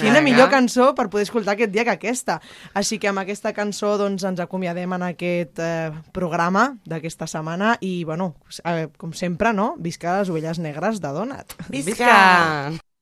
Quina 0.00 0.20
vinga. 0.20 0.20
millor 0.20 0.50
cançó 0.52 0.90
per 0.94 1.08
poder 1.08 1.24
escoltar 1.24 1.54
aquest 1.54 1.72
dia 1.72 1.84
que 1.84 1.94
aquesta. 1.96 2.40
Així 2.76 2.98
que 3.00 3.08
amb 3.08 3.22
aquesta 3.22 3.54
cançó 3.56 3.94
doncs, 3.96 4.24
ens 4.28 4.40
acomiadem 4.44 4.92
en 4.92 5.06
aquest 5.08 5.58
eh, 5.64 5.90
programa 6.12 6.74
d'aquesta 6.84 7.26
setmana 7.26 7.78
i, 7.80 8.04
bueno, 8.04 8.34
eh, 8.64 8.88
com 9.00 9.14
sempre, 9.16 9.54
no? 9.56 9.74
Visca 9.78 10.18
les 10.20 10.28
ovelles 10.28 10.60
negres 10.60 11.00
de 11.00 11.08
Donat. 11.16 11.56
Visca! 11.70 12.68
We 12.74 12.93